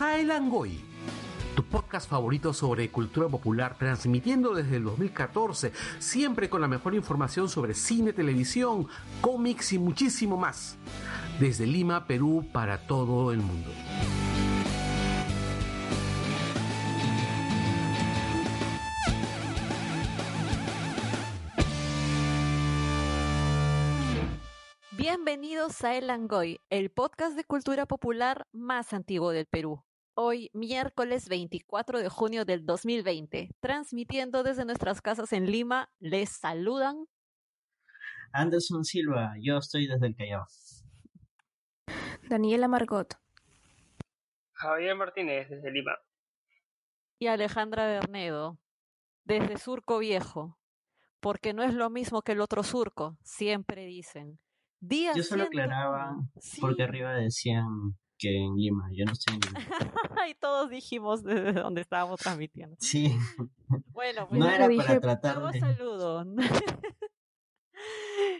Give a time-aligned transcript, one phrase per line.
[0.00, 0.78] A El Angoy,
[1.54, 7.48] tu podcast favorito sobre cultura popular, transmitiendo desde el 2014, siempre con la mejor información
[7.48, 8.88] sobre cine, televisión,
[9.22, 10.76] cómics y muchísimo más.
[11.40, 13.70] Desde Lima, Perú, para todo el mundo.
[24.90, 29.85] Bienvenidos a El Angoy, el podcast de cultura popular más antiguo del Perú.
[30.18, 37.06] Hoy, miércoles 24 de junio del 2020, transmitiendo desde nuestras casas en Lima, les saludan
[38.32, 40.46] Anderson Silva, yo estoy desde el Callao.
[42.30, 43.08] Daniela Margot.
[44.54, 45.98] Javier Martínez, desde Lima.
[47.18, 48.58] Y Alejandra Bernedo,
[49.24, 50.58] desde Surco Viejo.
[51.20, 54.38] Porque no es lo mismo que el otro surco, siempre dicen.
[54.80, 56.16] Día Yo solo aclaraba
[56.58, 59.58] porque arriba decían que en Lima, yo no estoy en Lima.
[60.28, 62.76] y todos dijimos desde dónde estábamos transmitiendo.
[62.78, 63.16] Sí.
[63.88, 65.58] Bueno, pues no era para tratar de...
[65.58, 66.24] saludo.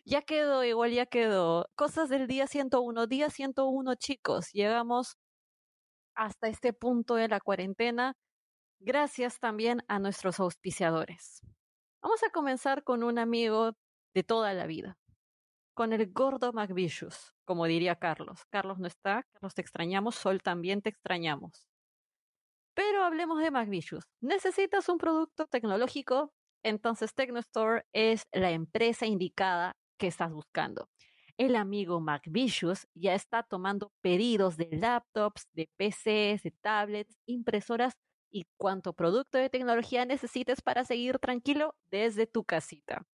[0.05, 1.69] ya quedó, igual ya quedó.
[1.75, 3.09] Cosas del día 101.
[3.09, 4.53] Día 101, chicos.
[4.53, 5.17] Llegamos
[6.15, 8.17] hasta este punto de la cuarentena.
[8.79, 11.43] Gracias también a nuestros auspiciadores.
[12.03, 13.73] Vamos a comenzar con un amigo
[14.15, 14.97] de toda la vida,
[15.75, 18.45] con el gordo McVicious, como diría Carlos.
[18.51, 21.67] Carlos no está, Carlos te extrañamos, Sol también te extrañamos.
[22.75, 24.05] Pero hablemos de McVicious.
[24.21, 26.33] ¿Necesitas un producto tecnológico?
[26.63, 30.91] Entonces TechnoStore es la empresa indicada que estás buscando.
[31.39, 37.95] El amigo McVicious ya está tomando pedidos de laptops, de PCs, de tablets, impresoras
[38.31, 43.07] y cuanto producto de tecnología necesites para seguir tranquilo desde tu casita.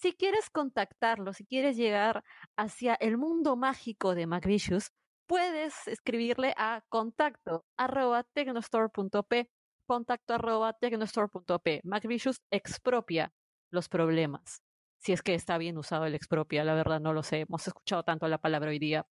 [0.00, 2.24] Si quieres contactarlo, si quieres llegar
[2.56, 4.92] hacia el mundo mágico de McVicious,
[5.26, 9.50] puedes escribirle a contacto arroba tecnostore.p
[9.90, 11.80] contacto arroba tecnostore.p.
[11.82, 13.32] McVicious expropia
[13.70, 14.62] los problemas.
[14.98, 17.40] Si es que está bien usado el expropia, la verdad no lo sé.
[17.40, 19.04] Hemos escuchado tanto la palabra hoy día.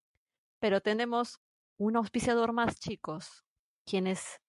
[0.58, 1.38] Pero tenemos
[1.76, 3.44] un auspiciador más, chicos.
[3.84, 4.40] ¿Quién es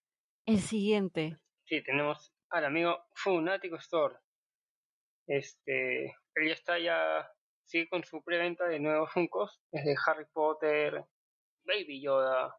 [0.46, 1.38] el siguiente?
[1.66, 4.16] Sí, tenemos al amigo Funatico Store.
[5.28, 7.30] Este, él ya está ya,
[7.66, 11.06] sigue con su preventa de nuevos Funkos, desde Harry Potter,
[11.64, 12.56] Baby Yoda,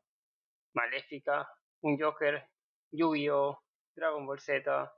[0.74, 1.48] Maléfica,
[1.82, 2.48] un Joker,
[2.92, 3.62] Yu-Gi-Oh,
[3.94, 4.92] Dragon Ball Z,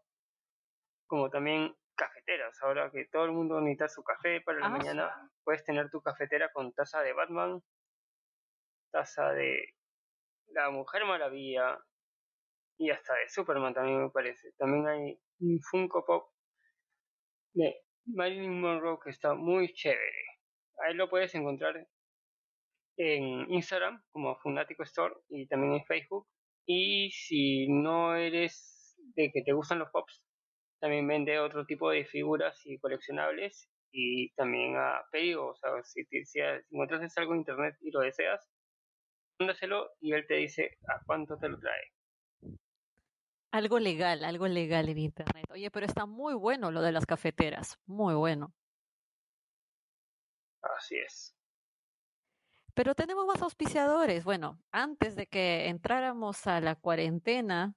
[1.07, 2.61] como también cafeteras.
[2.63, 6.01] Ahora que todo el mundo necesita su café para la Ah, mañana, puedes tener tu
[6.01, 7.63] cafetera con taza de Batman,
[8.91, 9.75] taza de
[10.49, 11.79] la Mujer Maravilla
[12.79, 14.53] y hasta de Superman también me parece.
[14.59, 16.31] También hay un Funko Pop
[17.55, 20.25] de Marilyn Monroe que está muy chévere.
[20.87, 21.87] Ahí lo puedes encontrar
[22.97, 26.27] en Instagram como Funatico Store y también en Facebook.
[26.67, 30.25] Y si no eres de que te gustan los pops,
[30.81, 35.47] también vende otro tipo de figuras y coleccionables y también a pedido.
[35.49, 38.51] O sea, si, te, si encuentras algo en internet y lo deseas,
[39.39, 41.93] mándaselo y él te dice a cuánto te lo trae.
[43.55, 45.45] Algo legal, algo legal en internet.
[45.49, 47.79] Oye, pero está muy bueno lo de las cafeteras.
[47.87, 48.53] Muy bueno.
[50.61, 51.37] Así es.
[52.75, 54.25] Pero tenemos más auspiciadores.
[54.25, 57.77] Bueno, antes de que entráramos a la cuarentena,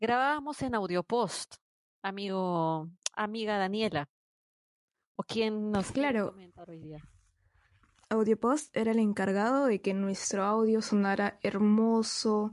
[0.00, 1.54] grabábamos en Audiopost,
[2.02, 4.10] amigo, amiga Daniela.
[5.16, 6.32] ¿O quién nos quiere Claro.
[6.32, 7.02] comentar hoy día?
[8.10, 12.52] Audiopost era el encargado de que nuestro audio sonara hermoso,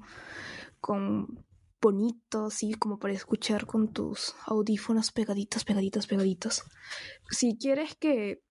[0.79, 1.44] con
[1.85, 6.63] bonito, así como para escuchar con tus audífonos pegaditos, pegaditos, pegaditos.
[7.29, 8.41] Si quieres que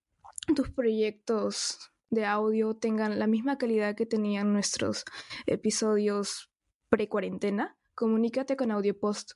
[0.54, 5.04] tus proyectos de audio tengan la misma calidad que tenían nuestros
[5.46, 6.52] episodios
[6.90, 9.32] pre-cuarentena, comunícate con Audiopost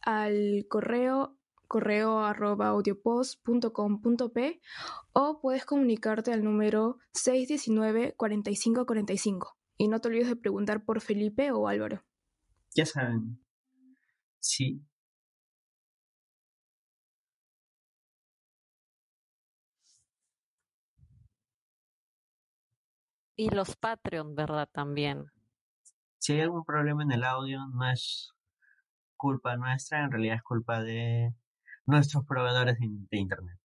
[0.00, 1.36] al correo
[1.68, 4.62] correo arroba audiopost.com.p
[5.12, 9.52] o puedes comunicarte al número 619-4545.
[9.76, 12.02] Y no te olvides de preguntar por Felipe o Álvaro.
[12.74, 13.38] Ya saben.
[14.40, 14.82] Sí.
[23.36, 24.68] Y los Patreon, ¿verdad?
[24.72, 25.26] También.
[26.18, 28.32] Si hay algún problema en el audio, no es
[29.16, 31.34] culpa nuestra, en realidad es culpa de
[31.86, 33.58] nuestros proveedores de, de internet.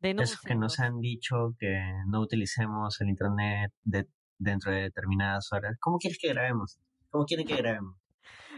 [0.00, 4.08] Esos que nos han dicho que no utilicemos el internet de-
[4.38, 5.76] dentro de determinadas horas.
[5.80, 6.78] ¿Cómo quieres que grabemos?
[7.14, 7.96] ¿Cómo quieren que grabemos?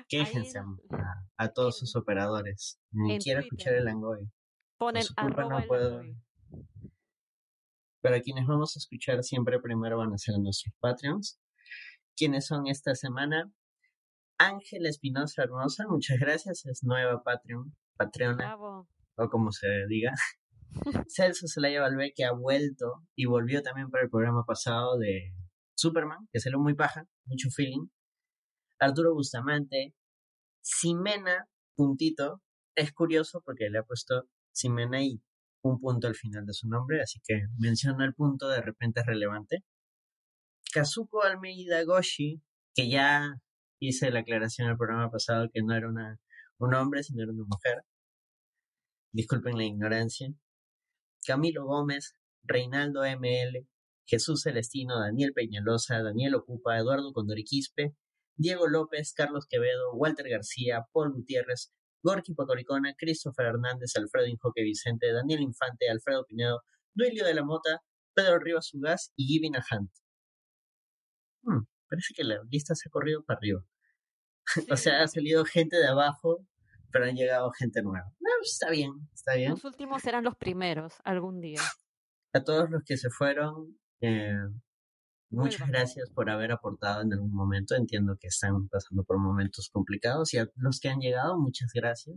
[0.08, 2.80] Quéjense en- a, a todos sus operadores.
[2.90, 3.58] Ni en quiero Twitter.
[3.58, 4.30] escuchar el Angoy.
[4.78, 6.16] Ponen no el puedo- Angoy.
[8.00, 11.38] Pero a quienes vamos a escuchar siempre primero van a ser nuestros Patreons.
[12.16, 13.52] quiénes son esta semana.
[14.38, 20.14] Ángel Espinosa Hermosa, muchas gracias, es nueva Patreon, Patreona, o como se diga.
[21.10, 25.34] Celso Zelaya Valvé, que ha vuelto y volvió también para el programa pasado de
[25.74, 27.86] Superman, que salió muy paja, mucho feeling.
[28.78, 29.94] Arturo Bustamante,
[30.62, 32.42] Simena, puntito.
[32.74, 35.20] Es curioso porque le ha puesto Simena y
[35.62, 39.06] un punto al final de su nombre, así que menciona el punto, de repente es
[39.06, 39.64] relevante.
[40.72, 42.42] Kazuko Almeida Goshi,
[42.74, 43.34] que ya
[43.80, 47.44] hice la aclaración en el programa pasado que no era un hombre, sino era una
[47.46, 47.82] mujer.
[49.12, 50.28] Disculpen la ignorancia.
[51.26, 52.14] Camilo Gómez,
[52.44, 53.66] Reinaldo ML,
[54.06, 57.96] Jesús Celestino, Daniel Peñalosa, Daniel Ocupa, Eduardo Condoriquispe,
[58.36, 61.72] Diego López, Carlos Quevedo, Walter García, Paul Gutiérrez,
[62.02, 66.62] Gorky Pacoricona, Christopher Hernández, Alfredo Injoque Vicente, Daniel Infante, Alfredo Pinedo,
[66.94, 67.82] Duilio de la Mota,
[68.14, 69.90] Pedro Rivas Ugaz y Givin Hunt.
[71.42, 73.64] Hmm, parece que la lista se ha corrido para arriba.
[74.70, 76.46] o sea, ha salido gente de abajo
[76.96, 78.10] pero han llegado gente nueva.
[78.20, 79.50] No, está bien, está bien.
[79.50, 81.60] Los últimos serán los primeros algún día.
[82.32, 84.32] A todos los que se fueron, eh,
[85.36, 87.74] muchas gracias por haber aportado en algún momento.
[87.74, 92.16] Entiendo que están pasando por momentos complicados y a los que han llegado, muchas gracias.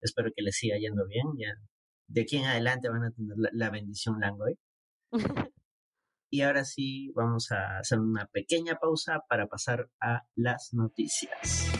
[0.00, 1.26] Espero que les siga yendo bien.
[1.38, 1.54] Ya
[2.08, 4.58] de aquí en adelante van a tener la, la bendición Langoy.
[6.30, 11.75] y ahora sí, vamos a hacer una pequeña pausa para pasar a las noticias.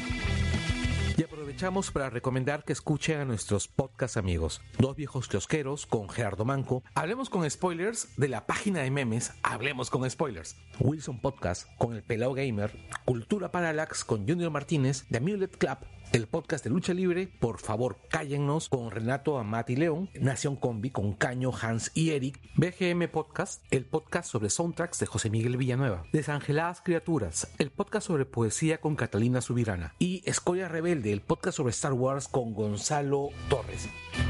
[1.19, 6.45] Y aprovechamos para recomendar que escuchen a nuestros podcast amigos, Dos Viejos Kiosqueros con Gerardo
[6.45, 11.95] Manco, Hablemos con Spoilers de la página de memes Hablemos con Spoilers, Wilson Podcast con
[11.95, 12.71] el Pelao Gamer,
[13.07, 15.79] Cultura Parallax con Junior Martínez, The Amulet Club
[16.13, 21.13] el podcast de lucha libre, por favor cállennos con Renato Amati León, Nación Combi con
[21.15, 26.81] Caño, Hans y Eric, BGM Podcast, el podcast sobre soundtracks de José Miguel Villanueva, Desangeladas
[26.81, 31.93] Criaturas, el podcast sobre poesía con Catalina Subirana y Escoria Rebelde, el podcast sobre Star
[31.93, 33.89] Wars con Gonzalo Torres.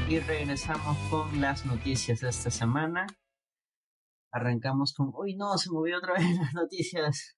[0.09, 3.07] Y regresamos con las noticias de esta semana.
[4.31, 7.37] Arrancamos con, uy no, se movió otra vez las noticias.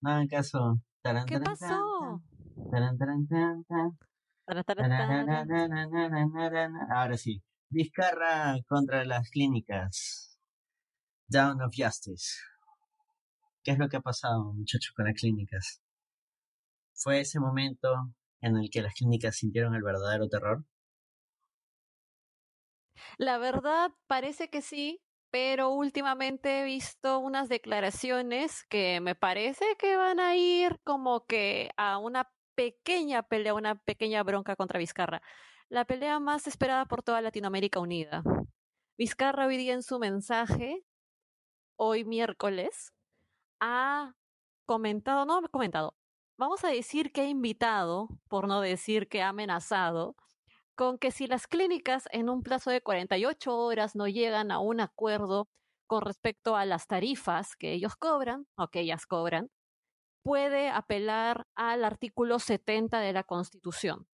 [0.00, 0.80] Nada en caso.
[1.26, 2.22] ¿Qué pasó?
[6.90, 7.42] Ahora sí.
[7.68, 10.38] Vizcarra contra las clínicas.
[11.28, 12.36] Down of Justice.
[13.62, 15.82] ¿Qué es lo que ha pasado, muchachos, con las clínicas?
[16.94, 20.64] ¿Fue ese momento en el que las clínicas sintieron el verdadero terror?
[23.18, 29.96] La verdad parece que sí, pero últimamente he visto unas declaraciones que me parece que
[29.96, 35.22] van a ir como que a una pequeña pelea, una pequeña bronca contra Vizcarra.
[35.68, 38.22] La pelea más esperada por toda Latinoamérica Unida.
[38.98, 40.82] Vizcarra hoy día en su mensaje,
[41.76, 42.92] hoy miércoles,
[43.60, 44.14] ha
[44.64, 45.94] comentado, no ha comentado,
[46.38, 50.16] vamos a decir que ha invitado, por no decir que ha amenazado,
[50.74, 54.80] con que si las clínicas en un plazo de 48 horas no llegan a un
[54.80, 55.48] acuerdo
[55.86, 59.50] con respecto a las tarifas que ellos cobran o que ellas cobran,
[60.26, 64.08] puede apelar al artículo 70 de la Constitución.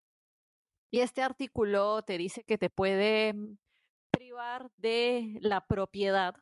[0.91, 3.33] Y este artículo te dice que te puede
[4.11, 6.35] privar de la propiedad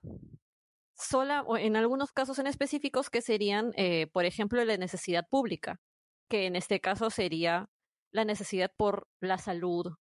[0.97, 5.79] sola o en algunos casos en específicos que serían, eh, por ejemplo, la necesidad pública,
[6.27, 7.69] que en este caso sería
[8.11, 9.93] la necesidad por la salud.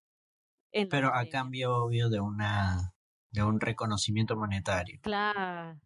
[0.73, 2.95] Pero a cambio, obvio, de una
[3.31, 4.99] de un reconocimiento monetario.
[5.03, 5.79] Claro.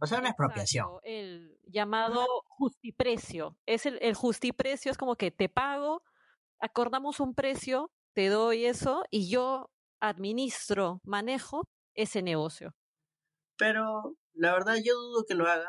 [0.00, 0.86] O sea, una expropiación.
[1.02, 3.56] el llamado justiprecio.
[3.66, 6.02] Es el, el justiprecio es como que te pago,
[6.60, 12.74] acordamos un precio, te doy eso y yo administro, manejo ese negocio.
[13.56, 15.68] Pero la verdad yo dudo que lo haga.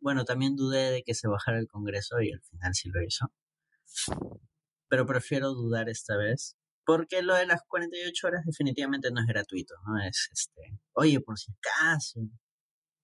[0.00, 3.26] Bueno, también dudé de que se bajara el Congreso y al final sí lo hizo.
[4.88, 6.56] Pero prefiero dudar esta vez.
[6.84, 10.02] Porque lo de las 48 horas definitivamente no es gratuito, ¿no?
[10.04, 12.20] Es este, oye, por si acaso,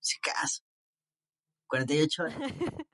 [0.00, 0.64] si acaso,
[1.68, 2.36] 48 horas.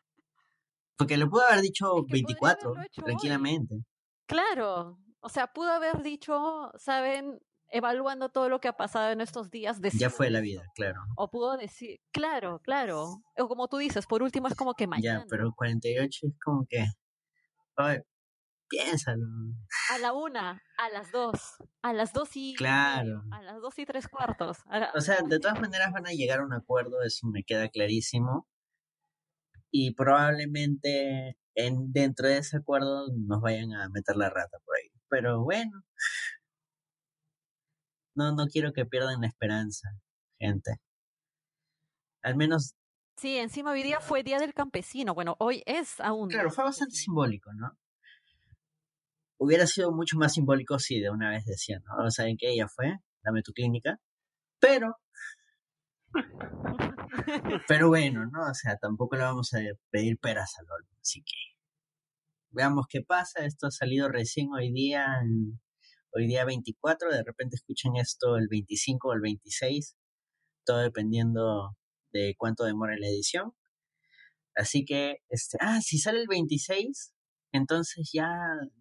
[0.96, 3.84] Porque le pudo haber dicho 24, tranquilamente.
[4.26, 7.40] Claro, o sea, pudo haber dicho, ¿saben?
[7.68, 9.80] Evaluando todo lo que ha pasado en estos días.
[9.98, 11.00] Ya fue la vida, claro.
[11.16, 13.22] O pudo decir, claro, claro.
[13.36, 15.20] O como tú dices, por último es como que mañana.
[15.20, 16.84] Ya, pero 48 es como que,
[17.78, 18.04] oye,
[18.68, 19.24] piénsalo.
[19.90, 21.40] A la una, a las dos,
[21.82, 23.22] a las dos y claro.
[23.32, 24.58] a las dos y tres cuartos.
[24.94, 28.46] O sea, de todas maneras van a llegar a un acuerdo, eso me queda clarísimo.
[29.70, 34.90] Y probablemente en, dentro de ese acuerdo nos vayan a meter la rata por ahí.
[35.08, 35.82] Pero bueno,
[38.14, 39.88] no, no quiero que pierdan la esperanza,
[40.38, 40.76] gente.
[42.22, 42.74] Al menos
[43.16, 45.14] Sí, encima hoy día fue Día del Campesino.
[45.14, 46.28] Bueno, hoy es aún.
[46.28, 47.78] Claro, fue bastante simbólico, ¿no?
[49.38, 52.10] Hubiera sido mucho más simbólico si de una vez decían, ¿no?
[52.10, 52.52] ¿Saben qué?
[52.52, 53.98] Ella fue, dame tu clínica.
[54.60, 54.96] Pero.
[57.68, 58.50] pero bueno, ¿no?
[58.50, 59.58] O sea, tampoco le vamos a
[59.90, 60.90] pedir peras al olmo.
[61.00, 61.34] Así que.
[62.50, 63.44] Veamos qué pasa.
[63.44, 65.06] Esto ha salido recién hoy día,
[66.12, 67.10] hoy día 24.
[67.10, 69.96] De repente escuchen esto el 25 o el 26.
[70.64, 71.76] Todo dependiendo
[72.12, 73.52] de cuánto demora la edición.
[74.54, 77.13] Así que, este, ah, si sale el 26,
[77.56, 78.28] entonces ya,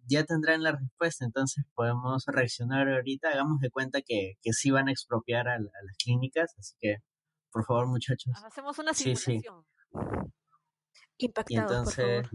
[0.06, 1.24] ya tendrán la respuesta.
[1.24, 3.30] Entonces podemos reaccionar ahorita.
[3.30, 6.54] Hagamos de cuenta que, que sí van a expropiar a, las clínicas.
[6.58, 6.96] Así que,
[7.50, 8.32] por favor, muchachos.
[8.44, 9.64] Hacemos una simulación.
[11.16, 12.26] Y entonces,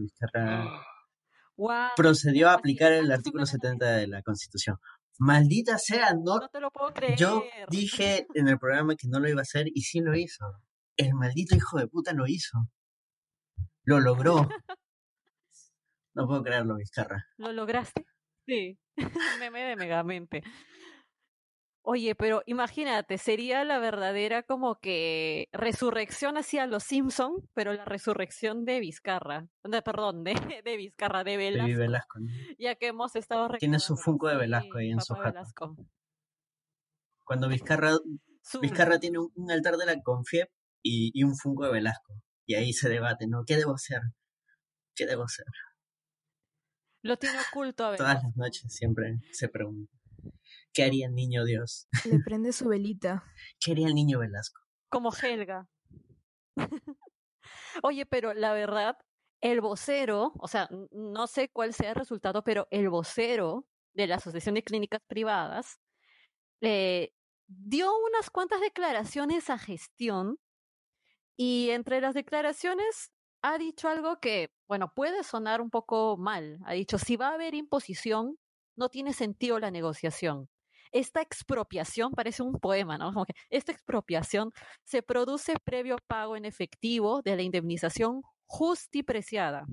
[1.95, 4.77] procedió a aplicar el artículo 70 de la Constitución.
[5.17, 7.17] Maldita sea, no, no te lo puedo creer.
[7.17, 10.45] Yo dije en el programa que no lo iba a hacer y sí lo hizo
[10.99, 12.69] el maldito hijo de puta lo hizo.
[13.83, 14.47] Lo logró.
[16.19, 17.25] No puedo creerlo, Vizcarra.
[17.37, 18.05] ¿Lo lograste?
[18.45, 18.77] Sí.
[19.39, 20.43] Meme de megamente.
[21.81, 28.65] Oye, pero imagínate, sería la verdadera como que resurrección hacia los Simpson, pero la resurrección
[28.65, 29.47] de Vizcarra.
[29.85, 30.33] perdón, de,
[30.65, 31.69] de Vizcarra, de Velasco.
[31.69, 32.19] De Velasco
[32.57, 35.77] Ya que hemos estado Tiene su funko de Velasco ahí en su Velasco.
[37.23, 37.93] Cuando Vizcarra,
[38.61, 40.49] Vizcarra tiene un, altar de la Confiep
[40.83, 42.13] y, un Funko de Velasco.
[42.45, 43.45] Y ahí se debate, ¿no?
[43.45, 44.01] ¿Qué debo hacer?
[44.93, 45.45] ¿Qué debo hacer?
[47.01, 47.97] Lo tiene oculto a ver.
[47.97, 49.91] Todas las noches siempre se pregunta.
[50.73, 51.87] ¿Qué haría el niño Dios?
[52.05, 53.23] Le prende su velita.
[53.59, 54.61] ¿Qué haría el niño Velasco?
[54.89, 55.67] Como Helga.
[57.83, 58.97] Oye, pero la verdad,
[59.41, 64.15] el vocero, o sea, no sé cuál sea el resultado, pero el vocero de la
[64.15, 65.79] Asociación de Clínicas Privadas
[66.61, 67.13] eh,
[67.47, 70.39] dio unas cuantas declaraciones a gestión
[71.37, 73.11] y entre las declaraciones
[73.41, 76.59] ha dicho algo que, bueno, puede sonar un poco mal.
[76.65, 78.37] Ha dicho, si va a haber imposición,
[78.75, 80.49] no tiene sentido la negociación.
[80.91, 83.13] Esta expropiación parece un poema, ¿no?
[83.13, 84.51] Como que esta expropiación
[84.83, 89.65] se produce previo pago en efectivo de la indemnización justipreciada.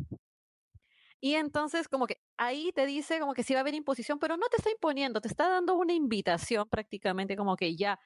[1.20, 4.36] Y entonces, como que ahí te dice como que si va a haber imposición, pero
[4.36, 7.98] no te está imponiendo, te está dando una invitación prácticamente como que ya,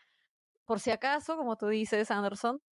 [0.64, 2.62] por si acaso, como tú dices, Anderson,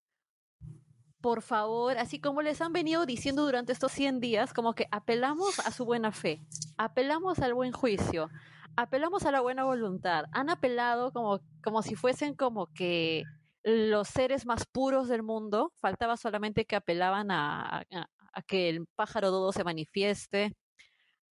[1.20, 5.58] por favor, así como les han venido diciendo durante estos 100 días, como que apelamos
[5.60, 6.40] a su buena fe,
[6.76, 8.28] apelamos al buen juicio,
[8.76, 10.24] apelamos a la buena voluntad.
[10.32, 13.24] Han apelado como, como si fuesen como que
[13.64, 19.30] los seres más puros del mundo, faltaba solamente que apelaban a, a, que el pájaro
[19.30, 20.54] dodo se manifieste,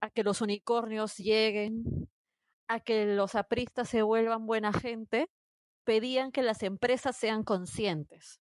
[0.00, 2.08] a que los unicornios lleguen,
[2.68, 5.30] a que los apristas se vuelvan buena gente,
[5.84, 8.40] pedían que las empresas sean conscientes.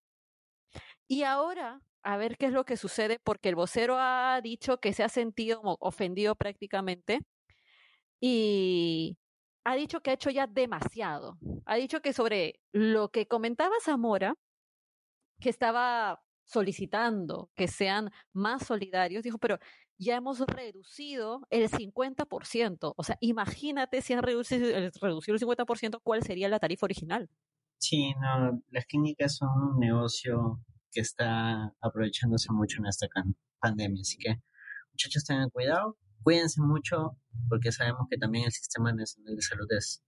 [1.07, 4.93] Y ahora, a ver qué es lo que sucede, porque el vocero ha dicho que
[4.93, 7.21] se ha sentido ofendido prácticamente
[8.19, 9.17] y
[9.63, 11.37] ha dicho que ha hecho ya demasiado.
[11.65, 14.35] Ha dicho que sobre lo que comentaba Zamora,
[15.39, 19.59] que estaba solicitando que sean más solidarios, dijo, pero
[19.97, 22.93] ya hemos reducido el 50%.
[22.95, 24.67] O sea, imagínate si han reducido,
[25.01, 27.29] reducido el 50%, ¿cuál sería la tarifa original?
[27.79, 33.07] Sí, no, las clínicas son un negocio que está aprovechándose mucho en esta
[33.59, 34.01] pandemia.
[34.01, 34.41] Así que,
[34.91, 37.17] muchachos, tengan cuidado, cuídense mucho,
[37.49, 40.03] porque sabemos que también el sistema nacional de salud es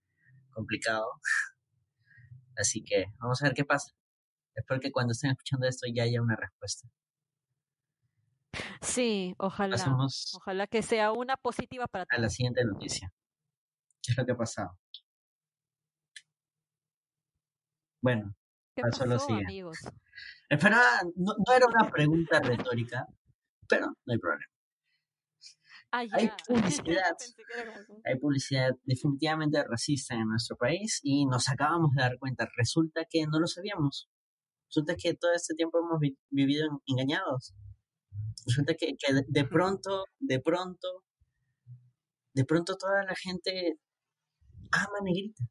[0.52, 1.06] complicado.
[2.58, 3.94] Así que vamos a ver qué pasa.
[4.54, 6.90] Espero que cuando estén escuchando esto ya haya una respuesta.
[8.82, 9.78] Sí, ojalá.
[10.34, 12.20] ojalá que sea una positiva para todos.
[12.20, 13.14] A la siguiente noticia.
[14.02, 14.78] ¿Qué es lo que ha pasado?
[18.02, 18.34] Bueno,
[18.82, 19.78] ¿Qué pasó, lo amigos?
[20.50, 23.06] Esperaba, no, era una pregunta retórica,
[23.68, 24.46] pero no hay problema.
[25.92, 27.18] Ah, hay publicidad,
[28.06, 32.48] hay publicidad definitivamente racista en nuestro país y nos acabamos de dar cuenta.
[32.56, 34.10] Resulta que no lo sabíamos.
[34.68, 37.56] Resulta que todo este tiempo hemos vivido engañados.
[38.46, 38.96] Resulta que,
[39.28, 41.04] de pronto, de pronto,
[42.34, 43.80] de pronto toda la gente
[44.72, 45.44] ama negrita.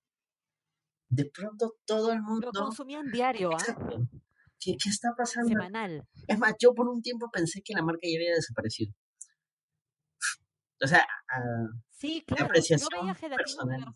[1.08, 2.50] De pronto todo el mundo...
[2.52, 3.76] Lo consumían diario, ¿ah?
[4.60, 5.48] ¿Qué, ¿Qué, está pasando?
[5.48, 6.06] Semanal.
[6.26, 8.92] Es más, yo por un tiempo pensé que la marca ya había desaparecido.
[10.80, 11.06] O sea,
[11.90, 12.44] sí, claro.
[12.44, 13.94] de apreciación personal.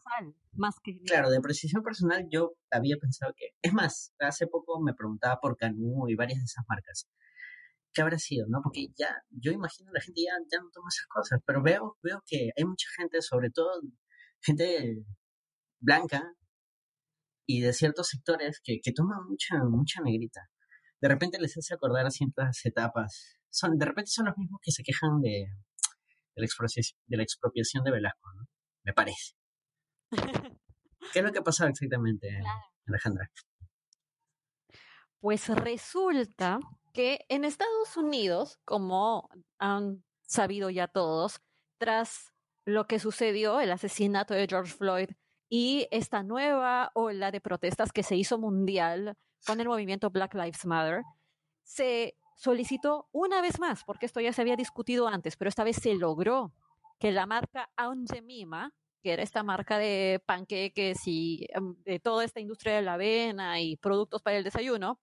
[0.53, 0.99] más que...
[1.05, 3.51] Claro, de apreciación personal yo había pensado que...
[3.61, 7.09] Es más, hace poco me preguntaba por Canú y varias de esas marcas.
[7.93, 8.47] ¿Qué habrá sido?
[8.49, 8.61] ¿no?
[8.63, 12.23] Porque ya, yo imagino la gente ya, ya no toma esas cosas, pero veo, veo
[12.27, 13.71] que hay mucha gente, sobre todo
[14.41, 15.05] gente
[15.79, 16.35] blanca
[17.53, 20.41] y de ciertos sectores que, que toman mucha, mucha negrita.
[21.03, 23.37] de repente les hace acordar a ciertas etapas.
[23.51, 27.23] Son, de repente son los mismos que se quejan de, de, la, expropiación, de la
[27.23, 28.47] expropiación de Velasco, ¿no?
[28.85, 29.35] Me parece.
[31.13, 32.41] ¿Qué es lo que ha pasado exactamente,
[32.87, 33.31] Alejandra?
[35.21, 36.59] Pues resulta
[36.95, 39.29] que en Estados Unidos, como
[39.59, 41.43] han sabido ya todos,
[41.79, 42.33] tras
[42.65, 45.11] lo que sucedió, el asesinato de George Floyd
[45.55, 50.65] y esta nueva ola de protestas que se hizo mundial con el movimiento Black Lives
[50.65, 51.03] Matter,
[51.63, 55.77] se solicitó una vez más, porque esto ya se había discutido antes, pero esta vez
[55.77, 56.55] se logró
[56.99, 62.25] que la marca Aunt Jemima, que era esta marca de panqueques y em, de toda
[62.25, 65.01] esta industria de la avena y productos para el desayuno,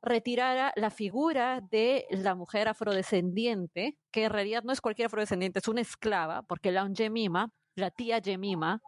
[0.00, 5.66] retirara la figura de la mujer afrodescendiente, que en realidad no es cualquier afrodescendiente, es
[5.66, 8.80] una esclava, porque la Jemima, la tía Jemima,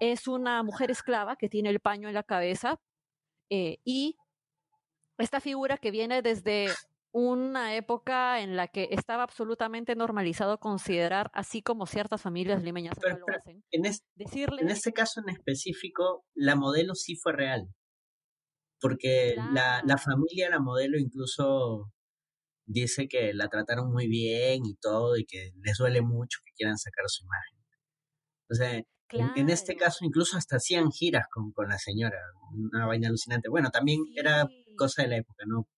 [0.00, 2.80] es una mujer esclava que tiene el paño en la cabeza
[3.50, 4.16] eh, y
[5.18, 6.68] esta figura que viene desde
[7.12, 13.34] una época en la que estaba absolutamente normalizado considerar, así como ciertas familias limeñas lo
[13.36, 17.68] hacen, en, en este caso en específico, la modelo sí fue real
[18.80, 21.92] porque la, la familia, la modelo incluso
[22.66, 26.78] dice que la trataron muy bien y todo y que les duele mucho que quieran
[26.78, 27.58] sacar su imagen.
[28.50, 32.16] O sea, en, este caso incluso hasta hacían giras con, con la señora,
[32.52, 33.48] una vaina alucinante.
[33.48, 35.68] Bueno, también era cosa de la época, ¿no?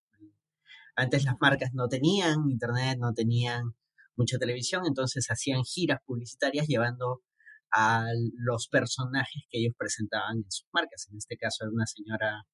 [0.95, 3.75] Antes las marcas no tenían internet, no tenían
[4.17, 7.23] mucha televisión, entonces hacían giras publicitarias llevando
[7.73, 8.05] a
[8.37, 11.09] los personajes que ellos presentaban en sus marcas.
[11.11, 12.45] En este caso era una señora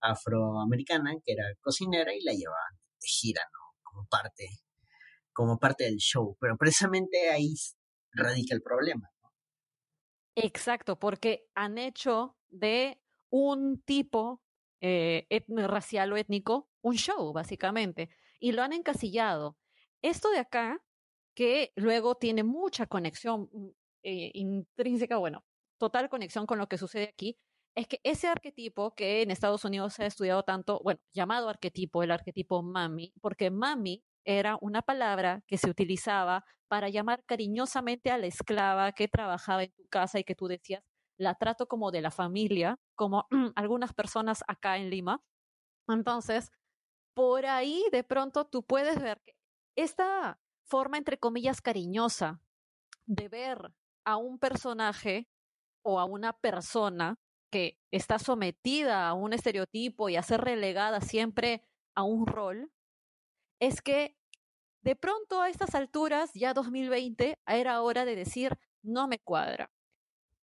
[0.00, 3.80] afroamericana que era cocinera y la llevaban de gira, ¿no?
[3.82, 4.46] Como parte,
[5.32, 6.36] como parte del show.
[6.40, 7.54] Pero precisamente ahí
[8.12, 9.08] radica el problema.
[10.40, 14.40] Exacto, porque han hecho de un tipo
[14.80, 18.08] eh, racial o étnico un show, básicamente,
[18.38, 19.58] y lo han encasillado.
[20.00, 20.80] Esto de acá,
[21.34, 23.68] que luego tiene mucha conexión mm,
[24.04, 25.44] eh, intrínseca, bueno,
[25.76, 27.36] total conexión con lo que sucede aquí,
[27.74, 32.02] es que ese arquetipo que en Estados Unidos se ha estudiado tanto, bueno, llamado arquetipo,
[32.04, 38.18] el arquetipo mami, porque mami era una palabra que se utilizaba para llamar cariñosamente a
[38.18, 40.84] la esclava que trabajaba en tu casa y que tú decías,
[41.16, 45.22] la trato como de la familia, como algunas personas acá en Lima.
[45.88, 46.50] Entonces,
[47.14, 49.32] por ahí de pronto tú puedes ver que
[49.76, 52.42] esta forma, entre comillas, cariñosa
[53.06, 53.72] de ver
[54.04, 55.26] a un personaje
[55.82, 57.16] o a una persona
[57.50, 61.64] que está sometida a un estereotipo y a ser relegada siempre
[61.94, 62.70] a un rol,
[63.58, 64.17] es que
[64.88, 69.70] de pronto a estas alturas, ya 2020, era hora de decir, no me cuadra.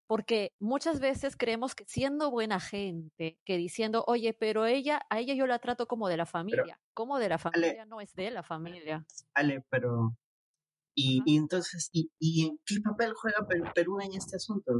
[0.08, 5.34] Porque muchas veces creemos que siendo buena gente, que diciendo, oye, pero ella, a ella
[5.34, 6.80] yo la trato como de la familia.
[6.92, 7.86] como de la familia?
[7.86, 9.06] no es de la familia.
[9.32, 10.16] Ale, pero.
[10.96, 14.72] Y, entonces, ¿y, ¿y qué papel juega Perú en este asunto?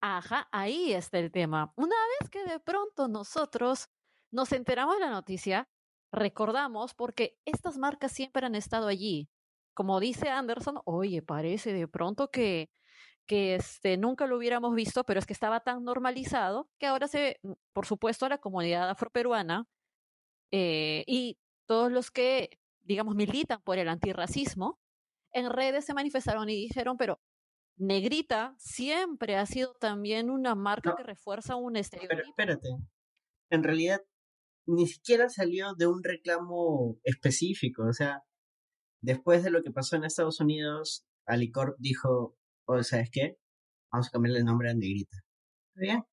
[0.00, 1.72] Ajá, ahí está el tema.
[1.74, 3.88] Una vez que de pronto nosotros
[4.30, 5.68] nos enteramos de la noticia,
[6.12, 9.28] recordamos porque estas marcas siempre han estado allí.
[9.74, 12.70] Como dice Anderson, oye, parece de pronto que,
[13.26, 17.38] que este, nunca lo hubiéramos visto, pero es que estaba tan normalizado que ahora se,
[17.42, 19.66] mm, por supuesto, a la comunidad afroperuana
[20.50, 24.80] eh, y todos los que, digamos, militan por el antirracismo,
[25.32, 27.20] en redes se manifestaron y dijeron, pero
[27.76, 32.34] Negrita siempre ha sido también una marca que refuerza un estereotipo.
[32.36, 32.68] Pero espérate,
[33.50, 34.02] en realidad
[34.68, 38.22] ni siquiera salió de un reclamo específico, o sea,
[39.00, 43.38] después de lo que pasó en Estados Unidos, Alicorp dijo, o ¿sabes qué?
[43.90, 45.16] Vamos a cambiarle el nombre a Negrita.
[45.74, 46.04] ¿Bien?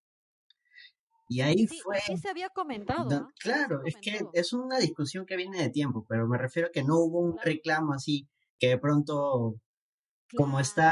[1.28, 2.00] Y ahí fue...
[2.00, 3.30] Sí se había comentado.
[3.40, 6.84] Claro, es que es una discusión que viene de tiempo, pero me refiero a que
[6.84, 9.56] no hubo un reclamo así que de pronto
[10.34, 10.92] como está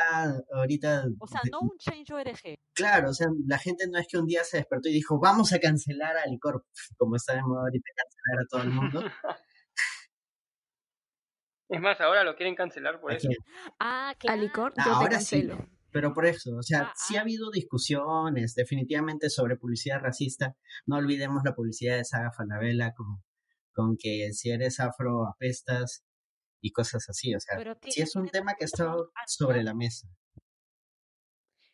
[0.53, 1.05] ahorita.
[1.19, 2.55] O sea, no un change ORG.
[2.73, 5.53] Claro, o sea, la gente no es que un día se despertó y dijo, vamos
[5.53, 6.65] a cancelar a Licor,
[6.97, 9.03] como está de moda ahorita cancelar a todo el mundo.
[11.69, 13.29] es más, ahora lo quieren cancelar por eso.
[13.79, 14.39] Ah, claro.
[14.39, 15.49] Alicor, yo ahora Sí,
[15.91, 17.21] pero por eso, o sea, ah, sí ha ah.
[17.21, 20.55] habido discusiones definitivamente sobre publicidad racista.
[20.87, 23.23] No olvidemos la publicidad de Saga Falabella con,
[23.73, 26.03] con que si eres afro apestas
[26.63, 27.35] y cosas así.
[27.35, 28.95] O sea, sí es un tema que está
[29.27, 30.07] sobre la mesa.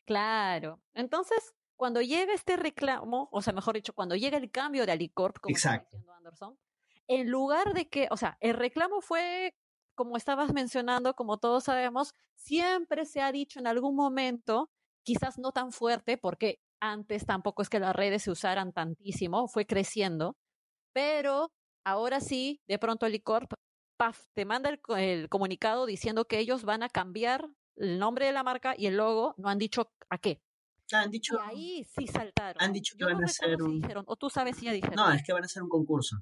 [0.04, 0.82] Claro.
[0.93, 5.38] Entonces, cuando llega este reclamo, o sea, mejor dicho, cuando llega el cambio de Alicorp,
[5.39, 6.60] como está diciendo Anderson,
[7.08, 9.56] en lugar de que, o sea, el reclamo fue,
[9.93, 14.71] como estabas mencionando, como todos sabemos, siempre se ha dicho en algún momento,
[15.04, 19.67] quizás no tan fuerte, porque antes tampoco es que las redes se usaran tantísimo, fue
[19.67, 20.36] creciendo,
[20.93, 21.52] Pero
[21.84, 23.47] ahora sí, de pronto el licor,
[24.00, 28.44] paf, te manda el, comunicado diciendo que ellos van a cambiar el nombre de la
[28.44, 30.42] marca y el logo, no han dicho a qué.
[30.94, 32.64] Ah, han dicho, y ahí sí saltaron.
[32.64, 33.82] Han dicho que van a hacer un...
[33.82, 34.96] dijeron, o tú sabes si ya dijeron.
[34.96, 36.16] No, es que van a hacer un concurso.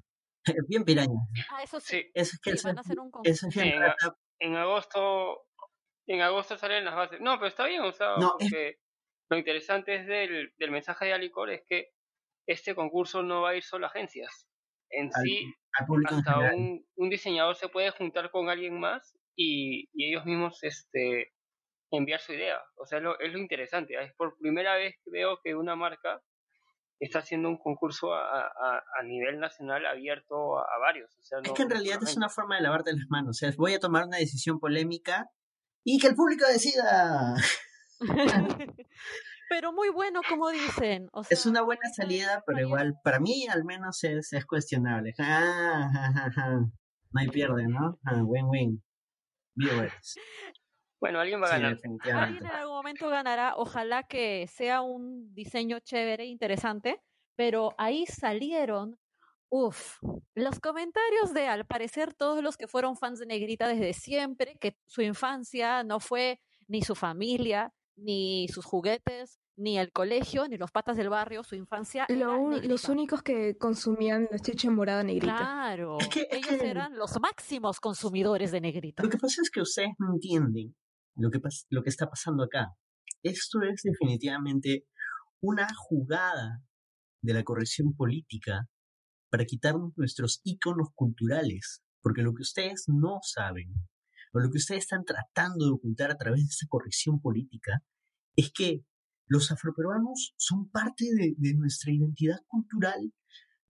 [0.68, 1.20] Bien piraña.
[1.50, 2.04] Ah, eso sí.
[2.12, 3.48] Eso es que van a hacer un concurso.
[4.40, 5.46] en, agosto
[6.08, 7.20] en agosto salen las bases.
[7.20, 8.80] No, pero está bien, o sea, porque
[9.30, 11.92] lo interesante es del, del mensaje de Alicor es que
[12.46, 14.48] este concurso no va a ir solo a agencias.
[14.90, 20.24] En sí, hasta un, un, diseñador se puede juntar con alguien más y, y, ellos
[20.24, 21.32] mismos este,
[21.90, 22.60] enviar su idea.
[22.76, 23.94] O sea, lo, es lo interesante.
[24.02, 26.22] Es por primera vez que veo que una marca
[27.00, 31.16] está haciendo un concurso a, a, a nivel nacional abierto a, varios.
[31.18, 33.30] O sea, es que en realidad es una forma de lavarte las manos.
[33.30, 35.30] O sea, voy a tomar una decisión polémica
[35.84, 37.34] y que el público decida.
[39.48, 41.08] pero muy bueno, como dicen.
[41.30, 45.14] es una buena salida, pero igual, para mí al menos es, es cuestionable.
[45.18, 47.98] no hay pierde, ¿no?
[48.24, 48.82] win-win.
[49.54, 50.18] Viewers.
[51.00, 51.78] Bueno, alguien va a ganar.
[52.12, 53.54] alguien en algún momento ganará.
[53.56, 57.00] Ojalá que sea un diseño chévere, interesante.
[57.36, 58.98] Pero ahí salieron
[59.50, 59.96] Uf,
[60.34, 64.76] los comentarios de al parecer todos los que fueron fans de Negrita desde siempre, que
[64.86, 70.70] su infancia no fue ni su familia, ni sus juguetes, ni el colegio, ni los
[70.70, 72.06] patas del barrio, su infancia.
[72.08, 75.36] los únicos que consumían la chicha morada negrita.
[75.36, 75.98] Claro,
[76.30, 79.02] ellos eran los máximos consumidores de negrita.
[79.02, 80.74] Lo que pasa es que ustedes no entienden
[81.16, 82.72] lo que, lo que está pasando acá.
[83.22, 84.86] Esto es definitivamente
[85.40, 86.62] una jugada
[87.20, 88.68] de la corrección política
[89.30, 93.74] para quitarnos nuestros íconos culturales, porque lo que ustedes no saben,
[94.32, 97.82] o lo que ustedes están tratando de ocultar a través de esta corrección política,
[98.36, 98.84] es que
[99.26, 103.12] los afroperuanos son parte de, de nuestra identidad cultural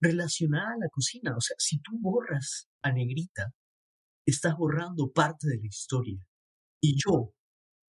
[0.01, 1.35] relacionada a la cocina.
[1.37, 3.53] O sea, si tú borras a Negrita,
[4.27, 6.21] estás borrando parte de la historia.
[6.81, 7.35] Y yo,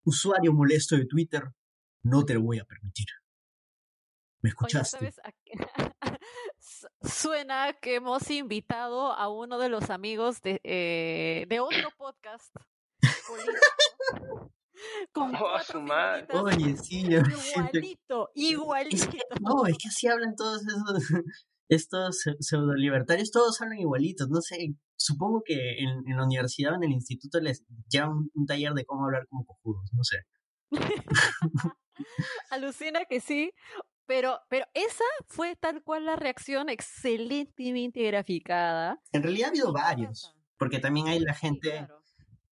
[0.03, 1.43] usuario molesto de Twitter,
[2.03, 3.08] no te lo voy a permitir.
[4.41, 5.13] ¿Me escuchaste?
[7.01, 12.53] Suena que hemos invitado a uno de los amigos de, eh, de otro podcast
[13.27, 14.51] político.
[15.11, 16.27] Con oh, su madre.
[16.33, 19.17] Oye, sí, yo igualito, igualito.
[19.41, 21.23] no, es que así hablan todos esos
[21.69, 26.75] estos pseudo libertarios, todos hablan igualitos, no sé, supongo que en, en la universidad o
[26.75, 30.17] en el instituto les llevan un, taller de cómo hablar como cojudos, no sé.
[32.49, 33.51] Alucina que sí.
[34.09, 38.99] Pero, pero esa fue tal cual la reacción excelentemente graficada.
[39.11, 41.87] En realidad ha habido varios, porque también hay la gente...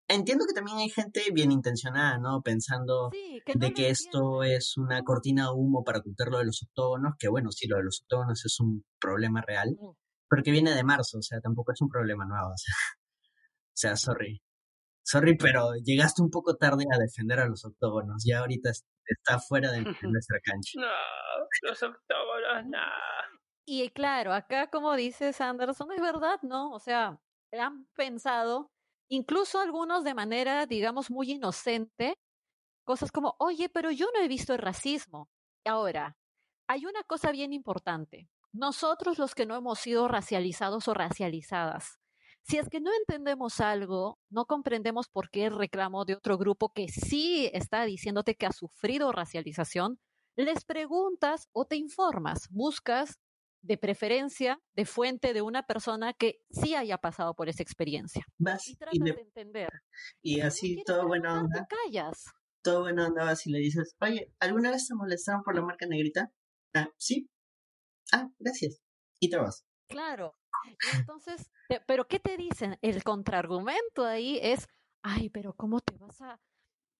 [0.07, 2.43] Entiendo que también hay gente bien intencionada, ¿no?
[2.43, 7.15] Pensando de que esto es una cortina de humo para ocultar lo de los octógonos,
[7.17, 9.95] que bueno, sí, lo de los octógonos es un problema real, mm.
[10.29, 13.73] pero que viene de marzo, o sea, tampoco es un problema nuevo, o sea, o
[13.73, 14.43] sea, sorry.
[15.01, 18.69] Sorry, pero llegaste un poco tarde a defender a los octógonos, ya ahorita
[19.07, 20.79] está fuera de, nuestra cancha.
[20.79, 20.87] No,
[21.63, 23.27] los octógonos, nada.
[23.65, 26.71] Y claro, acá como dices Anderson, es verdad, ¿no?
[26.71, 27.19] O sea,
[27.51, 28.71] han pensado,
[29.09, 32.17] incluso algunos de manera, digamos, muy inocente,
[32.85, 35.29] cosas como, oye, pero yo no he visto el racismo.
[35.65, 36.17] Ahora,
[36.67, 38.29] hay una cosa bien importante.
[38.53, 41.96] Nosotros los que no hemos sido racializados o racializadas,
[42.47, 46.71] si es que no entendemos algo, no comprendemos por qué el reclamo de otro grupo
[46.71, 49.99] que sí está diciéndote que ha sufrido racialización,
[50.37, 53.19] les preguntas o te informas, buscas
[53.61, 58.23] de preferencia de fuente de una persona que sí haya pasado por esa experiencia.
[58.37, 59.69] Vas y tratas de entender.
[60.21, 61.65] Y así todo buena onda.
[61.67, 62.23] Te callas.
[62.61, 65.85] Todo buena onda vas y le dices, oye, ¿alguna vez te molestaron por la marca
[65.85, 66.31] negrita?
[66.73, 67.29] Ah, sí.
[68.13, 68.79] Ah, gracias.
[69.19, 69.65] Y te vas.
[69.89, 70.33] Claro.
[70.93, 71.49] Entonces,
[71.85, 72.77] pero ¿qué te dicen?
[72.81, 74.67] El contraargumento ahí es,
[75.01, 76.39] ay, pero ¿cómo te vas a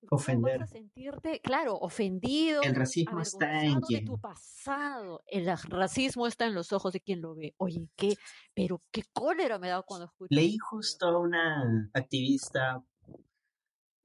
[0.09, 0.59] ofender?
[0.59, 2.61] Vas a sentirte, claro, ofendido.
[2.63, 4.05] El racismo está en quien.
[4.05, 5.23] tu pasado.
[5.27, 7.53] El racismo está en los ojos de quien lo ve.
[7.57, 8.15] Oye, qué,
[8.53, 10.29] pero qué cólera me da cuando escucho.
[10.29, 12.83] Leí justo a una activista,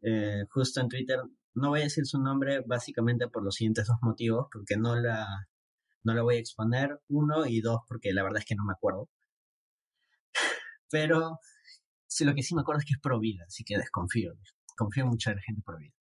[0.03, 1.21] eh, justo en Twitter,
[1.55, 5.49] no voy a decir su nombre básicamente por los siguientes dos motivos, porque no la,
[6.03, 8.73] no la voy a exponer, uno, y dos, porque la verdad es que no me
[8.73, 9.09] acuerdo.
[10.93, 11.41] Pero
[12.07, 14.35] si lo que sí me acuerdo es que es pro vida, así que desconfío.
[14.77, 15.95] Confío mucho en la gente pro vida.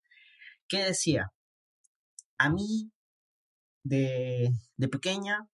[0.68, 1.33] ¿Qué decía?
[2.38, 2.90] A mí,
[3.85, 5.48] de, de pequeña,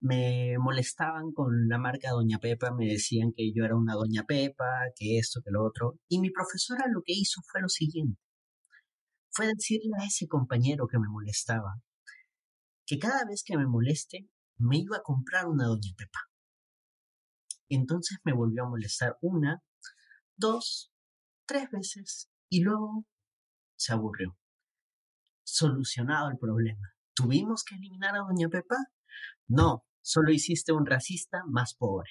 [0.00, 4.70] me molestaban con la marca Doña Pepa, me decían que yo era una Doña Pepa,
[4.96, 5.98] que esto, que lo otro.
[6.08, 8.20] Y mi profesora lo que hizo fue lo siguiente.
[9.30, 11.74] Fue decirle a ese compañero que me molestaba
[12.86, 14.28] que cada vez que me moleste
[14.58, 16.29] me iba a comprar una Doña Pepa.
[17.70, 19.62] Entonces me volvió a molestar una,
[20.36, 20.92] dos,
[21.46, 23.06] tres veces y luego
[23.76, 24.36] se aburrió.
[25.44, 26.94] Solucionado el problema.
[27.14, 28.76] ¿Tuvimos que eliminar a Doña Pepa?
[29.46, 32.10] No, solo hiciste un racista más pobre.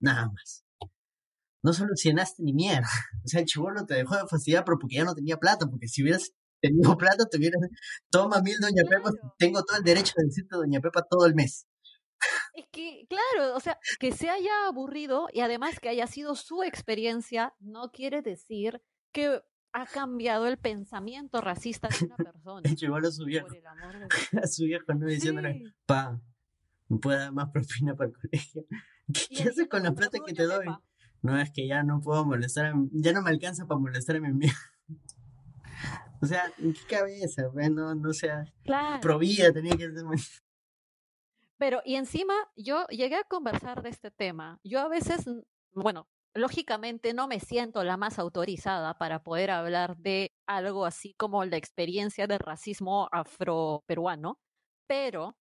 [0.00, 0.64] Nada más.
[1.62, 2.88] No solucionaste ni mierda.
[3.24, 5.88] O sea, el chivolo te dejó de fastidiar pero porque ya no tenía plata, porque
[5.88, 6.30] si hubieras
[6.60, 7.60] tenido plata, te hubieras...
[8.10, 11.66] Toma mil Doña Pepa, tengo todo el derecho de decirte Doña Pepa todo el mes.
[12.60, 16.62] Es que, claro, o sea, que se haya aburrido y además que haya sido su
[16.62, 19.40] experiencia, no quiere decir que
[19.72, 22.70] ha cambiado el pensamiento racista de una persona.
[22.74, 23.48] Llegó a su viejo.
[24.42, 25.06] A su viejo, ¿no?
[25.06, 26.20] Diciéndole, pa,
[26.88, 28.66] ¿me puede dar más propina para el colegio?
[29.30, 30.66] ¿Qué, haces con la plata que te doy?
[31.22, 34.20] No, es que ya no puedo molestar, a, ya no me alcanza para molestar a
[34.20, 34.52] mi amigo.
[36.20, 37.48] o sea, ¿en qué cabeza?
[37.48, 39.18] Bueno, no sea, claro.
[39.18, 40.04] tenía que ser...
[41.60, 44.58] Pero, y encima, yo llegué a conversar de este tema.
[44.64, 45.26] Yo a veces,
[45.72, 51.44] bueno, lógicamente no me siento la más autorizada para poder hablar de algo así como
[51.44, 54.38] la experiencia del racismo afroperuano,
[54.86, 55.36] pero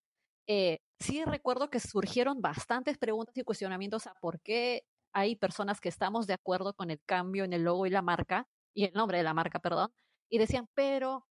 [0.46, 5.88] eh, sí recuerdo que surgieron bastantes preguntas y cuestionamientos a por qué hay personas que
[5.88, 9.20] estamos de acuerdo con el cambio en el logo y la marca, y el nombre
[9.20, 9.90] de la marca, perdón,
[10.30, 11.26] y decían, pero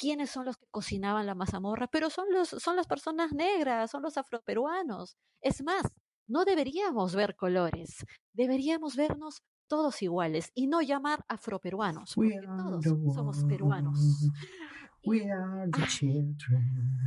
[0.00, 4.02] quiénes son los que cocinaban la mazamorra, pero son, los, son las personas negras, son
[4.02, 5.18] los afroperuanos.
[5.42, 5.82] Es más,
[6.26, 13.44] no deberíamos ver colores, deberíamos vernos todos iguales y no llamar afroperuanos, porque todos somos
[13.44, 14.30] peruanos.
[15.06, 15.66] Ah,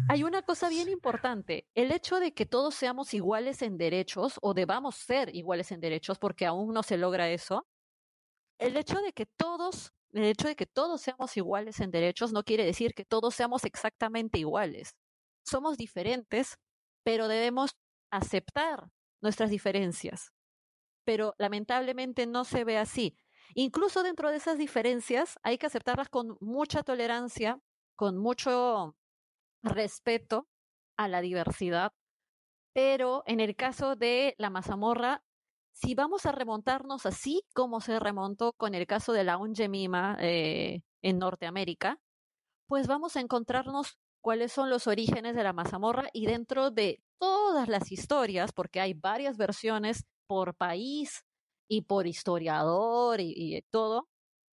[0.09, 4.53] hay una cosa bien importante, el hecho de que todos seamos iguales en derechos o
[4.53, 7.67] debamos ser iguales en derechos, porque aún no se logra eso,
[8.59, 12.43] el hecho de que todos el hecho de que todos seamos iguales en derechos no
[12.43, 14.95] quiere decir que todos seamos exactamente iguales.
[15.43, 16.57] Somos diferentes,
[17.03, 17.75] pero debemos
[18.11, 18.89] aceptar
[19.21, 20.31] nuestras diferencias.
[21.05, 23.17] Pero lamentablemente no se ve así.
[23.55, 27.59] Incluso dentro de esas diferencias hay que aceptarlas con mucha tolerancia,
[27.95, 28.95] con mucho
[29.63, 30.47] respeto
[30.97, 31.93] a la diversidad.
[32.73, 35.23] Pero en el caso de la mazamorra,
[35.73, 40.81] si vamos a remontarnos así como se remontó con el caso de la Ungemima eh,
[41.01, 41.99] en Norteamérica,
[42.67, 47.67] pues vamos a encontrarnos cuáles son los orígenes de la mazamorra y dentro de todas
[47.67, 51.25] las historias, porque hay varias versiones por país
[51.67, 54.07] y por historiador y, y todo,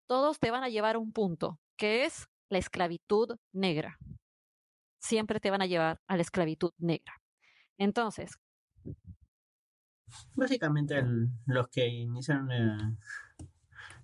[0.08, 3.98] todos te van a llevar a un punto, que es la esclavitud negra.
[5.00, 7.14] Siempre te van a llevar a la esclavitud negra.
[7.78, 8.38] Entonces,
[10.34, 11.02] Básicamente
[11.46, 12.48] los que iniciaron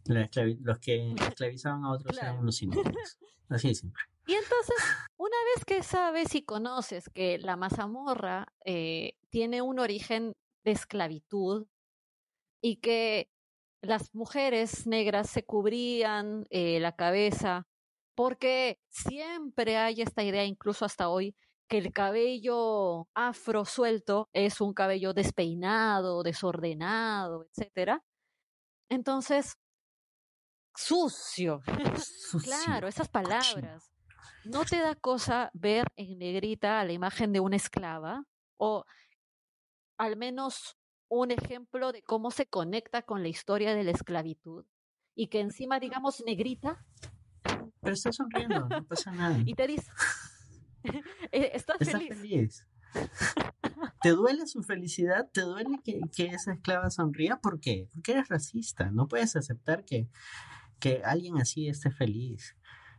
[0.04, 3.18] la, los que esclavizaban a otros eran unos inútiles.
[3.48, 4.02] Así de simple.
[4.26, 4.76] Y entonces,
[5.16, 10.32] una vez que sabes y conoces que la mazamorra eh, tiene un origen
[10.64, 11.66] de esclavitud
[12.60, 13.30] y que
[13.82, 17.68] las mujeres negras se cubrían eh, la cabeza,
[18.16, 21.36] porque siempre hay esta idea, incluso hasta hoy,
[21.68, 28.00] que el cabello afro suelto es un cabello despeinado, desordenado, etc.
[28.88, 29.56] Entonces,
[30.76, 31.60] sucio.
[32.42, 33.90] claro, esas palabras.
[34.44, 38.24] ¿No te da cosa ver en negrita la imagen de una esclava?
[38.58, 38.84] O
[39.98, 40.76] al menos
[41.08, 44.64] un ejemplo de cómo se conecta con la historia de la esclavitud.
[45.16, 46.84] Y que encima digamos negrita.
[47.80, 49.38] Pero está sonriendo, no pasa nada.
[49.44, 49.90] Y te dice,
[51.32, 52.66] Eh, ¿Estás, feliz?
[54.02, 55.28] ¿Te duele su felicidad?
[55.32, 57.36] ¿Te duele que, esa esclava sonría?
[57.36, 57.88] ¿Por qué?
[57.92, 58.90] Porque eres racista.
[58.90, 60.08] No puedes aceptar que,
[60.78, 62.56] que alguien así esté feliz.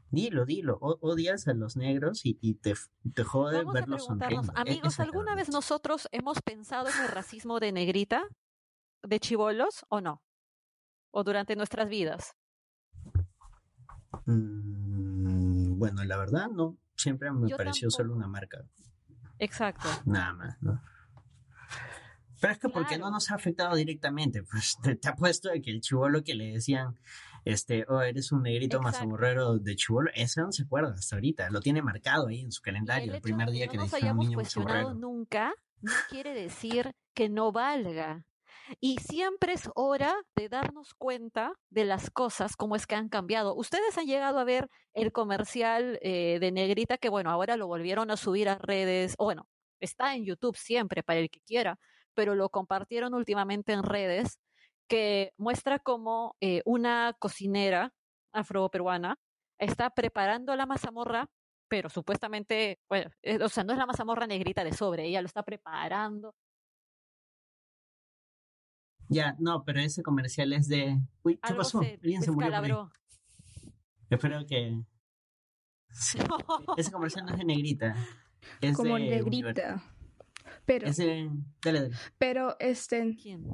[0.09, 0.77] Dilo, dilo.
[0.79, 2.75] odias a los negros y, te,
[3.13, 4.53] te jode verlos sonriendo.
[4.53, 8.23] E, amigos, ¿alguna vez nosotros hemos pensado en el racismo de negrita?
[9.03, 10.21] ¿De chivolos o no?
[11.11, 12.35] ¿O durante nuestras vidas?
[14.25, 18.63] Mm, bueno, la verdad no siempre me pareció solo una marca.
[19.39, 19.87] Exacto.
[20.05, 20.81] Nada más, ¿no?
[22.39, 25.81] Pero es que porque no nos ha afectado directamente, pues te, apuesto de que el
[25.81, 26.95] chivolo que le decían,
[27.45, 31.61] este, oh, eres un negrito mazamorrero de chivolo, ese no se acuerda hasta ahorita, lo
[31.61, 34.93] tiene marcado ahí en su calendario, el, primer día que, no le un niño cuestionado
[34.93, 38.25] nunca, no quiere decir que no valga.
[38.79, 43.55] Y siempre es hora de darnos cuenta de las cosas, cómo es que han cambiado.
[43.55, 48.11] Ustedes han llegado a ver el comercial eh, de Negrita, que bueno, ahora lo volvieron
[48.11, 49.47] a subir a redes, o bueno,
[49.79, 51.79] está en YouTube siempre para el que quiera,
[52.13, 54.39] pero lo compartieron últimamente en redes,
[54.87, 57.93] que muestra cómo eh, una cocinera
[58.33, 59.17] afroperuana
[59.59, 61.29] está preparando la mazamorra
[61.69, 65.27] pero supuestamente, bueno, eh, o sea, no es la mazamorra negrita de sobre, ella lo
[65.27, 66.33] está preparando
[69.09, 70.99] Ya, no, pero ese comercial es de.
[71.23, 71.79] Uy, ¿qué pasó?
[71.79, 72.91] Alguien se murió.
[74.09, 74.81] Espero que.
[76.77, 77.95] Ese comercial no es de negrita.
[78.61, 79.83] Es Como negrita.
[80.65, 80.87] Pero.
[80.87, 81.29] Ese...
[81.63, 81.95] Dale, dale.
[82.17, 83.15] Pero, este.
[83.15, 83.45] ¿Quién?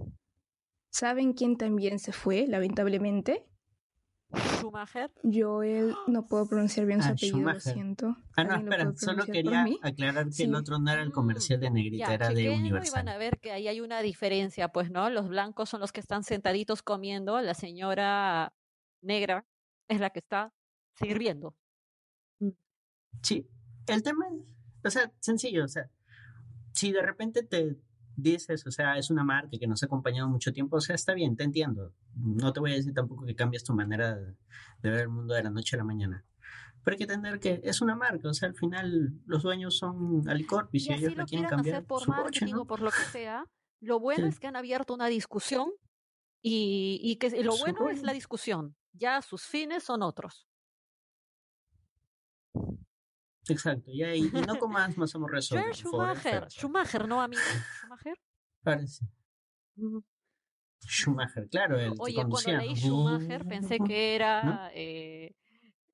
[0.89, 3.47] ¿Saben quién también se fue, lamentablemente?
[4.35, 5.11] Schumacher.
[5.23, 8.17] Joel, no puedo pronunciar bien su ah, apellido, lo siento.
[8.35, 11.69] Ah, no, espera, solo quería aclarar que el otro no era el mm, comercial de
[11.69, 13.01] Negrita, era de Universal.
[13.03, 15.09] iban a ver que ahí hay una diferencia, pues, ¿no?
[15.09, 18.53] Los blancos son los que están sentaditos comiendo, la señora
[19.01, 19.45] negra
[19.87, 20.53] es la que está
[20.95, 21.55] sirviendo.
[22.39, 22.49] Mm.
[23.21, 23.47] Sí,
[23.87, 24.41] el tema es,
[24.85, 25.89] o sea, sencillo, o sea,
[26.73, 27.77] si de repente te
[28.15, 31.13] dices, o sea, es una marca que nos ha acompañado mucho tiempo, o sea, está
[31.13, 31.93] bien, te entiendo.
[32.15, 34.35] No te voy a decir tampoco que cambies tu manera de,
[34.81, 36.25] ver el mundo de la noche a la mañana.
[36.83, 40.27] Pero hay que entender que es una marca, o sea, al final los dueños son
[40.27, 43.45] Alicorp y si ellos lo quieren cambiar hacer por marketing o por lo que sea,
[43.79, 45.71] lo bueno es que han abierto una discusión
[46.41, 48.75] y, y que lo bueno es la discusión.
[48.91, 50.47] Ya sus fines son otros.
[53.49, 55.73] Exacto, y, ahí, y no con más hemos resuelto.
[55.73, 57.41] Schumacher, Schumacher, ¿no, amigo?
[57.81, 58.17] ¿Schumacher?
[58.63, 59.05] Parece.
[60.85, 61.79] Schumacher, claro.
[61.79, 65.35] El Oye, cuando leí Schumacher pensé que era eh,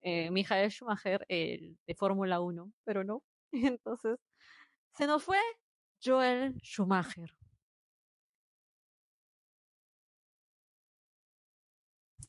[0.02, 3.24] eh, Michael Schumacher, el de Fórmula 1, pero no.
[3.52, 4.20] Entonces,
[4.94, 5.40] se nos fue
[6.04, 7.34] Joel Schumacher.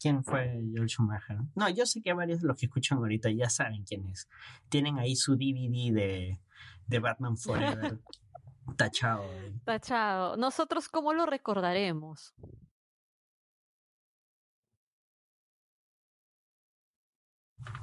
[0.00, 1.38] Quién fue Joel Schumacher.
[1.54, 4.28] No, yo sé que varios de los que escuchan ahorita ya saben quién es.
[4.68, 6.40] Tienen ahí su DVD de,
[6.86, 8.00] de Batman Forever.
[8.76, 9.24] tachado.
[9.64, 10.36] Tachado.
[10.36, 12.34] Nosotros, ¿cómo lo recordaremos?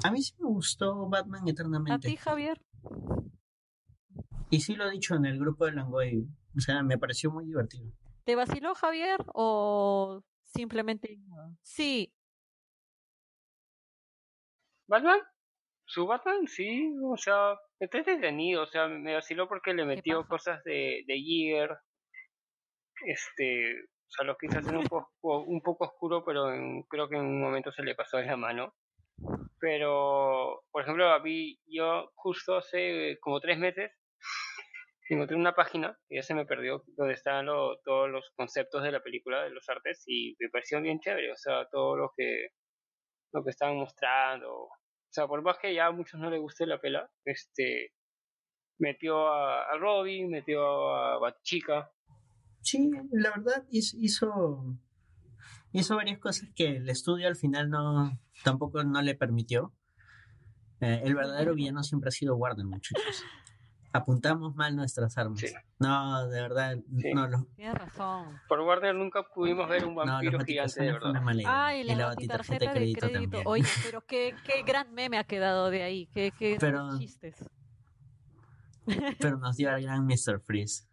[0.03, 2.07] A mí sí me gustó Batman Eternamente.
[2.07, 2.59] ¿A ti, Javier?
[4.49, 6.27] Y sí lo he dicho en el grupo de Langoy.
[6.55, 7.91] O sea, me pareció muy divertido.
[8.23, 9.23] ¿Te vaciló, Javier?
[9.33, 10.23] ¿O
[10.57, 11.17] simplemente
[11.61, 12.13] sí.
[14.87, 15.21] ¿Batman?
[15.85, 20.61] Su Batman, sí, o sea, está entretenido, o sea, me vaciló porque le metió cosas
[20.63, 21.79] de, de Year,
[23.05, 26.51] este, o sea, lo quise hacer un poco, un poco oscuro, pero
[26.89, 28.73] creo que en un momento se le pasó de la mano.
[29.59, 33.91] Pero, por ejemplo, a mí, yo justo hace como tres meses
[35.09, 39.01] encontré una página que ya se me perdió donde están todos los conceptos de la
[39.01, 42.49] película de los artes y me pareció bien chévere o sea todo lo que
[43.33, 44.53] lo que estaban mostrando.
[44.53, 44.69] O
[45.09, 47.93] sea por más que ya a muchos no les guste la pela este
[48.79, 51.91] metió a, a Robin metió a Batchica
[52.61, 54.77] sí la verdad hizo
[55.71, 59.73] hizo varias cosas que el estudio al final no tampoco no le permitió.
[60.79, 63.23] Eh, el verdadero villano siempre ha sido Warner muchachos
[63.97, 65.43] apuntamos mal nuestras armas.
[65.79, 67.43] No, de verdad, no lo...
[67.55, 68.39] Tienes razón.
[68.47, 71.13] Por Warner nunca pudimos ver un vampiro gigante, de verdad.
[71.45, 73.43] Ay, la, y la tarjeta de crédito, También.
[73.45, 76.07] Oye, pero qué, qué gran meme ha quedado de ahí.
[76.13, 77.35] Qué, qué pero, chistes.
[79.19, 80.39] Pero nos dio al gran Mr.
[80.39, 80.85] Freeze.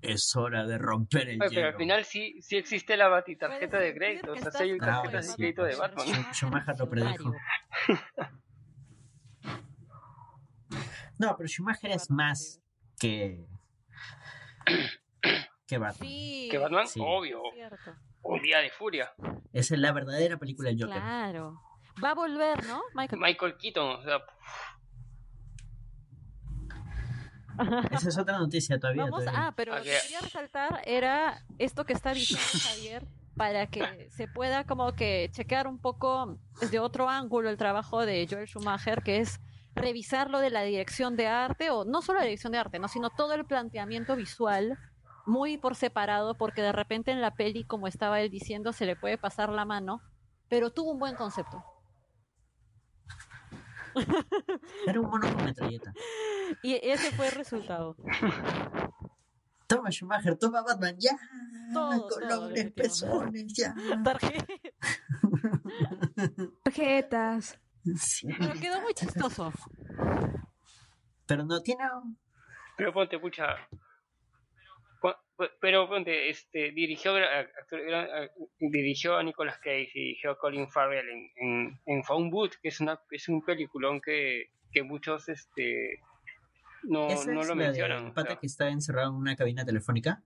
[0.00, 3.94] Es hora de romper el Oye, Pero al final sí, sí existe la tarjeta de
[3.94, 4.32] crédito.
[4.32, 6.06] O sea, sí hay una tarjeta de crédito de Batman.
[6.32, 7.32] Schumacher lo predijo.
[11.18, 12.60] No, pero Schumacher es más
[12.98, 13.46] que.
[15.66, 16.08] que Batman.
[16.08, 17.42] Sí, que Batman, obvio.
[18.22, 19.12] Un día de furia.
[19.52, 21.00] Esa es la verdadera película del Joker.
[21.00, 21.60] Claro.
[22.02, 22.82] Va a volver, ¿no?
[22.94, 24.18] Michael, Michael Keaton, o sea.
[27.90, 29.04] Esa es otra noticia todavía.
[29.04, 34.08] Vamos, Ah, pero lo que quería resaltar era esto que está diciendo Javier para que
[34.10, 39.02] se pueda como que chequear un poco desde otro ángulo el trabajo de Joel Schumacher,
[39.02, 39.40] que es
[39.78, 42.88] revisar lo de la dirección de arte, o no solo la dirección de arte, ¿no?
[42.88, 44.78] sino todo el planteamiento visual
[45.26, 48.96] muy por separado, porque de repente en la peli, como estaba él diciendo, se le
[48.96, 50.00] puede pasar la mano,
[50.48, 51.62] pero tuvo un buen concepto.
[54.86, 55.92] Era un mono con metralleta.
[56.62, 57.96] Y ese fue el resultado.
[59.66, 61.18] Toma Schumacher, toma Batman, ya.
[61.74, 63.74] colores, pezones, ya.
[66.64, 67.58] Tarjetas.
[67.84, 69.52] Pero quedó muy chistoso.
[71.26, 71.84] Pero no tiene.
[72.76, 73.56] Pero ponte, pucha.
[75.60, 77.14] Pero ponte, este, dirigió,
[78.58, 82.68] dirigió a Nicolas Cage y dirigió a Colin Farrell en, en, en Phone Booth, que
[82.68, 86.00] es, una, es un peliculón que, que muchos este,
[86.82, 88.12] no, no lo mencionan.
[88.14, 90.22] pata que está encerrado en una cabina telefónica?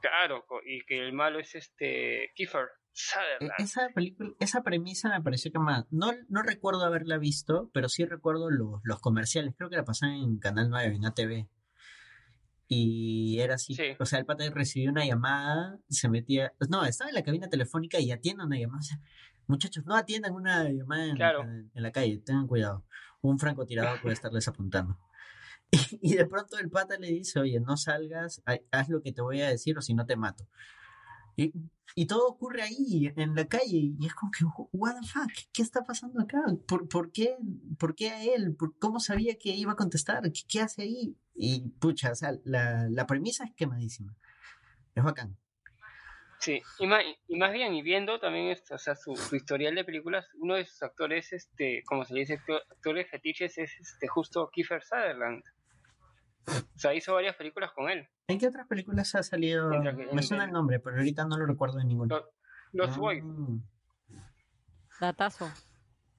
[0.00, 2.68] Claro, y que el malo es este Kiefer.
[3.40, 5.84] E, esa película, esa premisa me pareció que más.
[5.90, 9.54] No, no recuerdo haberla visto, pero sí recuerdo los, los comerciales.
[9.56, 11.48] Creo que la pasaban en Canal 9, en ATV.
[12.66, 17.14] y era así, o sea, el pata recibió una llamada, se metía, no, estaba en
[17.14, 18.82] la cabina telefónica y atiende una llamada.
[19.46, 22.84] muchachos, no atiendan una llamada en, la calle, tengan cuidado.
[23.20, 24.98] Un francotirador puede estarles apuntando.
[26.00, 29.42] Y, de pronto el pata le dice, oye, no salgas, haz lo que te voy
[29.42, 30.48] a decir o si no te mato.
[31.36, 31.52] Y,
[31.94, 35.62] y, todo ocurre ahí, en la calle, y es como que, what the fuck, ¿qué
[35.62, 36.42] está pasando acá?
[36.66, 37.36] ¿Por, por, qué,
[37.78, 38.56] por qué a él?
[38.78, 40.22] ¿Cómo sabía que iba a contestar?
[40.32, 41.16] ¿Qué, qué hace ahí?
[41.34, 44.16] Y pucha, o sea, la, la premisa es quemadísima.
[44.94, 45.36] Es bacán.
[46.40, 49.84] Sí, y más, y más bien, y viendo también esto, o sea, su, historial de
[49.84, 54.82] películas, uno de sus actores, este, como se dice, actores fetiches es este justo Kiefer
[54.84, 55.42] Sutherland.
[56.46, 58.08] O sea, hizo varias películas con él.
[58.28, 59.70] ¿En qué otras películas ha salido?
[60.12, 62.20] Me suena el nombre, pero ahorita no lo recuerdo de ninguna.
[62.72, 62.98] Los ah.
[62.98, 63.24] Boys.
[65.00, 65.50] Datazo.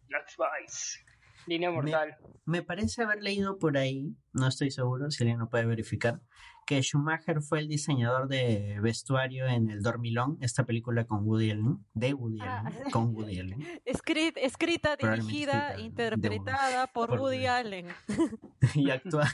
[0.08, 1.06] Los Boys.
[1.46, 2.18] Línea mortal.
[2.46, 6.20] Me, parece haber leído por ahí, no estoy seguro, si alguien no puede verificar,
[6.66, 11.86] que Schumacher fue el diseñador de vestuario en El Dormilón, esta película con Woody Allen,
[11.94, 13.82] de Woody ah, Allen, con Woody Allen.
[13.86, 17.88] escrita, dirigida, interpretada por, Woody Allen.
[18.74, 19.28] y actúa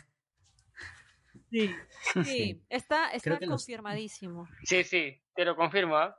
[2.13, 4.47] Sí, sí, está, está confirmadísimo.
[4.63, 5.97] Sí, sí, te lo confirmo.
[5.97, 6.17] ¿ah?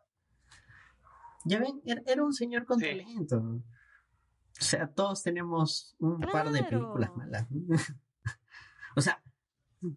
[1.45, 3.37] Ya ven, era un señor con talento.
[3.37, 3.63] O
[4.65, 7.47] sea, todos tenemos un par de películas malas.
[8.97, 9.23] o sea,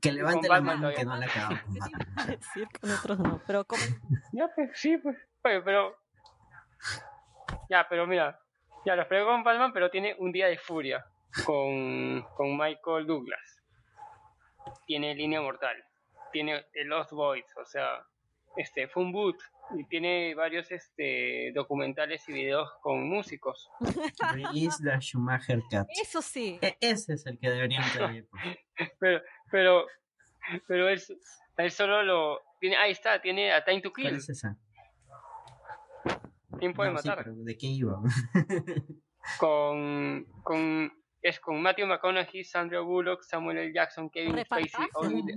[0.01, 2.39] que levante la mano que no la acabamos con Batman.
[2.53, 3.81] Sí, con otros no, pero como...
[4.33, 5.95] Ya, pues, sí, pues, pero...
[7.69, 8.39] Ya, pero mira,
[8.85, 11.05] ya los pego con Batman, pero tiene Un Día de Furia
[11.45, 13.58] con, con Michael Douglas
[14.89, 15.77] tiene Línea Mortal,
[16.31, 18.03] tiene The Lost Boys, o sea,
[18.57, 19.37] este, Fun Boot,
[19.77, 23.69] y tiene varios este, documentales y videos con músicos.
[24.33, 25.87] The Schumacher Cat.
[26.01, 26.57] Eso sí.
[26.59, 28.27] E, ese es el que deberían tener.
[28.99, 29.21] pero,
[29.51, 29.85] pero,
[30.67, 30.99] pero él,
[31.57, 32.41] él solo lo.
[32.59, 34.05] Tiene, ahí está, tiene a Time to Kill.
[34.05, 34.57] ¿Cuál es esa?
[36.57, 37.25] Tiempo de matar.
[37.31, 38.01] ¿De qué iba?
[39.39, 40.91] con, con
[41.21, 43.73] es con Matthew McConaughey, Sandra Bullock, Samuel L.
[43.73, 44.87] Jackson, Kevin Spacey,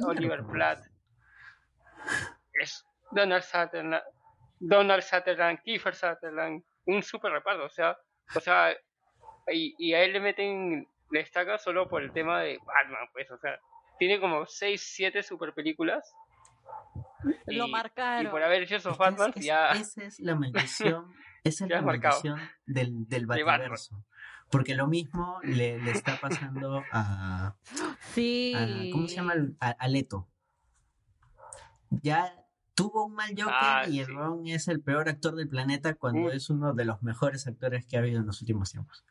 [0.07, 0.85] Oliver Platt,
[2.61, 4.03] es Donald Sutherland,
[4.59, 7.97] Donald Sutherland, Kiefer Sutherland, un super reparto, o sea,
[8.35, 8.73] o sea,
[9.53, 13.31] y, y, a él le meten, le destaca solo por el tema de Batman, pues,
[13.31, 13.59] o sea,
[13.99, 16.15] tiene como 6, 7 super películas.
[17.47, 18.27] Lo marcaron.
[18.27, 19.71] Y por haber hecho esos Batman, ya.
[19.71, 21.13] Esa es la maldición,
[21.45, 24.05] esa es la maldición del, del Bativerso.
[24.53, 27.57] Porque lo mismo le, le está pasando a,
[28.13, 28.91] sí.
[28.93, 29.33] ¿Cómo se llama?
[29.59, 30.29] A, Leto.
[31.89, 35.95] Ya tuvo un mal Joker ah, y el Ron es el peor actor del planeta
[35.95, 39.07] cuando es uno de los mejores actores que ha habido en los últimos tiempos.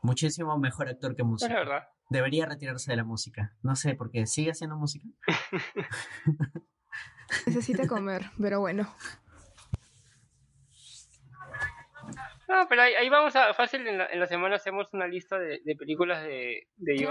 [0.00, 1.52] Muchísimo mejor actor que música.
[1.52, 1.88] Es verdad.
[2.08, 3.54] Debería retirarse de la música.
[3.62, 5.06] No sé, porque sigue haciendo música.
[7.46, 8.88] Necesita comer, pero bueno.
[12.48, 16.66] No, pero ahí, vamos a, fácil, en la, semana hacemos una lista de, películas de,
[16.78, 17.04] de que,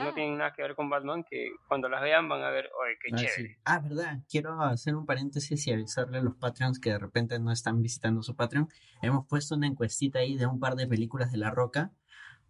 [0.00, 2.98] no tienen nada que ver con Batman, que cuando las vean van a ver, oye,
[3.00, 3.58] qué ah, chévere.
[3.64, 7.52] Ah, verdad, quiero hacer un paréntesis y avisarle a los Patreons que de repente no
[7.52, 8.68] están visitando su Patreon.
[9.00, 11.92] Hemos puesto una encuestita ahí de un par de películas de La Roca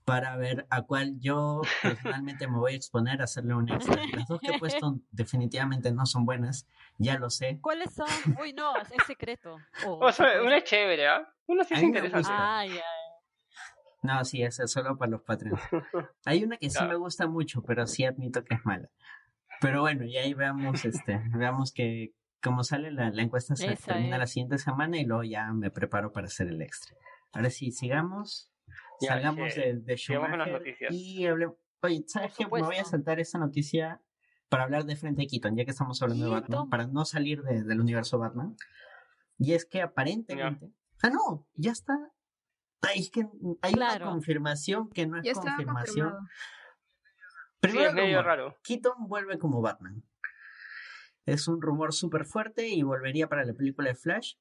[0.08, 3.94] para ver a cuál yo personalmente me voy a exponer a hacerle un extra.
[4.14, 7.58] Las dos que he puesto definitivamente no son buenas, ya lo sé.
[7.60, 8.06] ¿Cuáles son?
[8.40, 9.58] Uy, no, es secreto.
[9.86, 11.28] o sea, una es chévere, ¿ah?
[11.46, 12.30] Una sí es interesante.
[12.32, 12.80] Ay,
[14.02, 15.60] No, sí, esa es solo para los patrones.
[16.24, 18.88] Hay una que sí me gusta mucho, pero sí admito que es mala.
[19.60, 24.26] Pero bueno, y ahí veamos, este, veamos que como sale la, encuesta se termina la
[24.26, 26.96] siguiente semana y luego ya me preparo para hacer el extra.
[27.34, 28.50] Ahora sí, sigamos
[29.00, 31.56] salgamos de, de Schumacher y hablemos.
[31.82, 32.44] Oye, ¿sabes qué?
[32.44, 34.02] Me voy a saltar esa noticia
[34.48, 37.42] para hablar de frente a Keaton, ya que estamos hablando de Batman, para no salir
[37.42, 38.56] del universo Batman.
[39.38, 40.72] Y es que aparentemente.
[41.02, 41.96] Ah, no, ya está.
[42.80, 43.28] Ay, es que
[43.62, 46.14] hay una confirmación que no es confirmación.
[47.60, 48.56] Primero, es medio raro.
[48.62, 50.04] Keaton vuelve como Batman.
[51.26, 54.34] Es un rumor súper fuerte y volvería para la película de Flash.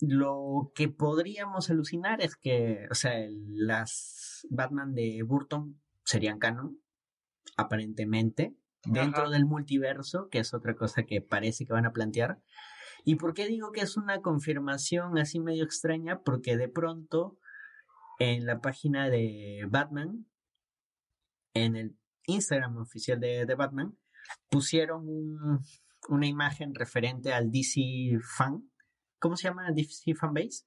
[0.00, 3.12] Lo que podríamos alucinar es que, o sea,
[3.48, 6.80] las Batman de Burton serían canon,
[7.56, 12.40] aparentemente, dentro del multiverso, que es otra cosa que parece que van a plantear.
[13.04, 16.22] ¿Y por qué digo que es una confirmación así medio extraña?
[16.22, 17.38] Porque de pronto
[18.18, 20.26] en la página de Batman,
[21.54, 21.96] en el
[22.26, 23.96] Instagram oficial de, de Batman,
[24.50, 25.60] pusieron un,
[26.08, 28.70] una imagen referente al DC Fan,
[29.18, 30.64] ¿Cómo se llama DC Fanbase?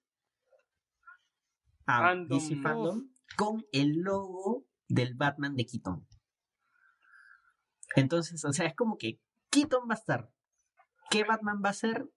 [1.88, 3.10] Ah, DC Fandom.
[3.38, 6.06] Con el logo del Batman de Keaton.
[7.96, 10.30] Entonces, o sea, es como que Keaton va a estar.
[11.10, 12.10] ¿Qué Batman va a ser?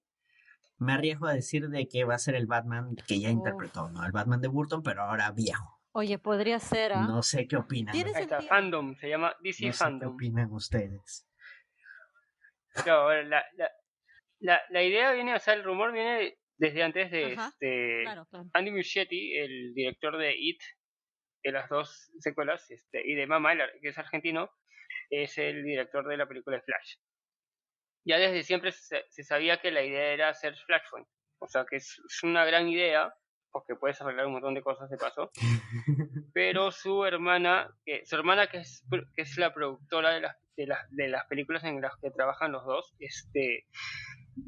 [0.79, 4.05] Me arriesgo a decir de que va a ser el Batman que ya interpretó, ¿no?
[4.05, 5.81] El Batman de Burton, pero ahora viejo.
[5.93, 7.07] Oye, podría ser, ¿ah?
[7.07, 7.95] No sé qué opinan.
[7.95, 10.01] Ahí está, Fandom, se llama DC no Fandom.
[10.01, 11.29] Sé ¿Qué opinan ustedes?
[12.83, 13.71] Claro, la, la,
[14.45, 18.05] la, la, idea viene, o sea, el rumor viene desde antes de este
[18.53, 20.61] Andy Muschietti, el director de It,
[21.43, 24.51] de las dos secuelas, este, y de Mama, que es argentino,
[25.09, 26.97] es el director de la película Flash.
[28.07, 31.09] Ya desde siempre se, sabía que la idea era hacer Flashpoint.
[31.39, 33.15] O sea que es, una gran idea,
[33.51, 35.31] porque puedes arreglar un montón de cosas de paso.
[36.35, 38.85] Pero su hermana, que, su hermana que es,
[39.15, 42.53] que es la productora de las, de, las, de las películas en las que trabajan
[42.53, 43.67] los dos, este,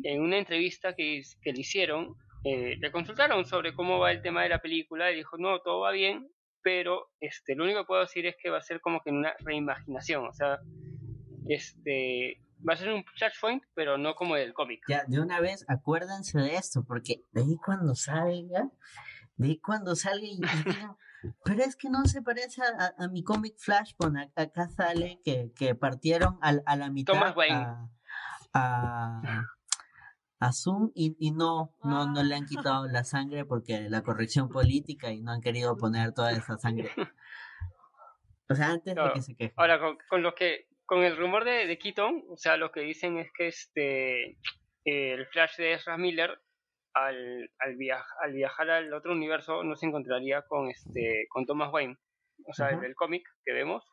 [0.02, 4.42] en una entrevista que, que le hicieron, eh, le consultaron sobre cómo va el tema
[4.42, 6.28] de la película y dijo, no, todo va bien,
[6.62, 9.34] pero este, lo único que puedo decir es que va a ser como que una
[9.40, 10.60] reimaginación, o sea,
[11.48, 14.80] este, va a ser un Flashpoint, pero no como el cómic.
[14.88, 18.70] Ya, de una vez, acuérdense de esto, porque de ahí cuando salga,
[19.36, 20.40] de ahí cuando salga y,
[21.44, 26.38] pero es que no se parece a, mi cómic Flashpoint, acá sale que, que partieron
[26.42, 27.88] a, a la mitad a
[28.52, 29.20] a
[30.52, 32.46] Zoom y, y no, no, no le han ah.
[32.48, 36.90] quitado la sangre porque la corrección política y no han querido poner toda esa sangre.
[38.48, 39.54] O sea, antes de que se queje.
[39.56, 43.18] Ahora, con, lo que, con el rumor de, de Keaton, o sea, lo que dicen
[43.18, 44.38] es que este
[44.84, 46.38] el Flash de Ezra Miller
[46.94, 47.76] al, al,
[48.22, 51.96] al viajar al otro universo no se encontraría con este con Thomas Wayne,
[52.46, 53.84] o sea, el, cómic que vemos,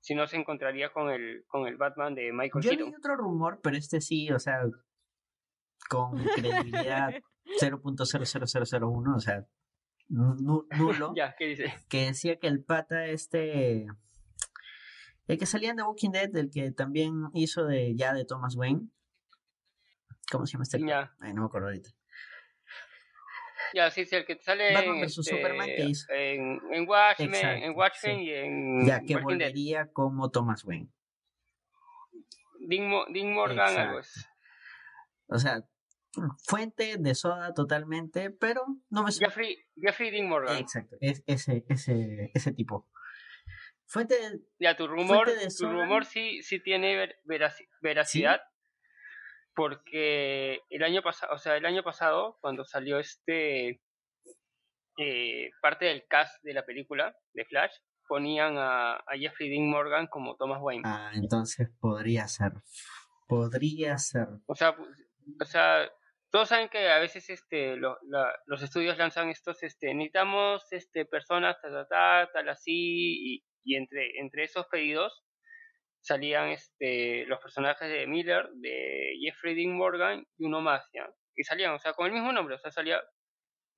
[0.00, 2.90] sino se encontraría con el con el Batman de Michael Yo Keaton.
[2.90, 4.60] Yo otro rumor, pero este sí, o sea,
[5.88, 7.14] con credibilidad
[7.60, 9.46] 0.00001, o sea,
[10.08, 10.66] nulo.
[11.16, 11.74] ya, ¿qué dice?
[11.88, 13.86] Que decía que el pata este...
[15.26, 18.54] El que salía en The Walking Dead, el que también hizo de ya de Thomas
[18.54, 18.88] Wayne.
[20.30, 20.78] ¿Cómo se llama este?
[20.86, 21.16] Ya.
[21.18, 21.90] Ay, no me acuerdo ahorita.
[23.74, 26.06] Ya, sí, sí, el que sale Batman vs este, Superman que hizo.
[26.12, 30.88] En, en Watchmen, en Watchmen y en Ya, que volvería como Thomas Wayne.
[32.60, 34.28] Dean, Morgan, algo es.
[35.28, 35.64] O sea,
[36.44, 40.58] fuente de soda totalmente, pero no me Jeffrey, Jeffrey Dean Morgan.
[40.58, 42.88] Exacto, es ese, ese, ese tipo.
[43.86, 47.16] Fuente de, Ya, tu rumor, tu rumor sí, sí tiene
[47.80, 48.40] veracidad.
[49.54, 53.80] Porque el año pasado, o sea, el año pasado, cuando salió este
[54.98, 57.72] eh, parte del cast de la película de Flash,
[58.06, 60.82] ponían a, a Jeffrey Dean Morgan como Thomas Wayne.
[60.84, 62.52] Ah, entonces podría ser.
[63.28, 64.28] Podría ser.
[64.46, 64.76] O sea,
[65.40, 65.90] o sea,
[66.36, 71.86] todos saben que a veces este los estudios lanzan estos este necesitamos este personas tal
[71.88, 75.24] tal tal, así y, entre entre esos pedidos
[76.02, 81.42] salían este los personajes de Miller de Jeffrey Dean Morgan y uno más ya y
[81.42, 83.02] salían o sea con el mismo nombre o sea salía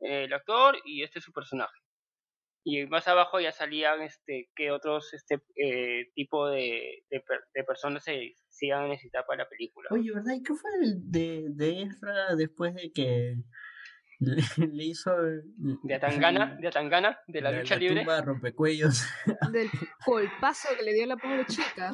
[0.01, 1.79] el actor y este es su personaje.
[2.65, 8.35] Y más abajo ya salían este qué otros este eh, tipo de, de, personas se,
[8.67, 9.89] iban a necesitar para la película.
[9.91, 10.35] Oye, ¿verdad?
[10.35, 13.37] ¿Y qué fue el de, de Ezra después de que
[14.21, 19.07] le, hizo de Atangana, de Atangana, de la, lucha libre, tumba rompecuellos,
[19.53, 19.71] del
[20.05, 21.93] golpazo que le dio a la pobre chica.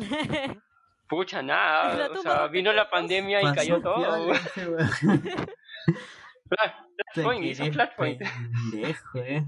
[1.06, 4.32] Pucha, nada, o sea, vino la pandemia y cayó todo.
[7.12, 8.22] Flashpoint, hizo Flashpoint.
[8.70, 9.44] Pendejo, eh,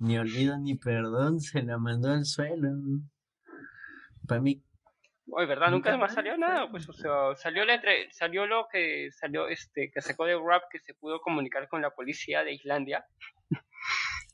[0.00, 2.70] ni olvido ni perdón, se la mandó al suelo.
[4.26, 4.62] Para mí.
[5.28, 5.70] Oye, ¿verdad?
[5.70, 8.10] Nunca más salió nada, pues, o sea, salió la entre...
[8.12, 11.90] salió lo que salió, este, que sacó de rap que se pudo comunicar con la
[11.90, 13.04] policía de Islandia.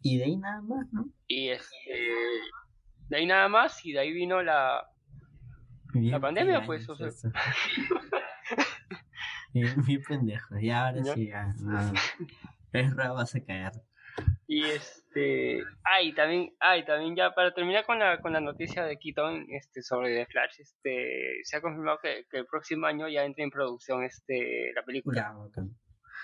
[0.03, 1.07] Y de ahí nada más, ¿no?
[1.29, 2.11] Y este,
[3.09, 4.87] de ahí nada más, y de ahí vino la,
[5.95, 7.09] la pandemia, pues, o sea.
[9.53, 11.93] Mi, pendejo, y ahora sí, ya, no.
[13.15, 13.73] Vas a caer.
[14.53, 18.99] Y este, ay, también, ay, también ya para terminar con la con la noticia de
[18.99, 23.45] Keaton este sobre The Flash, este se ha confirmado que, el próximo año ya entra
[23.45, 25.35] en producción este la película.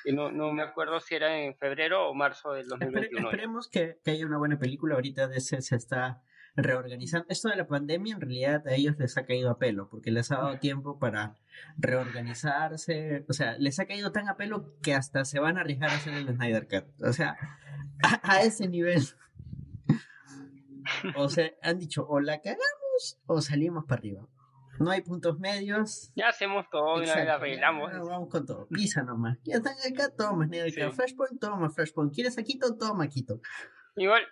[0.04, 3.30] Y no, no me acuerdo si era en febrero o marzo del 2021.
[3.30, 4.96] esperemos que, que, haya una buena película.
[4.96, 6.22] Ahorita de ese se está
[6.62, 7.26] reorganizando.
[7.28, 10.30] Esto de la pandemia en realidad a ellos les ha caído a pelo, porque les
[10.32, 11.36] ha dado tiempo para
[11.78, 13.24] reorganizarse.
[13.28, 15.94] O sea, les ha caído tan a pelo que hasta se van a arriesgar a
[15.94, 16.84] hacer el Snyder Cut.
[17.06, 17.36] O sea,
[18.22, 19.02] a, ese nivel.
[21.16, 24.26] O sea, han dicho, o la cagamos o salimos para arriba.
[24.80, 26.12] No hay puntos medios.
[26.14, 27.92] Ya hacemos todo, y arreglamos.
[27.92, 28.66] vamos con todo.
[28.68, 29.38] Pisa nomás.
[29.44, 32.14] Ya están acá, toma Snyder Flashpoint, toma Flashpoint.
[32.14, 32.76] ¿Quieres Quito?
[32.76, 33.40] Toma Quito.
[33.96, 34.22] Igual,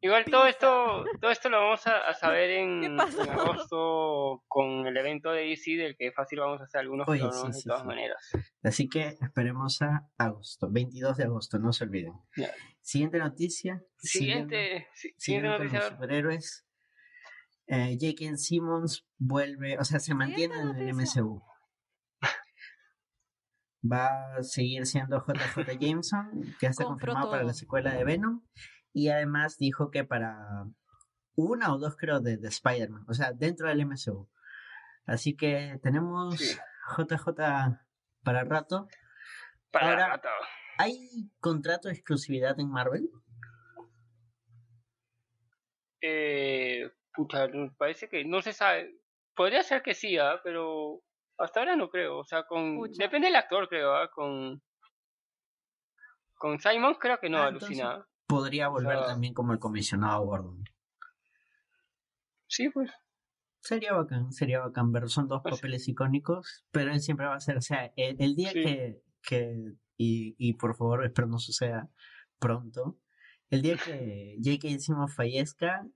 [0.00, 5.42] Igual todo esto, todo esto lo vamos a, saber en, agosto con el evento de
[5.42, 8.30] DC del que fácil vamos a hacer algunos Oye, de todas maneras.
[8.62, 12.14] Así que esperemos a agosto, 22 de agosto, no se olviden.
[12.80, 13.82] Siguiente noticia.
[13.98, 15.90] Siguiente, siguiente noticia.
[15.90, 16.66] superhéroes.
[17.66, 18.36] Eh, J.K.
[18.36, 21.40] Simmons vuelve, o sea, se mantiene en el MCU.
[23.80, 28.42] Va a seguir siendo JJ Jameson, que está confirmado para la secuela de Venom.
[28.92, 30.66] Y además dijo que para
[31.34, 34.28] una o dos, creo, de, de Spider-Man, o sea, dentro del MCU.
[35.06, 36.38] Así que tenemos
[36.96, 37.78] JJ
[38.22, 38.88] para rato.
[39.70, 40.28] Para rato.
[40.78, 43.10] ¿Hay contrato de exclusividad en Marvel?
[46.00, 48.96] Eh, puta, parece que no se sabe.
[49.34, 50.40] Podría ser que sí, ¿ah?
[50.42, 51.02] pero
[51.38, 52.18] hasta ahora no creo.
[52.18, 53.94] O sea, con depende del actor, creo.
[53.94, 54.10] ¿ah?
[54.10, 54.62] Con
[56.34, 58.06] con Simon creo que no, ah, alucina.
[58.30, 60.64] Podría volver también como el comisionado Gordon.
[62.46, 62.90] Sí, pues.
[63.60, 67.40] Sería bacán, sería bacán ver, son dos pues papeles icónicos, pero él siempre va a
[67.40, 71.90] ser, o sea, el, día que, que y, y por favor espero no suceda
[72.38, 72.98] pronto,
[73.50, 74.78] el día que J.K.
[74.78, 75.86] Simmons fallezca,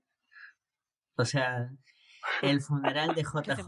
[1.15, 1.71] o sea,
[2.41, 3.67] el funeral de JJ.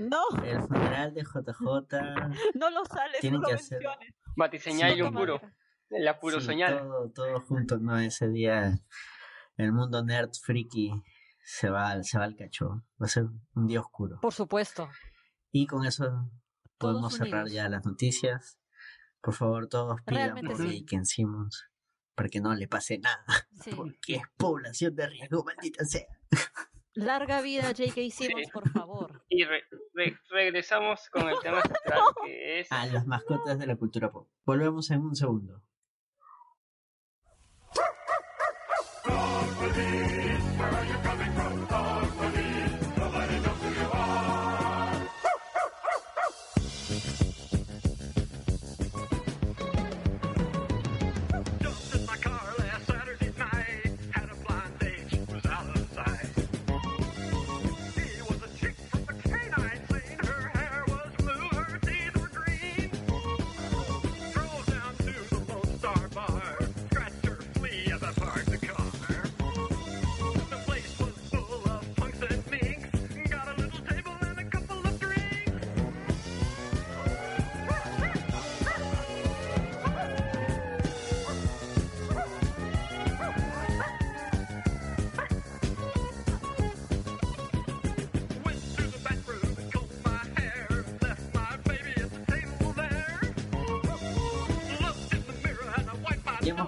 [0.00, 0.22] No.
[0.42, 1.60] El funeral de JJ.
[2.54, 3.80] No lo sales, tienen no que hacer.
[4.34, 5.40] Batiseñal y un puro.
[5.90, 6.78] La puro soñar.
[6.78, 7.98] Todo, todo junto, ¿no?
[7.98, 8.80] Ese día
[9.56, 10.92] el mundo nerd friki
[11.42, 12.84] se va, se va al cacho.
[13.00, 14.20] Va a ser un día oscuro.
[14.20, 14.88] Por supuesto.
[15.50, 16.30] Y con eso
[16.78, 18.58] podemos cerrar ya las noticias.
[19.20, 20.84] Por favor, todos pidan por sí.
[20.84, 21.70] Ken Simmons
[22.20, 23.24] para que no le pase nada.
[23.76, 26.06] Porque es población de riesgo, maldita sea.
[26.92, 27.94] Larga vida J.K.
[28.10, 29.24] Simmons, por favor.
[29.30, 29.44] Y
[30.28, 32.70] regresamos con el tema central que es...
[32.70, 34.28] A las mascotas de la cultura pop.
[34.44, 35.62] Volvemos en un segundo.
[39.06, 41.89] Rock police, where are you coming from?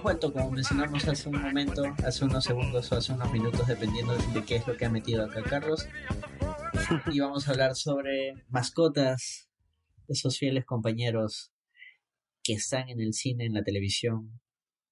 [0.03, 4.57] Como mencionamos hace un momento, hace unos segundos o hace unos minutos, dependiendo de qué
[4.57, 5.87] es lo que ha metido acá Carlos.
[7.11, 9.49] Y vamos a hablar sobre mascotas,
[10.09, 11.53] esos fieles compañeros
[12.43, 14.41] que están en el cine, en la televisión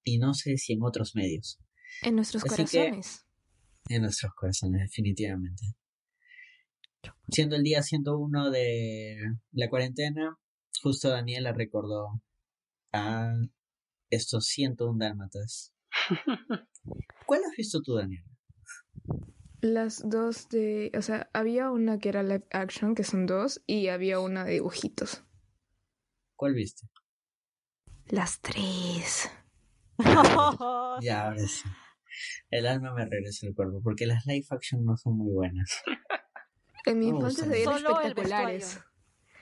[0.02, 1.58] y no sé si en otros medios.
[2.00, 3.26] En nuestros corazones.
[3.90, 5.76] en nuestros corazones, definitivamente.
[7.28, 9.18] Siendo el día 101 de
[9.52, 10.38] la cuarentena,
[10.82, 12.22] justo Daniela recordó
[12.92, 13.34] a
[14.12, 15.72] estos 101 dálmatas.
[17.26, 18.24] ¿Cuál has visto tú, Daniel?
[19.60, 20.92] Las dos de.
[20.96, 24.52] O sea, había una que era live action, que son dos, y había una de
[24.54, 25.24] dibujitos.
[26.36, 26.88] ¿Cuál viste?
[28.06, 29.30] Las tres.
[31.00, 31.68] ya, ahora sí.
[32.50, 35.82] El alma me regresa al cuerpo, porque las live action no son muy buenas.
[36.84, 38.80] En mi infancia se veían espectaculares.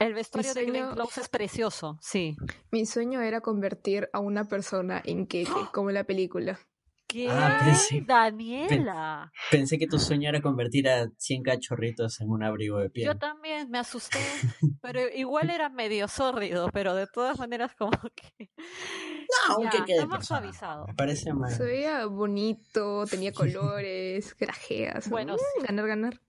[0.00, 2.34] El vestuario de Glenn Close es precioso, sí.
[2.70, 5.70] Mi sueño era convertir a una persona en Keke, ¡Ah!
[5.74, 6.58] como en la película.
[7.06, 7.28] ¿Qué?
[7.28, 7.70] Ah,
[8.06, 9.30] Daniela.
[9.50, 13.08] Pensé que tu sueño era convertir a 100 cachorritos en un abrigo de piel.
[13.08, 14.18] Yo también me asusté,
[14.80, 18.48] pero igual era medio sórdido, pero de todas maneras como que...
[18.48, 20.86] No, aunque quede más suavizado.
[20.86, 21.52] Me parece mal.
[21.52, 25.10] Se veía bonito, tenía colores, grajeas.
[25.10, 26.20] Bueno, mm, ganar, ganar.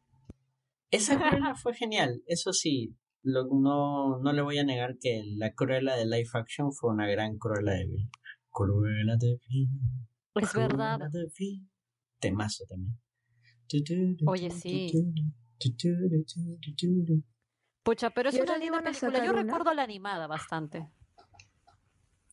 [0.90, 5.96] Esa película fue genial, eso sí, no, no le voy a negar que la Cruella
[5.96, 8.10] de Life Action fue una gran Cruella de Vil.
[8.50, 9.70] Cruella de Vil.
[10.36, 11.00] Es verdad.
[11.12, 11.30] De
[12.20, 12.98] Temazo también.
[14.28, 14.92] Oye, sí.
[17.84, 19.26] Pucha, pero es una linda película.
[19.26, 20.88] Yo recuerdo la animada bastante.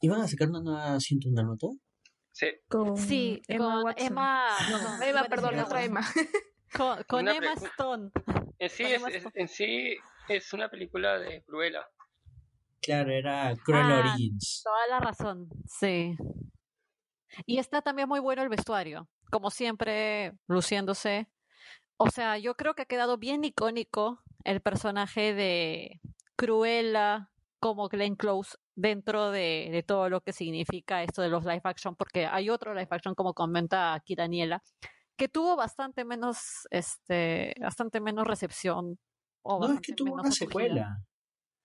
[0.00, 1.66] ¿Iban a sacar una nueva 101 Dalmata?
[2.32, 2.46] Sí.
[2.68, 4.48] Con sí, Emma con Emma.
[4.70, 6.02] No, Emma, perdón, la otra Emma.
[7.08, 8.10] Con, Emma Stone.
[8.58, 8.84] En sí,
[9.34, 9.96] en sí
[10.36, 11.86] es una película de Cruella.
[12.80, 14.62] Claro, era Cruella ah, Origins.
[14.64, 16.16] Toda la razón, sí.
[17.46, 19.08] Y está también muy bueno el vestuario.
[19.30, 21.28] como siempre, luciéndose.
[21.98, 26.00] O sea, yo creo que ha quedado bien icónico el personaje de
[26.36, 31.60] Cruella como Glenn Close dentro de, de, todo lo que significa esto de los live
[31.64, 34.62] action, porque hay otro live action, como comenta aquí Daniela,
[35.18, 38.98] que tuvo bastante menos, este, bastante menos recepción.
[39.42, 40.98] O no, es que tuvo una secuela.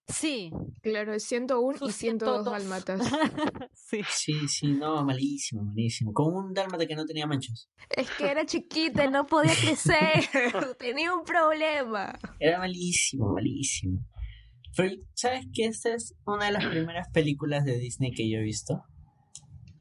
[0.07, 0.51] Sí.
[0.81, 3.01] Claro, es 101 y 102 dálmatas.
[3.73, 4.01] sí.
[4.09, 6.13] Sí, sí, no, malísimo, malísimo.
[6.13, 7.69] Con un dálmata que no tenía manchas.
[7.89, 10.23] Es que era chiquita, no podía crecer.
[10.79, 12.17] tenía un problema.
[12.39, 13.99] Era malísimo, malísimo.
[14.75, 18.43] Pero, ¿sabes que Esta es una de las primeras películas de Disney que yo he
[18.43, 18.83] visto.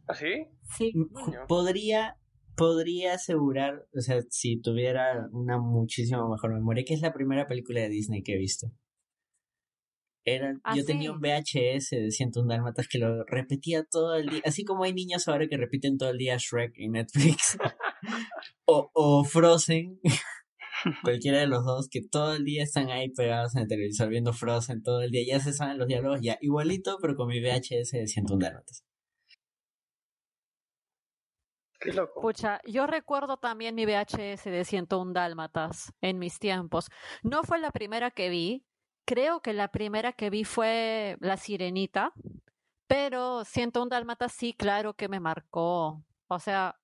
[0.07, 0.47] ¿Ah, sí?
[0.76, 0.93] Sí.
[1.49, 2.16] Podría,
[2.57, 7.80] podría asegurar, o sea, si tuviera una muchísimo mejor memoria, que es la primera película
[7.80, 8.72] de Disney que he visto.
[10.24, 14.40] Era, ah, yo tenía un VHS de 101 Dálmatas que lo repetía todo el día.
[14.44, 17.59] Así como hay niños ahora que repiten todo el día Shrek en Netflix.
[18.66, 20.00] o, o Frozen.
[21.03, 24.32] Cualquiera de los dos que todo el día están ahí pegados en el televisor viendo
[24.32, 25.24] Frozen todo el día.
[25.26, 28.84] Ya se saben los diálogos, ya igualito, pero con mi VHS de 101 Dálmatas.
[31.83, 32.20] Qué loco.
[32.20, 36.89] Pucha, yo recuerdo también mi VHS de 101 Dálmatas en mis tiempos.
[37.22, 38.64] No fue la primera que vi,
[39.05, 42.12] creo que la primera que vi fue La Sirenita,
[42.87, 46.05] pero Siento un Dálmata sí, claro que me marcó.
[46.28, 46.78] O sea,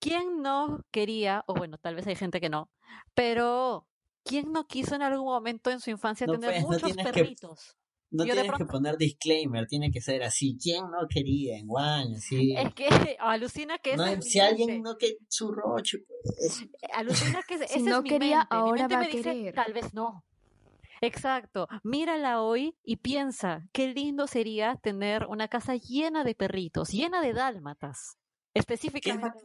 [0.00, 2.70] ¿quién no quería, o bueno, tal vez hay gente que no,
[3.14, 3.86] pero
[4.24, 7.76] ¿quién no quiso en algún momento en su infancia tener pues, muchos perritos?
[8.10, 10.56] No tienes que poner disclaimer, tiene que ser así.
[10.60, 12.16] ¿Quién no quería en Guaño?
[12.16, 12.86] Es que
[13.20, 16.64] alucina que no, Si alguien no que su roche, pues.
[16.94, 19.54] Alucina que si no quería, ahora va a querer.
[19.54, 20.24] tal vez no.
[21.00, 21.68] Exacto.
[21.82, 27.32] Mírala hoy y piensa, qué lindo sería tener una casa llena de perritos, llena de
[27.32, 28.16] dálmatas.
[28.54, 29.38] Específicamente.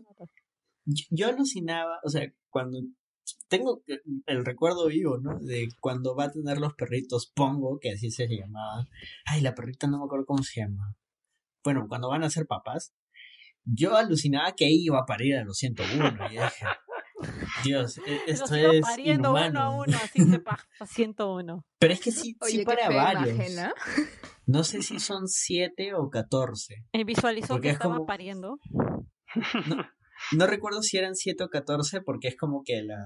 [0.85, 2.79] Yo, alucinaba, o sea, cuando
[3.49, 3.83] tengo
[4.27, 5.39] el recuerdo vivo, ¿no?
[5.39, 8.87] De cuando va a tener los perritos Pongo, que así se llamaba.
[9.25, 10.95] Ay, la perrita no me acuerdo cómo se llama.
[11.63, 12.93] Bueno, cuando van a ser papás,
[13.65, 16.65] yo alucinaba que iba a parir a los 101 y dije,
[17.63, 21.65] Dios, e, esto es pariendo uno a uno, así se pasa, 101.
[21.79, 23.37] Pero es que sí, sí para varios.
[24.45, 26.85] No sé si son 7 o 14.
[26.93, 28.57] ¿Y visualizó que estaba pariendo?
[29.67, 29.85] No,
[30.47, 33.03] recuerdo si eran 7 o 14 porque es como que la,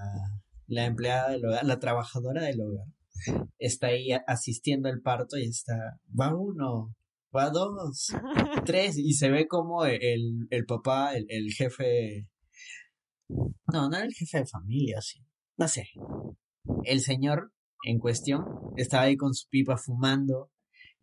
[0.67, 2.87] la empleada del hogar, la trabajadora del hogar,
[3.59, 6.95] está ahí asistiendo al parto y está, va uno,
[7.35, 8.07] va dos,
[8.65, 12.27] tres, y se ve como el, el papá, el, el jefe
[13.71, 15.19] no, no era el jefe de familia, sí.
[15.57, 15.87] No sé.
[16.83, 17.51] El señor
[17.85, 18.45] en cuestión
[18.77, 20.51] estaba ahí con su pipa fumando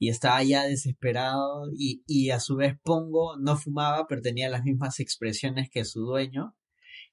[0.00, 4.64] y estaba ya desesperado y, y a su vez Pongo no fumaba pero tenía las
[4.64, 6.56] mismas expresiones que su dueño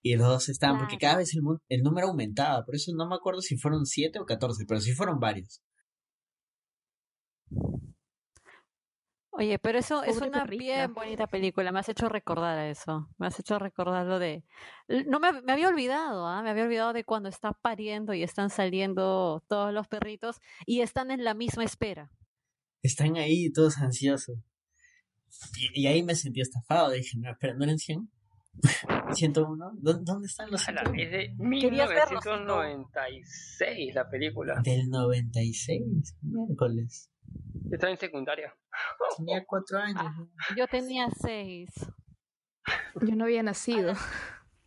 [0.01, 3.15] y los dos estaban porque cada vez el, el número aumentaba, por eso no me
[3.15, 5.61] acuerdo si fueron siete o catorce, pero sí fueron varios.
[9.31, 13.27] Oye, pero eso es una bien bonita película, me has hecho recordar a eso, me
[13.27, 14.45] has hecho recordar lo de...
[14.87, 16.41] No me, me había olvidado, ¿ah?
[16.41, 21.11] me había olvidado de cuando está pariendo y están saliendo todos los perritos y están
[21.11, 22.09] en la misma espera.
[22.87, 24.37] Están ahí todos ansiosos.
[25.73, 28.09] Y, ahí me sentí estafado, dije, no, espera, ¿no eran 100?
[29.11, 31.03] 101, ¿dónde están los 101?
[31.03, 34.61] Es de 1996 la película.
[34.63, 37.11] Del 96, miércoles.
[37.71, 38.55] Estaba en secundaria.
[39.17, 40.01] Tenía cuatro años.
[40.01, 40.15] Ah,
[40.55, 41.69] yo tenía seis.
[43.01, 43.93] Yo no había nacido.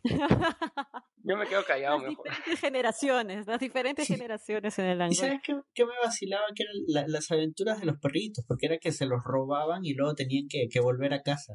[1.22, 2.24] Yo me quedo callado las mejor.
[2.24, 5.12] Diferentes generaciones, las diferentes generaciones en el año.
[5.12, 6.46] ¿Y sabes qué, me vacilaba?
[6.54, 10.14] Que eran las aventuras de los perritos, porque era que se los robaban y luego
[10.14, 11.54] tenían que, que volver a casa.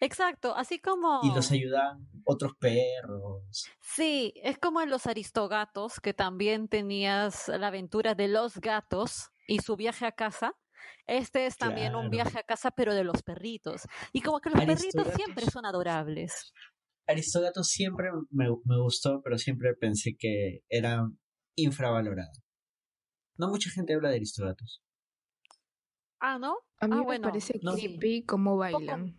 [0.00, 1.20] Exacto, así como...
[1.22, 3.42] Y los ayudaban otros perros.
[3.80, 9.60] Sí, es como en los aristogatos, que también tenías la aventura de los gatos y
[9.60, 10.54] su viaje a casa.
[11.06, 13.82] Este es también un viaje a casa, pero de los perritos.
[14.12, 16.52] Y como que los perritos siempre son adorables.
[17.10, 21.08] Aristogato siempre me, gustó, pero siempre pensé que era
[21.56, 22.32] infravalorado.
[23.36, 24.82] No mucha gente habla de Aristogatos.
[26.20, 26.58] Ah, ¿no?
[26.78, 29.16] A mí ah, me bueno, parece creepy cómo bailan.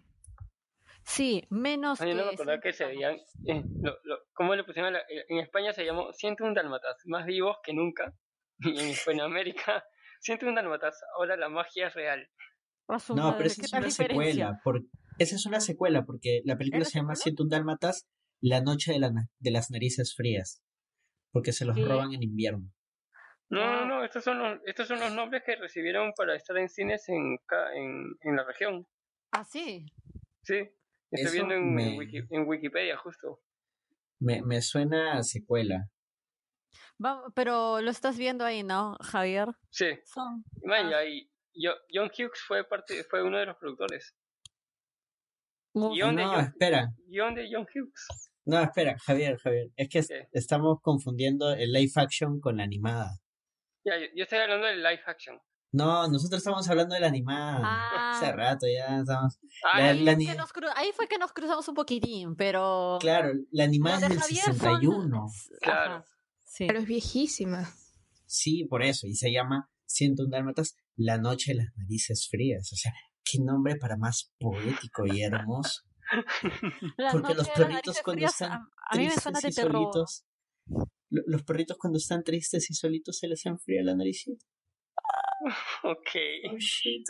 [1.03, 3.17] Sí, menos Yo no me acordaba que se veían.
[3.47, 3.63] Eh,
[4.33, 4.95] ¿Cómo le pusieron?
[5.29, 6.09] en España se llamó
[6.41, 8.13] un Dalmatas, más vivos que nunca.
[8.63, 9.83] Y en Hispanoamérica
[10.43, 12.29] un Dalmatas, ahora la magia es real.
[13.15, 14.61] No, pero esa es una secuela.
[15.22, 18.07] Esa es una secuela porque la película se llama un Dálmatas,
[18.39, 20.63] La Noche de, la, de las Narices Frías.
[21.32, 22.74] Porque se los roban en invierno.
[23.47, 26.69] No, no, no, estos son, los, estos son los nombres que recibieron para estar en
[26.69, 27.38] cines en,
[27.76, 28.88] en, en la región.
[29.32, 29.86] ¿Ah, sí?
[30.41, 30.57] Sí,
[31.11, 31.80] estoy viendo en,
[32.32, 33.41] en, Wikipedia justo.
[34.19, 35.88] Me, me suena a secuela.
[37.36, 39.49] pero lo estás viendo ahí, ¿no, Javier?
[39.69, 39.99] Sí.
[40.03, 40.43] Son...
[40.67, 41.03] Ah.
[41.93, 44.15] John Hughes fue parte, fue uno de los productores.
[45.74, 46.93] No, espera.
[47.07, 48.32] Guión de John Hughes.
[48.45, 49.69] No, espera, Javier, Javier.
[49.76, 53.19] Es que estamos confundiendo el live action con la animada.
[53.86, 55.39] Ya, yo, estoy hablando del live action.
[55.74, 58.11] No, nosotros estamos hablando de la animada.
[58.11, 58.32] Hace ah.
[58.34, 59.39] rato ya estamos.
[60.76, 62.97] ahí, fue que nos cruzamos un poquitín, pero.
[62.99, 65.28] Claro, la animada es del 61.
[65.61, 66.03] Claro.
[66.57, 67.74] Pero es viejísima.
[68.26, 69.07] Sí, por eso.
[69.07, 69.69] Y se llama
[70.01, 72.72] un Dálmatas, La Noche de las Narices Frías.
[72.72, 72.93] O sea,
[73.24, 75.82] qué nombre para más poético y hermoso.
[77.11, 78.61] Porque los perritos cuando están
[78.91, 80.26] tristes y solitos,
[81.09, 84.45] los perritos cuando están tristes y solitos se les enfría la naricita.
[85.84, 86.09] ok.
[86.51, 87.07] Oh, shit,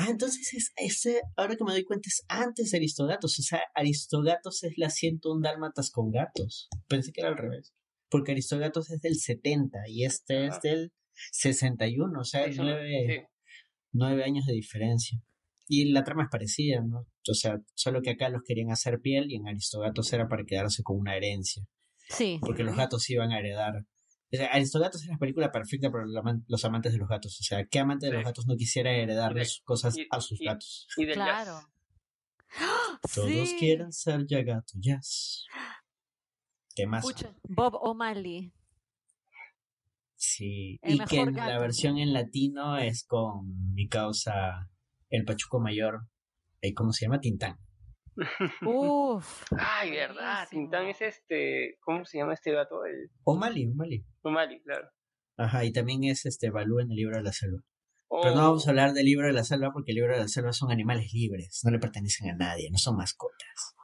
[0.00, 3.36] Ah, entonces es ese, ahora que me doy cuenta, es antes de Aristogatos.
[3.40, 6.68] O sea, Aristogatos es la 101 dálmatas con gatos.
[6.86, 7.74] Pensé que era al revés.
[8.08, 10.92] Porque Aristogatos es del 70 y este es del
[11.32, 12.20] 61.
[12.20, 13.28] O sea, hay nueve,
[13.98, 15.20] nueve años de diferencia.
[15.66, 17.06] Y la trama es parecida, ¿no?
[17.28, 20.82] O sea, solo que acá los querían hacer piel y en Aristogatos era para quedarse
[20.82, 21.62] con una herencia.
[22.08, 22.38] Sí.
[22.40, 23.84] Porque los gatos iban a heredar.
[24.32, 27.38] O sea, Aristogatos es la película perfecta para los amantes de los gatos.
[27.40, 29.34] O sea, ¿qué amante de los gatos no quisiera heredar
[29.64, 30.86] cosas a sus gatos?
[31.12, 31.60] claro.
[33.14, 35.44] Todos quieren ser ya gato, yes.
[36.74, 37.04] ¿Qué más?
[37.42, 38.52] Bob O'Malley.
[40.20, 44.68] Sí, y que la versión en latino es con mi causa
[45.10, 46.00] el Pachuco Mayor,
[46.60, 47.20] eh, ¿cómo se llama?
[47.20, 47.56] Tintán.
[48.66, 49.44] Uf.
[49.56, 52.84] Ay, verdad, Tintán es este, ¿cómo se llama este gato?
[52.84, 53.10] El...
[53.22, 54.04] O'Malley, O'Malley.
[54.22, 54.88] O'Malley, claro.
[55.36, 57.62] Ajá, y también es este Balú en el libro de la selva.
[58.10, 58.70] Pero no vamos a oh.
[58.70, 61.60] hablar del libro de la selva porque el libro de la selva son animales libres,
[61.62, 63.76] no le pertenecen a nadie, no son mascotas.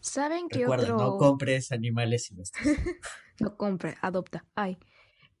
[0.00, 0.98] ¿Saben que Recuerda, otro...
[0.98, 2.78] no compres animales silvestres.
[3.40, 4.44] no compre, adopta.
[4.54, 4.78] Ay.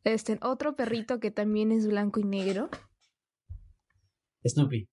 [0.04, 2.70] Este, otro perrito que también es blanco y negro.
[4.44, 4.88] Snoopy.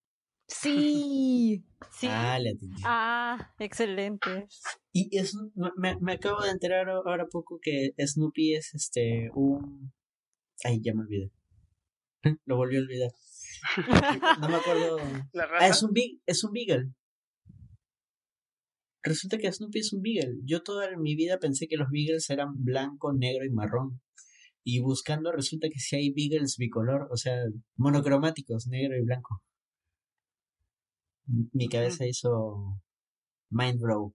[0.46, 1.64] Sí.
[1.92, 2.06] sí.
[2.08, 2.38] Ah,
[2.84, 4.46] ah, excelente.
[4.92, 5.36] Y es,
[5.76, 9.92] me, me, acabo de enterar ahora poco que Snoopy es este un
[10.64, 11.30] ay ya me olvidé.
[12.44, 13.10] Lo volví a olvidar.
[14.40, 14.98] No me acuerdo.
[15.58, 16.92] Ah, es un big, es un beagle.
[19.02, 20.36] Resulta que Snoopy es un beagle.
[20.44, 24.00] Yo toda mi vida pensé que los beagles eran blanco, negro y marrón.
[24.62, 27.34] Y buscando resulta que si hay beagles bicolor, o sea,
[27.76, 29.42] monocromáticos, negro y blanco
[31.52, 32.80] mi cabeza hizo
[33.50, 34.14] mind blow.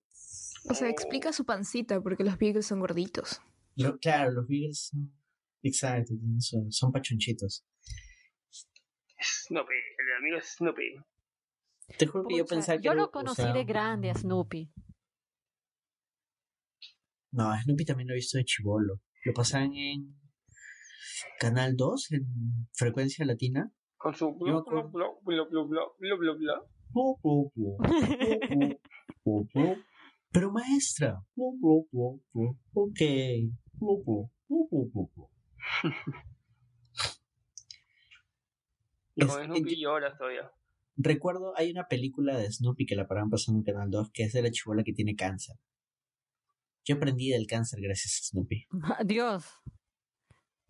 [0.69, 3.41] O sea, explica su pancita porque los beagles son gorditos.
[4.01, 5.13] claro, los beagles son.
[5.61, 7.65] Exacto, son, son pachonchitos.
[9.47, 10.95] Snoopy, el amigo Snoopy.
[11.97, 12.83] Te juro que yo pensaba que.
[12.83, 14.71] Yo lo conocí de grande a Snoopy.
[17.31, 19.01] No, a Snoopy también lo he visto de chivolo.
[19.23, 20.15] Lo pasaban en
[21.39, 23.71] Canal 2, en frecuencia latina.
[23.97, 26.61] Con su bla bla bla bla bla bla bla
[30.31, 31.23] pero maestra.
[32.73, 32.99] Ok.
[39.17, 40.51] Snoopy llora todavía.
[40.97, 44.33] Recuerdo, hay una película de Snoopy que la paraban pasando en Canal 2 que es
[44.33, 45.55] de la chivola que tiene cáncer.
[46.85, 48.67] Yo aprendí del cáncer gracias a Snoopy.
[49.05, 49.45] Dios.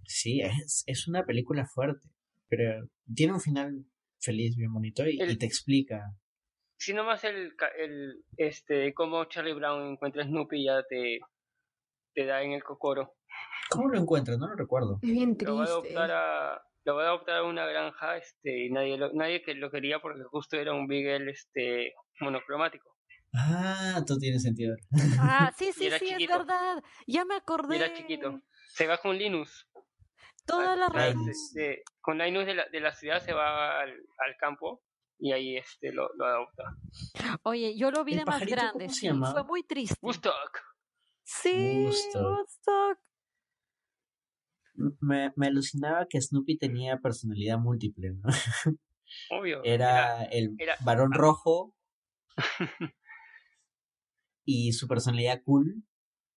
[0.07, 2.07] Sí, es, es una película fuerte,
[2.47, 3.85] pero tiene un final
[4.19, 6.01] feliz, bien bonito, y, te explica.
[6.77, 11.19] Si nomás el, el, este, cómo Charlie Brown encuentra a Snoopy ya te,
[12.13, 13.15] te da en el cocoro.
[13.69, 14.37] ¿Cómo lo encuentra?
[14.37, 14.99] No lo recuerdo.
[15.01, 15.51] Es bien triste.
[15.51, 18.97] Lo va a adoptar a, lo va a adoptar a una granja, este, y nadie
[18.97, 22.95] lo, nadie que lo quería porque justo era un Beagle, este, monocromático.
[23.33, 24.75] Ah, todo tiene sentido.
[25.19, 26.81] Ah, sí, sí, sí, es verdad.
[27.05, 27.77] Ya me acordé.
[27.77, 28.41] era chiquito.
[28.69, 29.67] Se va con Linus.
[30.45, 30.87] Toda la
[32.01, 34.83] con Linus de la, de la ciudad se va al, al campo
[35.17, 36.63] y ahí este lo, lo, adopta.
[37.43, 39.95] Oye, yo lo vi de más grande, sí, fue muy triste.
[40.01, 40.61] Woodstock.
[41.23, 42.99] Sí, Woodstock.
[44.99, 48.29] Me, me alucinaba que Snoopy tenía personalidad múltiple, ¿no?
[49.31, 49.61] Obvio.
[49.63, 51.73] Era, el varón rojo
[54.45, 55.83] y su personalidad cool.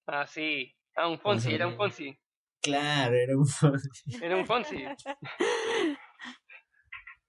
[0.07, 0.75] Ah, sí.
[0.95, 2.19] Ah, un Fonsi, era un Fonsi.
[2.69, 3.89] Claro, era un Fonsi.
[4.23, 4.85] Era un Fonsi.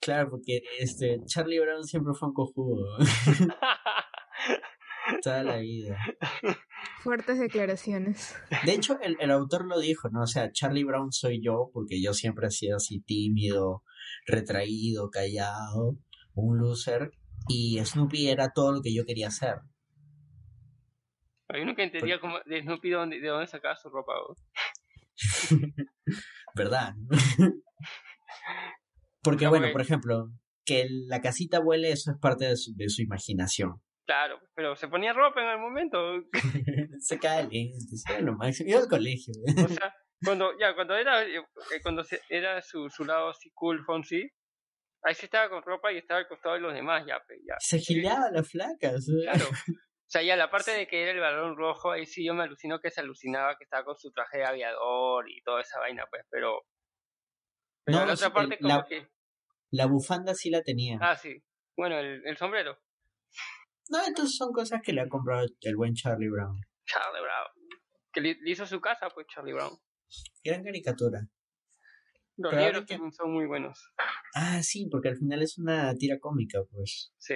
[0.02, 2.98] Claro, porque este Charlie Brown siempre fue un cojudo.
[5.24, 5.98] Toda la vida.
[7.00, 8.36] Fuertes declaraciones.
[8.66, 10.22] De hecho, el, el, autor lo dijo, ¿no?
[10.22, 13.84] O sea, Charlie Brown soy yo, porque yo siempre he sido así tímido,
[14.26, 15.98] retraído, callado,
[16.34, 17.12] un loser.
[17.48, 19.56] Y Snoopy era todo lo que yo quería ser.
[21.50, 24.14] Hay uno que entendía como de Snoopy de dónde, de dónde sacaba su ropa.
[26.56, 26.94] ¿Verdad?
[29.22, 30.32] Porque, bueno, por ejemplo,
[30.66, 33.82] que la casita vuele, eso es parte de su, de su imaginación.
[34.06, 35.98] Claro, pero se ponía ropa en el momento.
[37.00, 38.70] se cae el lo máximo.
[38.70, 39.34] Iba al colegio.
[39.64, 39.94] o sea,
[40.24, 41.44] cuando, ya, cuando era, eh,
[41.84, 44.28] cuando era su, su lado así cool, Fonsi,
[45.04, 47.18] ahí sí estaba con ropa y estaba al costado de los demás, ya,
[47.48, 47.56] ya.
[47.60, 48.94] Se gileaba la flaca.
[49.24, 49.46] Claro.
[50.10, 52.42] O sea, ya la parte de que era el balón rojo, ahí sí yo me
[52.42, 56.08] alucino que se alucinaba que estaba con su traje de aviador y toda esa vaina,
[56.10, 56.66] pues, pero...
[57.86, 59.08] no, la otra parte como que...
[59.70, 60.98] La bufanda sí la tenía.
[61.00, 61.44] Ah, sí.
[61.78, 62.80] Bueno, el, el sombrero.
[63.90, 66.60] No, entonces son cosas que le ha comprado el buen Charlie Brown.
[66.88, 67.80] Charlie Brown.
[68.12, 69.78] Que le hizo su casa, pues, Charlie Brown.
[70.44, 71.20] Gran caricatura.
[72.36, 72.98] Los libros que...
[73.12, 73.94] son muy buenos.
[74.34, 77.14] Ah, sí, porque al final es una tira cómica, pues.
[77.20, 77.36] Sí.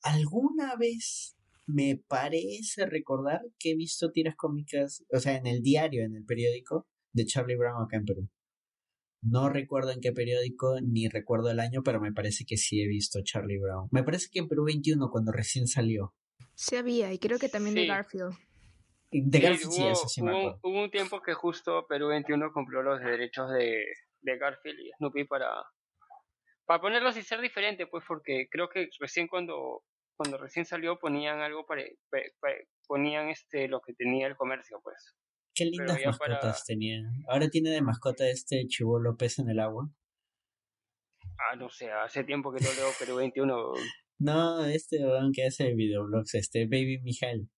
[0.00, 1.36] ¿Alguna vez
[1.72, 6.24] me parece recordar que he visto tiras cómicas, o sea, en el diario, en el
[6.24, 8.28] periódico de Charlie Brown acá en Perú?
[9.22, 12.88] No recuerdo en qué periódico ni recuerdo el año, pero me parece que sí he
[12.88, 13.88] visto Charlie Brown.
[13.92, 16.14] Me parece que en Perú 21, cuando recién salió.
[16.54, 18.34] Sí había, y creo que también de Garfield.
[19.10, 20.60] De Garfield sí, eso sí me acuerdo.
[20.62, 23.84] Hubo un tiempo que justo Perú 21 compró los derechos de,
[24.22, 25.48] de Garfield y Snoopy para,
[26.64, 29.84] para ponerlos y ser diferente, pues porque creo que recién cuando
[30.22, 31.82] cuando recién salió ponían algo para,
[32.86, 35.16] ponían este lo que tenía el comercio, pues.
[35.54, 37.00] Qué lindas mascotas tenía.
[37.28, 39.90] Ahora tiene de mascota este Chivo López en el agua.
[41.38, 43.72] Ah, no sé, hace tiempo que no leo Perú 21.
[44.18, 44.98] no, este
[45.34, 47.48] que hace videoblogs, este Baby Mijael.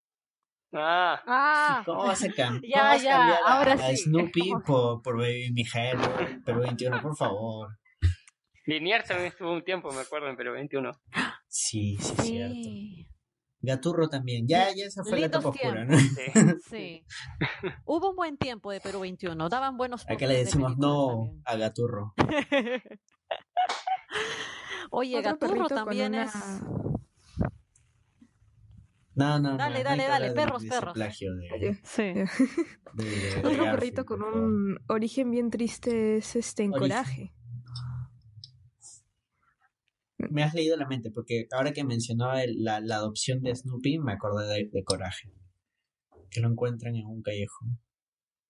[0.73, 1.23] Ah.
[1.27, 1.83] ah.
[1.85, 5.99] ¿Cómo vas a, cambiar ya, ya, ahora a, Snoopy por, por Baby Mijael?
[6.45, 7.79] Perú 21, por favor.
[8.67, 10.91] Linier también estuvo un tiempo, me acuerdo, en Perú 21.
[11.55, 12.23] Sí, sí, sí.
[12.23, 12.69] cierto.
[13.61, 14.49] Gaturro también.
[14.49, 15.97] Ya, ya esa fue la etapa oscura, ¿no?
[16.69, 17.07] Sí.
[17.85, 19.49] Hubo un buen tiempo de Perú 21.
[19.49, 22.13] Daban buenos Acá le decimos no a Gaturro.
[24.91, 26.33] Oye, Gaturro también es.
[29.15, 30.99] No, no, dale, dale, dale, perros, perros.
[31.85, 32.15] sí.
[33.45, 37.33] Otro perrito con un origen bien triste es este en coraje
[40.35, 44.15] me has leído la mente, porque ahora que mencionaba la, la, adopción de Snoopy, me
[44.15, 45.33] acordé de, Coraje.
[46.29, 47.81] Que lo encuentran en un callejón,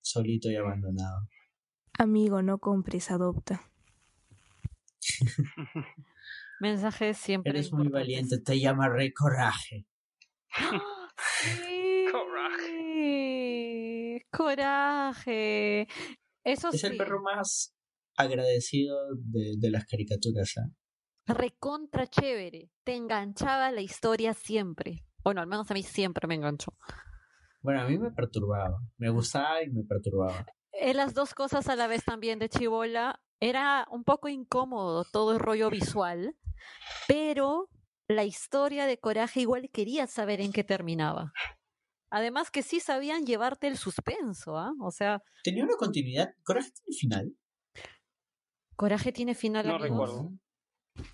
[0.01, 1.29] solito y abandonado.
[1.99, 3.71] Amigo, no compres, adopta.
[6.61, 7.51] Mensaje siempre.
[7.51, 9.87] Eres muy valiente, te llamaré Coraje.
[12.11, 13.47] Coraje.
[14.33, 15.87] Coraje.
[16.45, 17.77] Eso es el perro más
[18.17, 20.57] agradecido de, de las caricaturas.
[20.57, 20.63] ¿eh?
[21.27, 22.71] Recontra chévere.
[22.85, 25.05] Te enganchaba la historia siempre.
[25.23, 26.73] Bueno, al menos a mí siempre me enganchó.
[27.63, 28.79] Bueno, a mí me perturbaba.
[28.99, 30.45] Me gustaba y me perturbaba.
[30.73, 33.21] En eh, las dos cosas a la vez también de Chibola.
[33.41, 36.37] Era un poco incómodo todo el rollo visual,
[37.09, 37.69] pero
[38.09, 41.33] la historia de Coraje igual quería saber en qué terminaba.
[42.11, 44.73] Además que sí sabían llevarte el suspenso, ¿ah?
[44.81, 45.23] O sea...
[45.43, 46.29] ¿Tenía una continuidad?
[46.45, 47.37] ¿Coraje tiene final?
[48.77, 49.67] ¿Coraje tiene final?
[49.67, 50.31] No recuerdo.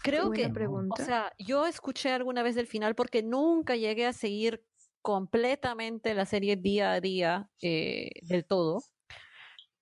[0.02, 4.64] Creo que, o sea, yo escuché alguna vez del final porque nunca llegué a seguir
[5.02, 8.82] completamente la serie día a día eh, del todo,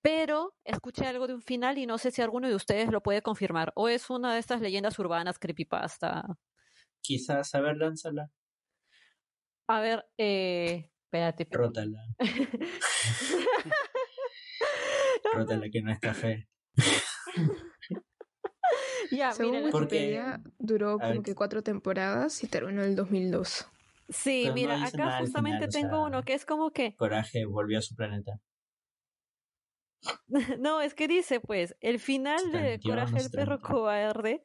[0.01, 3.21] pero escuché algo de un final y no sé si alguno de ustedes lo puede
[3.21, 6.23] confirmar o es una de estas leyendas urbanas creepypasta.
[7.01, 8.31] Quizás, a ver, lánzala.
[9.67, 11.47] A ver, eh, espérate.
[11.51, 11.99] Rótala.
[15.33, 16.47] Rótala que no es café.
[19.11, 23.67] Ya, Según Wikipedia, duró como que cuatro temporadas y terminó en el 2002.
[24.09, 26.95] Sí, mira, acá justamente tengo uno que es como que...
[26.95, 28.39] Coraje volvió a su planeta.
[30.59, 34.43] no, es que dice pues, el final de Coraje el perro cobarde,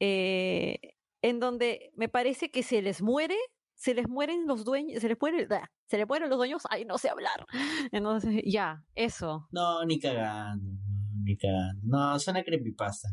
[0.00, 3.36] eh, en donde me parece que se les muere,
[3.74, 5.46] se les mueren los dueños, se les muere,
[5.86, 7.46] se les mueren los dueños, ay, no sé hablar.
[7.92, 9.48] Entonces, ya, eso.
[9.50, 10.80] No, ni cagando,
[11.22, 11.80] ni cagando.
[11.84, 13.08] No, suena creepypasta.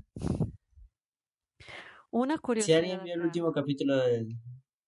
[2.16, 2.78] Una curiosidad.
[2.78, 4.26] Si alguien vio el último capítulo de,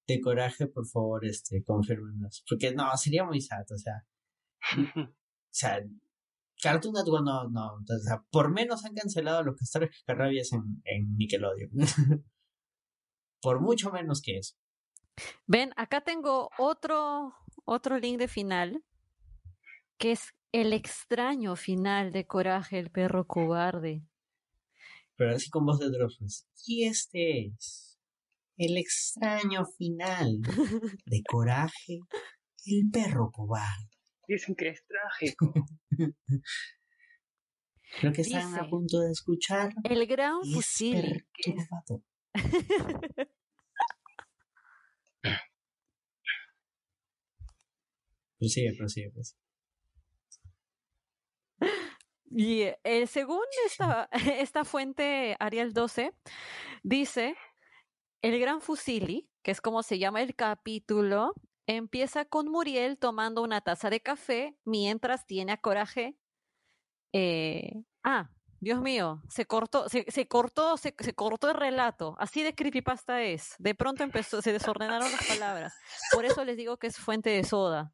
[0.07, 2.45] de Coraje, por favor, este, confírmenos.
[2.47, 4.05] Porque no, sería muy sad, o sea.
[4.95, 5.13] o
[5.49, 5.84] sea,
[6.63, 11.17] Cartoon Network no, no, o sea, por menos han cancelado los castores cascarrabias en, en
[11.17, 11.71] Nickelodeon.
[13.41, 14.55] por mucho menos que eso.
[15.47, 17.34] Ven, acá tengo otro,
[17.65, 18.86] otro link de final,
[19.97, 24.07] que es el extraño final de Coraje, el perro cobarde
[25.18, 26.47] pero así con voz de Dross.
[26.65, 27.99] Y este es
[28.57, 30.41] el extraño final
[31.05, 31.99] de Coraje,
[32.65, 33.89] El perro cobarde.
[34.28, 35.53] Dicen que es trágico.
[37.99, 39.74] Creo que están a punto de escuchar.
[39.84, 41.26] El gran fusil.
[48.38, 49.46] prosigue, prosigue, prosigue.
[52.30, 54.09] Y eh, según esta,
[54.39, 56.13] esta fuente Ariel 12,
[56.84, 57.36] dice,
[58.21, 61.34] el gran fusili, que es como se llama el capítulo,
[61.67, 66.17] empieza con Muriel tomando una taza de café mientras tiene a Coraje.
[67.13, 72.15] Eh, ah, Dios mío, se cortó, se, se cortó, se, se, cortó el relato.
[72.17, 73.55] Así de creepypasta es.
[73.59, 75.73] De pronto empezó, se desordenaron las palabras.
[76.11, 77.93] Por eso les digo que es fuente de soda.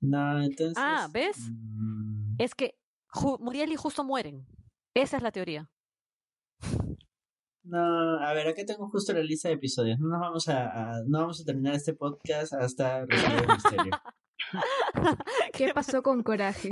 [0.00, 0.76] No, entonces.
[0.76, 1.50] Ah, ¿ves?
[1.50, 2.36] Mm.
[2.38, 2.78] Es que
[3.40, 4.46] Muriel y Justo mueren.
[4.94, 5.70] Esa es la teoría.
[7.64, 9.98] No, a ver, aquí tengo justo la lista de episodios.
[9.98, 13.92] No nos vamos a, no vamos a terminar este podcast hasta resolver el misterio.
[15.52, 16.70] ¿Qué pasó con Coraje?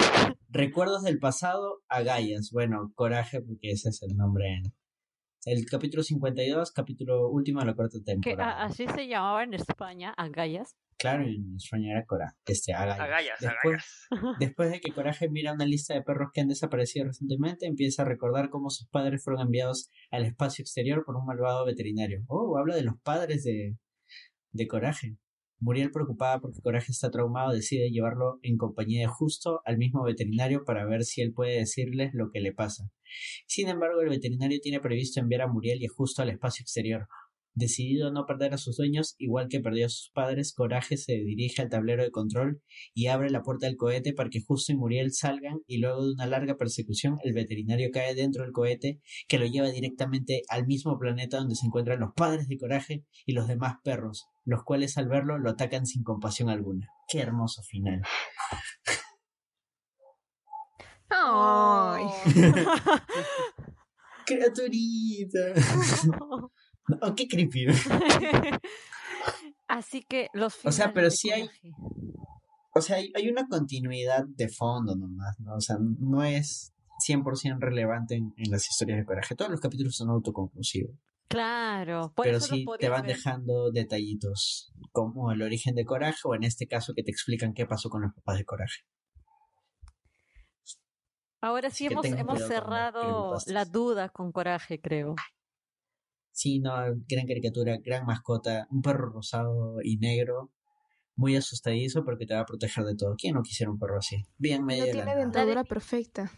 [0.49, 2.51] Recuerdos del pasado, Agallas.
[2.51, 4.73] Bueno, Coraje, porque ese es el nombre en,
[5.47, 8.65] el capítulo 52, capítulo último de la cuarta temporada.
[8.65, 10.77] así se llamaba en España, Agallas.
[10.99, 13.01] Claro, en España era Cora, este, Agallas.
[13.01, 14.09] Agallas, después,
[14.41, 18.07] después de que Coraje mira una lista de perros que han desaparecido recientemente, empieza a
[18.07, 22.25] recordar cómo sus padres fueron enviados al espacio exterior por un malvado veterinario.
[22.27, 23.77] Oh, habla de los padres de,
[24.51, 25.17] de Coraje.
[25.59, 30.65] Muriel, preocupada porque Coraje está traumado, decide llevarlo en compañía de Justo al mismo veterinario
[30.65, 32.91] para ver si él puede decirles lo que le pasa.
[33.47, 37.09] Sin embargo, el veterinario tiene previsto enviar a Muriel y Justo al espacio exterior.
[37.57, 41.15] Decidido a no perder a sus dueños, igual que perdió a sus padres, Coraje se
[41.15, 42.61] dirige al tablero de control
[42.93, 46.13] y abre la puerta del cohete para que Justo y Muriel salgan y luego de
[46.13, 50.99] una larga persecución el veterinario cae dentro del cohete que lo lleva directamente al mismo
[50.99, 55.09] planeta donde se encuentran los padres de Coraje y los demás perros, los cuales al
[55.09, 56.91] verlo lo atacan sin compasión alguna.
[57.09, 58.03] Qué hermoso final.
[61.09, 62.05] ¡Ay!
[64.27, 65.55] Criaturita.
[67.03, 67.67] Oh, qué creepy.
[69.69, 71.51] Así que los O sea, pero sí hay.
[72.75, 75.55] O sea, hay, una continuidad de fondo nomás, ¿no?
[75.55, 76.75] O sea, no es
[77.09, 79.35] 100% relevante en, las historias de coraje.
[79.35, 80.95] Todos los capítulos son autoconclusivos.
[81.29, 86.69] Claro, pero sí te van dejando detallitos como el origen de Coraje o en este
[86.69, 88.83] caso que te explican qué pasó con los papás de Coraje.
[91.41, 95.17] Ahora sí hemos, hemos cerrado la duda con Coraje, creo.
[96.37, 96.75] Sí, no,
[97.09, 100.53] gran caricatura, gran mascota, un perro rosado y negro,
[101.15, 103.15] muy asustadizo porque te va a proteger de todo.
[103.17, 104.27] ¿Quién no quisiera un perro así?
[104.37, 104.85] Bien medio.
[104.85, 106.31] No tiene dentadura perfecta.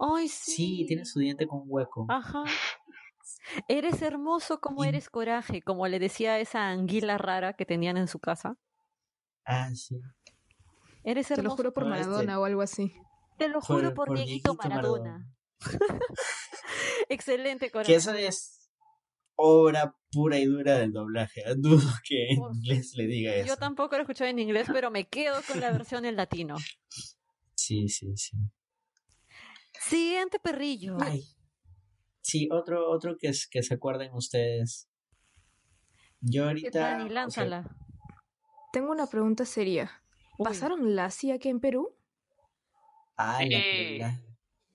[0.00, 0.50] Ay, sí.
[0.50, 2.06] Sí, tiene su diente con hueco.
[2.08, 2.42] Ajá.
[3.68, 8.18] Eres hermoso como eres coraje, como le decía esa anguila rara que tenían en su
[8.18, 8.58] casa.
[9.44, 10.00] Ah, sí.
[11.04, 11.42] Eres hermoso.
[11.42, 12.92] Te lo juro por Maradona este o algo así.
[13.38, 15.32] Te lo juro por, Dieguito, Maradona.
[17.08, 17.92] Excelente coraje.
[17.92, 18.55] Que eso es
[19.36, 21.42] obra pura y dura del doblaje.
[21.56, 23.48] Dudo que en inglés le diga eso.
[23.48, 26.56] Yo tampoco lo he escuchado en inglés, pero me quedo con la versión en latino.
[27.54, 28.36] Sí, sí, sí.
[29.80, 30.96] Siguiente perrillo.
[31.00, 31.22] Ay.
[32.22, 34.88] Sí, otro, otro que, es, que se acuerden ustedes.
[36.20, 37.04] Yo ahorita.
[37.08, 37.70] lánzala.
[38.72, 40.02] Tengo una pregunta seria.
[40.38, 41.96] ¿Pasaron Lassie aquí en Perú?
[43.16, 44.00] La, eh,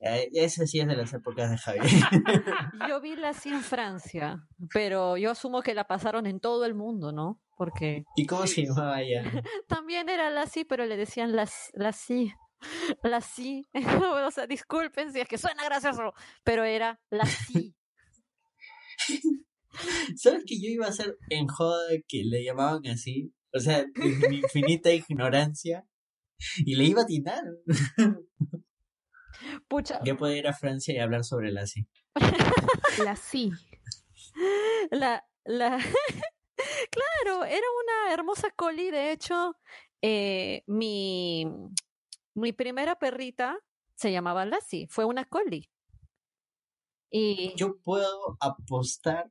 [0.01, 1.85] ese sí es de las épocas de Javier.
[2.89, 6.73] yo vi la sí en Francia, pero yo asumo que la pasaron en todo el
[6.73, 7.39] mundo, ¿no?
[7.55, 8.05] Porque.
[8.15, 9.23] ¿Y cómo se llamaba ella?
[9.67, 12.33] También era la sí, pero le decían la, la sí.
[13.03, 13.67] La sí.
[14.25, 16.13] o sea, disculpen si es que suena gracioso,
[16.43, 17.75] pero era la sí.
[20.15, 23.33] ¿Sabes que yo iba a ser en joda que le llamaban así?
[23.53, 25.85] O sea, mi infinita ignorancia.
[26.57, 27.43] Y le iba a tirar.
[29.67, 29.99] Pucha.
[30.03, 31.87] Yo puedo ir a Francia y hablar sobre la sí.
[33.03, 33.51] la sí.
[34.91, 35.77] La, la...
[36.91, 38.91] claro, era una hermosa coli.
[38.91, 39.55] De hecho,
[40.01, 41.45] eh, mi,
[42.33, 43.57] mi primera perrita
[43.95, 44.87] se llamaba Lassie.
[44.89, 45.69] Fue una coli.
[47.09, 47.53] Y...
[47.55, 49.29] Yo puedo apostar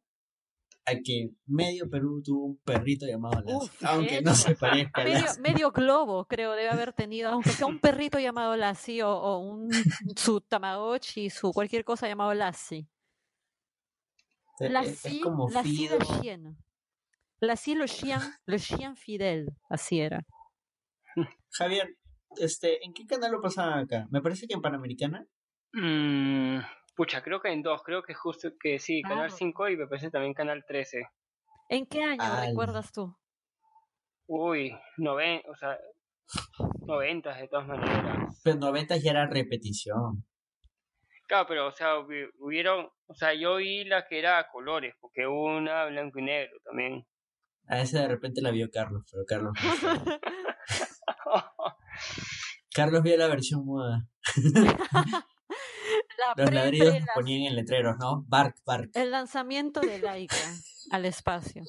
[1.05, 6.27] que medio Perú tuvo un perrito llamado Lassie, aunque no se parezca medio, medio, globo
[6.27, 9.69] creo debe haber tenido, aunque sea un perrito llamado Lassie o, un
[10.17, 12.89] su Tamagotchi, su cualquier cosa llamado Lassie.
[14.59, 16.59] Lassie, es como Lassie de Chien.
[17.41, 20.27] Lassie le chien, le chien fidel, así era.
[21.53, 21.97] Javier,
[22.37, 24.07] este, ¿en qué canal lo pasaban acá?
[24.11, 25.27] Me parece que en Panamericana.
[25.73, 26.59] Mm,
[27.01, 30.11] Pucha, creo que en dos, creo que justo que sí, Canal 5 y me parece
[30.11, 31.07] también Canal 13.
[31.71, 33.17] ¿En qué año recuerdas tú?
[34.27, 35.79] Uy, noven, o sea,
[36.87, 38.39] noventas de todas maneras.
[38.45, 40.27] Pero noventas ya era repetición.
[41.27, 41.95] Claro, pero, o sea,
[42.39, 46.55] hubieron, o sea, yo vi la que era a colores, porque una blanco y negro
[46.63, 47.07] también.
[47.67, 49.55] A esa de repente la vio Carlos, pero Carlos.
[52.75, 54.07] Carlos vio la versión muda.
[56.37, 58.25] Los ladrillos ponían en letreros, ¿no?
[58.27, 58.91] Bark, bark.
[58.95, 60.37] El lanzamiento de Laika
[60.91, 61.63] al espacio.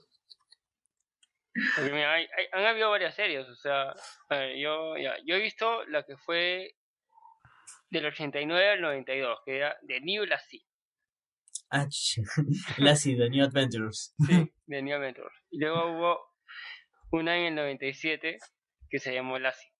[2.54, 3.94] han habido varias series, o sea,
[4.58, 6.76] yo, yo he visto la que fue
[7.92, 10.66] del 89 al 92, que era The New Lassie.
[11.70, 11.88] Ah,
[12.78, 14.16] Lassie, The New Adventures.
[14.26, 15.34] Sí, The New Adventures.
[15.52, 16.20] Y luego hubo
[17.12, 18.38] una en el 97
[18.90, 19.71] que se llamó Lassie.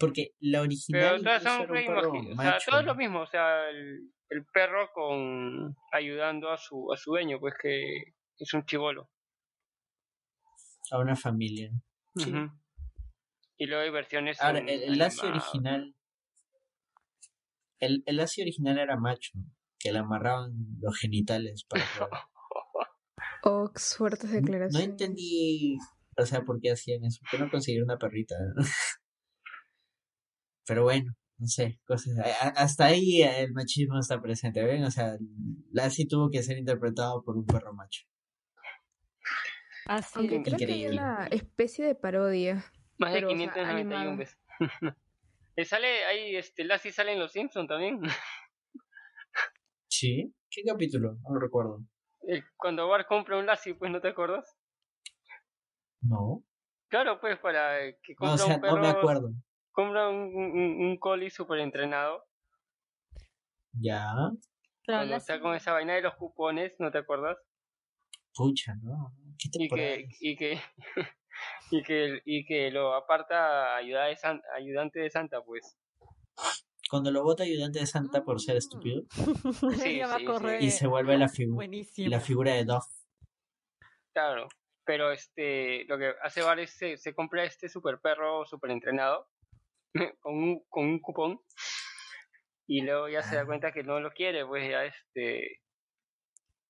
[0.00, 1.20] Porque la original.
[1.20, 5.76] Pero todas son o sea, todo es lo mismo, o sea, el, el, perro con
[5.92, 9.10] ayudando a su, a su dueño, pues que es un chivolo.
[10.90, 11.70] A una familia.
[13.56, 14.40] Y luego hay versiones.
[14.40, 15.94] Ahora, el, el Lassie original
[17.80, 19.32] el, el Asia original era macho,
[19.78, 21.84] que le amarraban los genitales para
[23.42, 24.74] Ox, fuertes declaraciones.
[24.74, 25.78] No, entendí,
[26.16, 27.20] o sea, por qué hacían eso.
[27.22, 28.34] ¿Por qué no conseguir una perrita?
[30.70, 32.16] Pero bueno, no sé, cosas.
[32.54, 34.84] Hasta ahí el machismo está presente, ¿ven?
[34.84, 35.16] O sea,
[35.72, 38.04] Lassie tuvo que ser interpretado por un perro macho.
[39.86, 42.64] Así Aunque creo que hay una especie de parodia.
[42.98, 44.38] Más de 591 veces.
[45.64, 48.00] Sale ahí, este, Lassie sale en Los Simpsons también.
[49.88, 51.18] Sí, ¿qué capítulo?
[51.24, 51.84] No lo recuerdo.
[52.56, 54.56] cuando Bart compra un Lassie, pues, ¿no te acuerdas?
[56.00, 56.44] No.
[56.86, 59.34] Claro, pues, para que compra no, o sea, un perro, no me acuerdo.
[59.72, 62.24] Compra un, un, un collie super entrenado.
[63.72, 64.12] Ya.
[64.84, 67.38] Cuando está con esa vaina de los cupones, ¿no te acuerdas?
[68.34, 69.14] Pucha, no.
[69.38, 70.60] ¿Qué te y que, y que
[71.70, 74.06] y que, y que lo aparta ayuda
[74.56, 75.76] ayudante de Santa, pues.
[76.90, 79.04] Cuando lo vota ayudante de Santa por ser estúpido.
[79.80, 80.00] Sí,
[80.60, 81.66] Y se vuelve la, figura
[81.96, 82.86] la figura de Duff.
[84.12, 84.48] Claro,
[84.84, 89.28] pero este lo que hace Bar es se, se compra este super perro super entrenado
[90.20, 91.40] con un, con un cupón
[92.66, 93.46] y luego ya se da ah.
[93.46, 95.60] cuenta que no lo quiere, pues ya este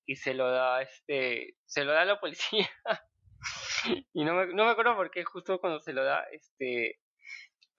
[0.05, 2.69] y se lo da este se lo da a la policía
[4.13, 6.99] y no me, no me acuerdo por qué justo cuando se lo da, este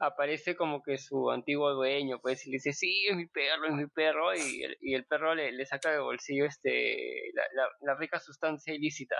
[0.03, 3.75] aparece como que su antiguo dueño, pues, y le dice, sí, es mi perro, es
[3.75, 7.95] mi perro, y el, y el perro le, le saca de bolsillo este la, la,
[7.95, 9.17] rica sustancia ilícita.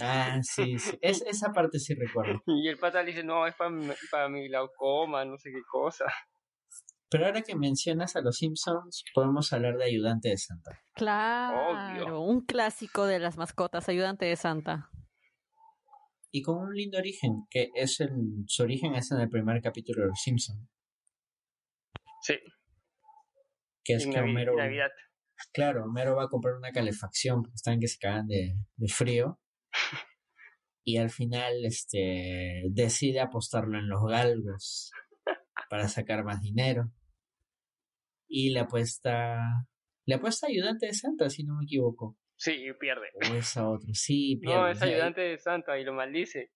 [0.00, 0.96] Ah, sí, sí.
[1.00, 2.42] Es, esa parte sí recuerdo.
[2.46, 6.04] Y el pata le dice, no, es para mi glaucoma, no sé qué cosa.
[7.10, 10.82] Pero ahora que mencionas a los Simpsons, podemos hablar de Ayudante de Santa.
[10.94, 14.90] Claro, un clásico de las mascotas, Ayudante de Santa
[16.34, 18.10] y con un lindo origen, que es el,
[18.48, 20.68] su origen es en el primer capítulo de Los Simpsons.
[22.22, 22.34] Sí.
[23.84, 24.56] Que es que Homero...
[25.52, 29.38] Claro, Homero va a comprar una calefacción porque están que se cagan de, de frío.
[30.84, 34.90] Y al final este decide apostarlo en los galgos
[35.70, 36.92] para sacar más dinero.
[38.28, 39.38] Y le apuesta...
[40.06, 42.18] Le apuesta ayudante de Santa, si no me equivoco.
[42.36, 43.08] Sí, pierde.
[43.14, 44.56] O es a otro, sí, pierde.
[44.56, 46.50] No, es ayudante de Santa y lo maldice.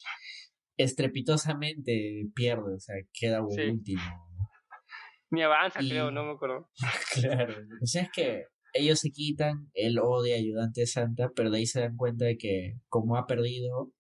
[0.77, 4.03] Estrepitosamente pierde, o sea, queda último.
[5.31, 6.71] Ni avanza, creo, no me acuerdo.
[7.15, 11.59] claro, o sea, es que ellos se quitan el odio ayudante de Santa, pero de
[11.59, 13.93] ahí se dan cuenta de que como ha perdido,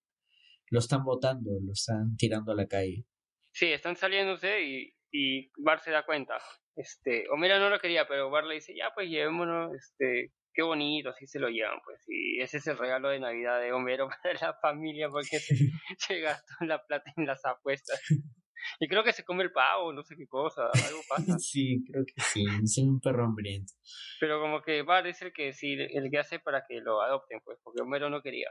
[0.70, 3.06] lo están votando, lo están tirando a la calle.
[3.52, 6.38] Sí, están saliéndose y, y Bar se da cuenta.
[6.76, 11.10] Este, Homero no lo quería, pero Bar le dice, ya pues llevémonos, este, qué bonito,
[11.10, 12.04] así se lo llevan, pues.
[12.08, 15.54] Y ese es el regalo de Navidad de Homero para la familia, porque se,
[15.98, 18.00] se gastó la plata en las apuestas.
[18.80, 21.38] Y creo que se come el pavo, no sé qué cosa, algo pasa.
[21.38, 23.72] Sí, creo que sí, es un perro hambriento.
[24.20, 27.40] Pero como que Bart es el que sí, el que hace para que lo adopten,
[27.44, 28.50] pues, porque Homero no quería.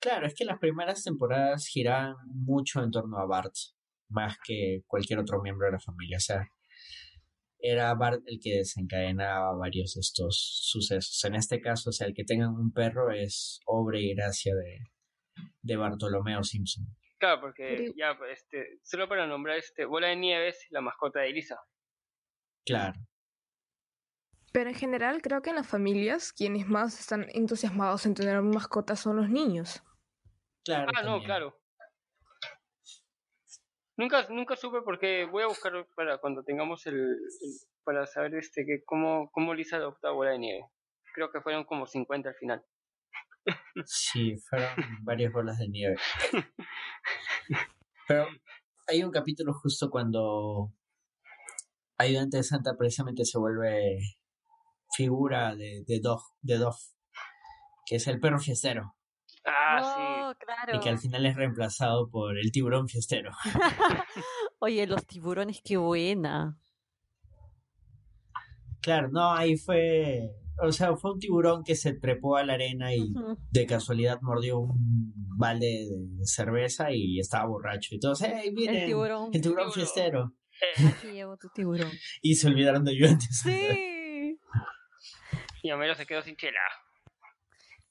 [0.00, 3.54] Claro, es que las primeras temporadas giran mucho en torno a Bart,
[4.08, 6.18] más que cualquier otro miembro de la familia.
[6.18, 6.48] O sea,
[7.58, 11.24] era Bart el que desencadenaba varios de estos sucesos.
[11.24, 14.78] En este caso, o sea, el que tengan un perro es obra y gracia de,
[15.62, 16.86] de Bartolomeo Simpson.
[17.18, 21.60] Claro, porque ya, este, solo para nombrar este, Bola de Nieves, la mascota de Elisa.
[22.64, 22.98] Claro.
[24.52, 29.00] Pero en general creo que en las familias quienes más están entusiasmados en tener mascotas
[29.00, 29.82] son los niños.
[30.64, 30.90] Claro.
[30.94, 31.58] Ah, no, claro.
[33.96, 37.18] Nunca, nunca supe porque voy a buscar para cuando tengamos el,
[37.82, 40.64] para saber este que cómo, cómo Lisa adopta bola de nieve.
[41.14, 42.64] Creo que fueron como 50 al final.
[43.84, 44.70] Sí, fueron
[45.02, 45.96] varias bolas de nieve.
[48.08, 48.26] Pero
[48.86, 50.72] hay un capítulo justo cuando
[51.98, 53.98] Ayudante de Santa precisamente se vuelve
[54.94, 56.76] figura de, de Dog, de Dog,
[57.86, 58.94] que es el perro fiestero.
[59.44, 60.02] Ah, sí.
[60.02, 60.76] Oh, claro.
[60.76, 63.30] Y que al final es reemplazado por el tiburón fiestero.
[64.60, 66.58] Oye, los tiburones, qué buena.
[68.80, 70.30] Claro, no, ahí fue.
[70.60, 73.12] O sea, fue un tiburón que se trepó a la arena y
[73.50, 77.94] de casualidad mordió un balde de cerveza y estaba borracho.
[77.94, 80.34] Entonces, hey, miren, el tiburón, el tiburón fiestero.
[80.88, 81.90] Aquí llevo tu tiburón.
[82.22, 83.40] Y se olvidaron de ayudantes.
[83.40, 84.38] Sí.
[85.62, 86.60] Y Homero se quedó sin chela.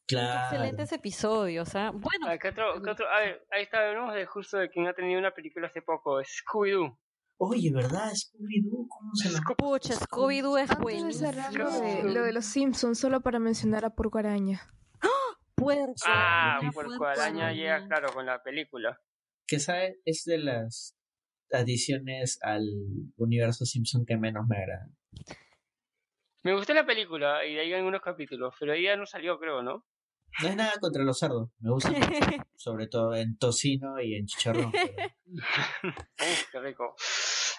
[0.08, 0.56] Claro.
[0.56, 1.92] Excelentes episodios, ¿ah?
[1.94, 2.28] Bueno.
[2.42, 3.10] ¿qué otro, qué otro?
[3.10, 6.22] A ver, ahí está, hablamos de justo de quien ha tenido una película hace poco,
[6.22, 6.98] Scooby-Doo.
[7.40, 8.12] Oye, ¿verdad?
[8.14, 9.46] Scooby-Doo, ¿cómo se llama?
[9.58, 11.32] Pucha, Scooby-Doo es buenísimo.
[11.32, 14.62] De, lo de los Simpsons, solo para mencionar a Porco Araña.
[15.02, 15.38] ¡Ah!
[15.56, 15.94] Puerco.
[16.06, 19.00] Ah, Puerco Araña llega, claro, con la película.
[19.46, 20.98] Que sabe, es de las
[21.52, 22.64] adiciones al
[23.18, 24.98] universo Simpson que menos me agradan.
[26.44, 29.86] Me gustó la película y de ahí algunos capítulos, pero ya no salió, creo, ¿no?
[30.42, 31.90] No hay nada contra los cerdos, me gusta
[32.56, 34.72] sobre todo en tocino y en chicharrón.
[34.72, 36.96] qué rico.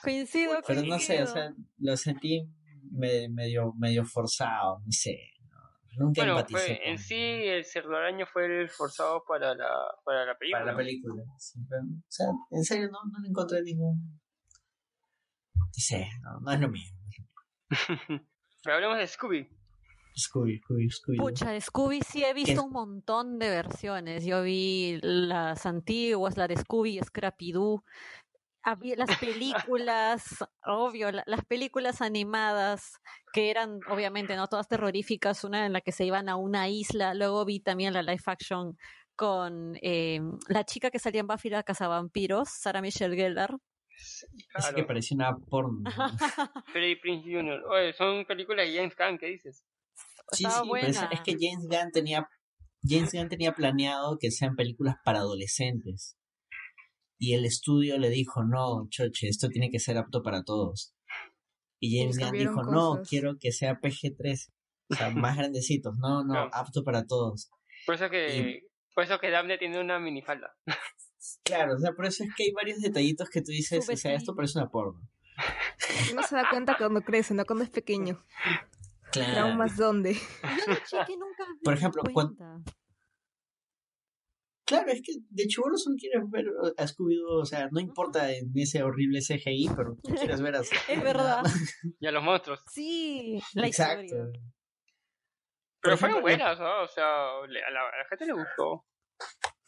[0.02, 2.48] Coincido, Pero no sé, o sea, lo sentí
[2.90, 5.18] medio, medio forzado, no sé.
[5.96, 9.70] nunca bueno, fue, en sí el cerdo araño fue el forzado para la,
[10.04, 10.60] para la película.
[10.60, 11.38] Para la película, o
[12.08, 14.20] sea, en serio no, no le encontré ningún...
[15.54, 16.98] No sé, no, no es lo mismo.
[18.62, 19.57] Pero hablemos de Scooby.
[20.18, 21.18] Scooby, Scooby, Scooby.
[21.18, 24.24] Pucha, Scooby sí he visto un montón de versiones.
[24.24, 27.84] Yo vi las antiguas, la de Scooby, Scrappy Doo.
[28.96, 33.00] Las películas, obvio, las películas animadas
[33.32, 37.14] que eran obviamente no todas terroríficas, una en la que se iban a una isla,
[37.14, 38.76] luego vi también la live action
[39.16, 43.56] con eh, la chica que salía en Buffy la cazavampiros, Sarah Michelle Gellar.
[44.52, 44.76] Claro.
[44.76, 45.82] que parecía una porno.
[46.72, 47.64] Freddy Prince Jr.
[47.68, 49.64] Oye, son películas de James Gunn, ¿qué dices?
[50.32, 52.28] Sí, sí, pero es, que James Gunn tenía
[52.82, 56.16] James Gunn tenía planeado que sean películas para adolescentes.
[57.18, 60.94] Y el estudio le dijo, no, choche, esto tiene que ser apto para todos.
[61.80, 64.52] Y James Gunn dijo, no, quiero que sea PG-13.
[64.90, 65.96] O sea, más grandecitos.
[65.98, 67.50] No, no, apto para todos.
[67.84, 68.62] Por eso que,
[68.94, 70.54] por eso que Daphne tiene una minifalda.
[71.42, 74.14] Claro, o sea, por eso es que hay varios detallitos que tú dices, o sea,
[74.14, 75.00] esto parece una porno.
[76.12, 78.24] Uno se da cuenta cuando crece, no cuando es pequeño.
[79.24, 79.54] Claro.
[79.54, 80.16] más dónde.
[81.62, 82.34] Por ejemplo, cuando...
[84.64, 86.44] Claro, es que de hecho vos no quieres ver
[86.76, 90.60] a scooby o sea, no importa en ese horrible CGI, pero tú quieres ver a
[90.88, 91.42] Es verdad.
[91.98, 92.60] y a los monstruos.
[92.70, 94.30] Sí, la Exacto.
[95.80, 96.82] Pero fueron buenas, ¿no?
[96.82, 98.84] O sea, a la, a la gente le gustó.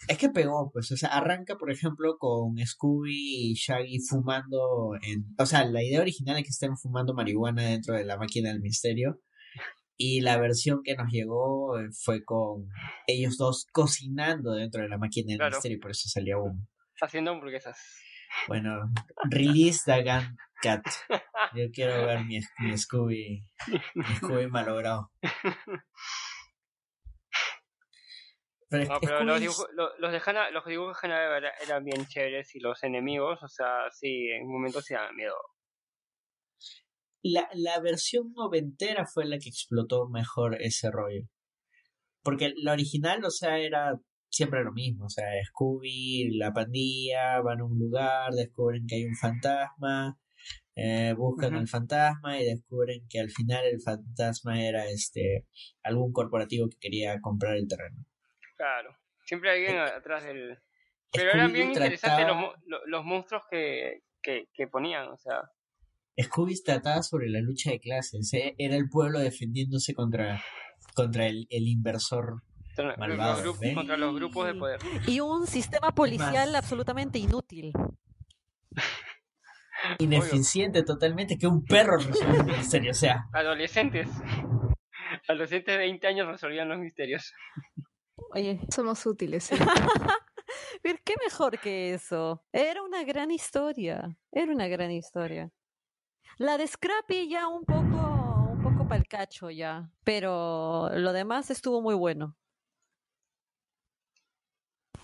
[0.09, 5.24] Es que pegó, pues, o sea, arranca, por ejemplo, con Scooby y Shaggy fumando en...
[5.39, 8.60] O sea, la idea original es que estén fumando marihuana dentro de la máquina del
[8.60, 9.20] misterio.
[10.02, 12.70] Y la versión que nos llegó eh, fue con
[13.06, 16.66] ellos dos cocinando dentro de la máquina del misterio, y por eso salía humo.
[17.02, 17.78] Haciendo hamburguesas.
[18.48, 18.90] Bueno,
[19.31, 20.82] release the gun cat.
[21.55, 23.44] Yo quiero ver mi, mi Scooby,
[23.94, 25.12] mi Scooby malogrado.
[28.70, 32.82] no, pero los dibujos, los, de los dibujos de Hanna eran bien chéveres y los
[32.85, 35.36] enemigos, o sea, sí, en un momento sí daban miedo.
[37.22, 41.28] La, la versión noventera fue la que explotó mejor ese rollo.
[42.22, 45.06] Porque la original, o sea, era siempre lo mismo.
[45.06, 50.18] O sea, Scooby, la pandilla, van a un lugar, descubren que hay un fantasma,
[50.76, 55.47] eh, buscan al fantasma y descubren que al final el fantasma era este
[55.82, 58.05] algún corporativo que quería comprar el terreno.
[58.56, 60.59] Claro, siempre hay alguien eh, atrás del...
[61.12, 65.42] Pero eran bien interesantes los, los, monstruos que, que, que, ponían, o sea...
[66.20, 68.54] Scooby trataba sobre la lucha de clases, ¿eh?
[68.58, 70.42] era el pueblo defendiéndose contra,
[70.94, 72.42] contra el, el inversor
[72.98, 73.54] malvado.
[73.74, 74.80] contra los grupos de poder.
[75.06, 77.72] Y un sistema policial absolutamente inútil.
[79.98, 83.24] Ineficiente totalmente, que un perro resolvió el misterio, o sea.
[83.32, 84.08] Adolescentes.
[85.26, 87.32] Adolescentes de 20 años resolvían los misterios.
[88.34, 89.50] Oye, somos útiles.
[90.84, 90.96] ¿eh?
[91.04, 92.44] ¿Qué mejor que eso?
[92.52, 94.16] Era una gran historia.
[94.32, 95.50] Era una gran historia.
[96.39, 101.51] La de Scrappy ya un poco, un poco para el cacho ya, pero lo demás
[101.51, 102.36] estuvo muy bueno.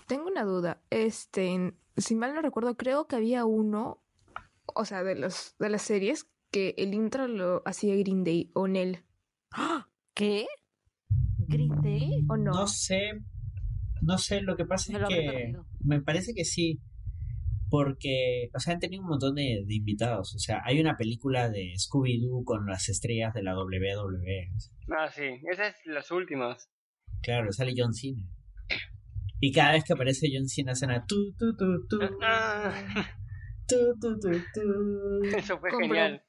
[0.07, 0.81] Tengo una duda.
[0.89, 4.01] Este, si mal no recuerdo, creo que había uno,
[4.73, 8.67] o sea, de los de las series que el intro lo hacía Green Day o
[8.67, 9.03] Nell.
[10.13, 10.47] ¿Qué?
[11.47, 12.51] ¿Green Day o no?
[12.51, 13.11] No sé,
[14.01, 16.81] no sé, lo que pasa es que me parece que sí,
[17.69, 21.73] porque, o sea, han tenido un montón de, invitados, o sea, hay una película de
[21.77, 24.51] Scooby-Doo con las estrellas de la WWE.
[24.97, 26.69] Ah, sí, esas son las últimas.
[27.21, 28.23] Claro, sale John Cena.
[29.39, 31.99] Y cada vez que aparece John Cena suena tu tu tu tu.
[32.21, 32.73] Ah.
[33.67, 36.23] Tu, tu, tu, Eso fue genial.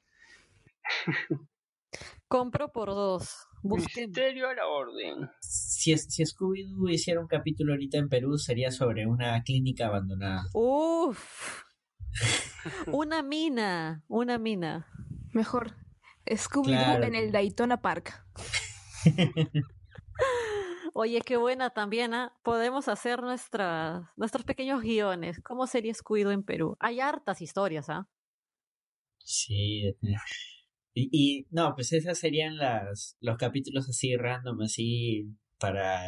[2.27, 3.48] Compro por dos.
[3.63, 5.31] Misterio a la orden.
[5.41, 10.45] Si, si Scooby-Doo hiciera un capítulo ahorita en Perú, sería sobre una clínica abandonada.
[10.55, 11.63] Uf.
[12.87, 14.05] una mina.
[14.09, 14.87] Una mina.
[15.33, 15.77] Mejor.
[16.27, 18.25] Scooby-Doo en el Daytona Park.
[20.95, 22.37] Oye, qué buena también, ¿ah?
[22.43, 25.41] Podemos hacer nuestras, nuestros pequeños guiones.
[25.43, 26.77] ¿Cómo sería Scooby-Doo en Perú?
[26.81, 28.09] Hay hartas historias, ¿ah?
[29.19, 29.95] Sí,
[30.99, 35.27] y, no, pues esas serían las, los capítulos así random, así
[35.59, 36.03] para,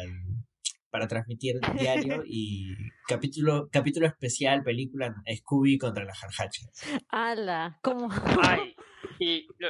[0.89, 2.75] para transmitir diario y
[3.07, 6.69] capítulo, capítulo especial, película Scooby contra las jarjachas.
[7.09, 7.79] ¡Hala!
[7.81, 8.09] ¿Cómo?
[8.41, 8.75] Ay,
[9.19, 9.69] y lo,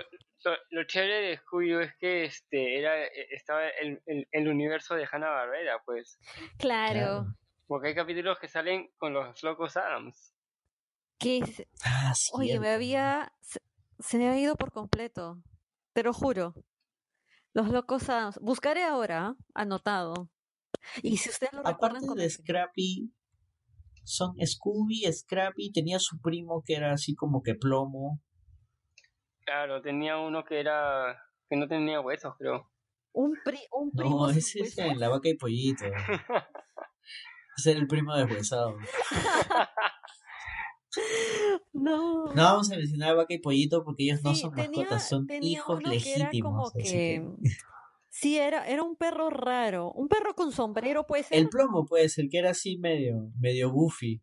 [0.71, 5.29] lo, chévere de Scooby es que este era e, estaba el, el, universo de Hanna
[5.29, 6.19] Barbera, pues.
[6.57, 7.25] Claro.
[7.67, 10.33] Porque hay capítulos que salen con los locos Adams.
[11.19, 11.41] ¿Qué
[11.85, 13.31] ah, Oye, me había
[14.01, 15.41] se me ha ido por completo.
[15.93, 16.53] Te lo juro.
[17.53, 18.39] Los locos Adams.
[18.41, 20.29] Buscaré ahora, anotado.
[21.03, 23.13] Y si ustedes lo Aparte de Scrappy,
[24.03, 28.21] son Scooby, Scrappy, tenía su primo que era así como que plomo.
[29.45, 31.21] Claro, tenía uno que era.
[31.49, 32.71] que no tenía huesos, creo.
[33.13, 34.27] Un, pri un primo.
[34.27, 35.85] No, ese es en la vaca y pollito.
[37.57, 38.77] ese era el primo deshuesado.
[41.73, 42.25] No.
[42.33, 45.81] No vamos a mencionar a Vaca y Pollito porque ellos no son mascotas, son hijos
[45.83, 46.73] legítimos.
[48.13, 49.93] Sí, era, era un perro raro.
[49.93, 51.37] Un perro con sombrero, puede ser.
[51.37, 54.21] El plomo, pues, el que era así medio, medio goofy.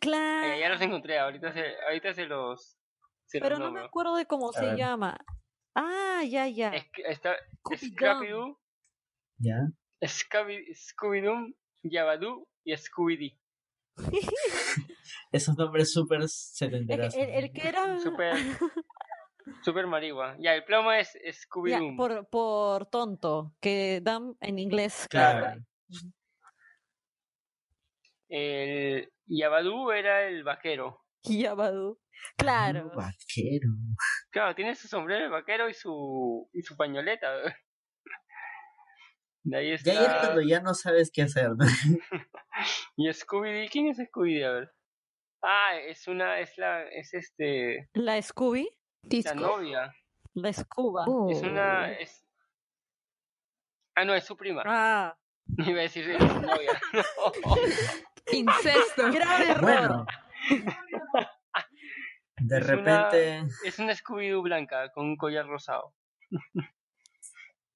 [0.00, 0.54] Claro.
[0.56, 2.78] Eh, ya los encontré, ahorita se, ahorita se los.
[3.30, 5.18] Pero no me acuerdo de cómo se llama.
[5.74, 6.70] Ah, ya, ya.
[6.70, 8.58] Es, está Scooby-Doo.
[9.38, 9.58] ¿Ya?
[10.02, 13.38] Scooby-Doo, Yabadoo y Scooby-Doo.
[15.32, 17.14] Esos nombres súper setenteros.
[17.14, 17.98] El, el, que era.
[17.98, 18.34] Súper.
[19.62, 20.36] Super marigua.
[20.38, 21.96] Ya, el plomo es Scooby-Doo.
[21.96, 25.06] por, por tonto, que dan en inglés.
[25.10, 25.60] Claro.
[28.28, 31.02] El Yabadú era el vaquero.
[31.24, 31.98] Yabadú.
[32.36, 32.90] Claro.
[32.94, 33.68] vaquero.
[34.30, 37.28] Claro, tiene su sombrero de vaquero y su, y su pañoleta.
[39.44, 39.92] De ahí está...
[39.92, 41.50] Ya es cuando ya no sabes qué hacer.
[42.96, 43.68] ¿Y Scooby?
[43.68, 44.42] ¿Quién es Scooby?
[44.42, 44.72] A ver.
[45.42, 47.88] Ah, es una, es la, es este...
[47.94, 48.70] ¿La Scooby?
[49.24, 49.92] La novia.
[50.34, 51.04] La Scuba.
[51.30, 52.00] Es una, oh.
[52.00, 52.24] es...
[53.96, 54.62] Ah, no, es su prima.
[54.64, 55.16] Ah.
[55.58, 56.80] Iba a decir es su novia.
[58.32, 59.10] Incesto.
[59.12, 60.06] Grave error.
[62.36, 63.42] De repente...
[63.64, 65.94] es una Scooby-Doo blanca con un collar rosado.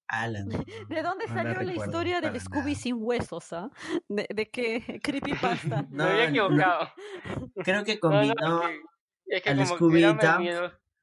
[0.09, 0.49] Alan.
[0.89, 3.53] ¿De dónde salió la historia del Scooby sin huesos?
[3.53, 3.71] ¿ah?
[4.09, 5.83] ¿De, ¿De, qué creepypasta?
[5.91, 6.89] No, Me había equivocado.
[7.65, 8.63] Creo que combinó
[9.27, 10.21] es que al Scooby Dump.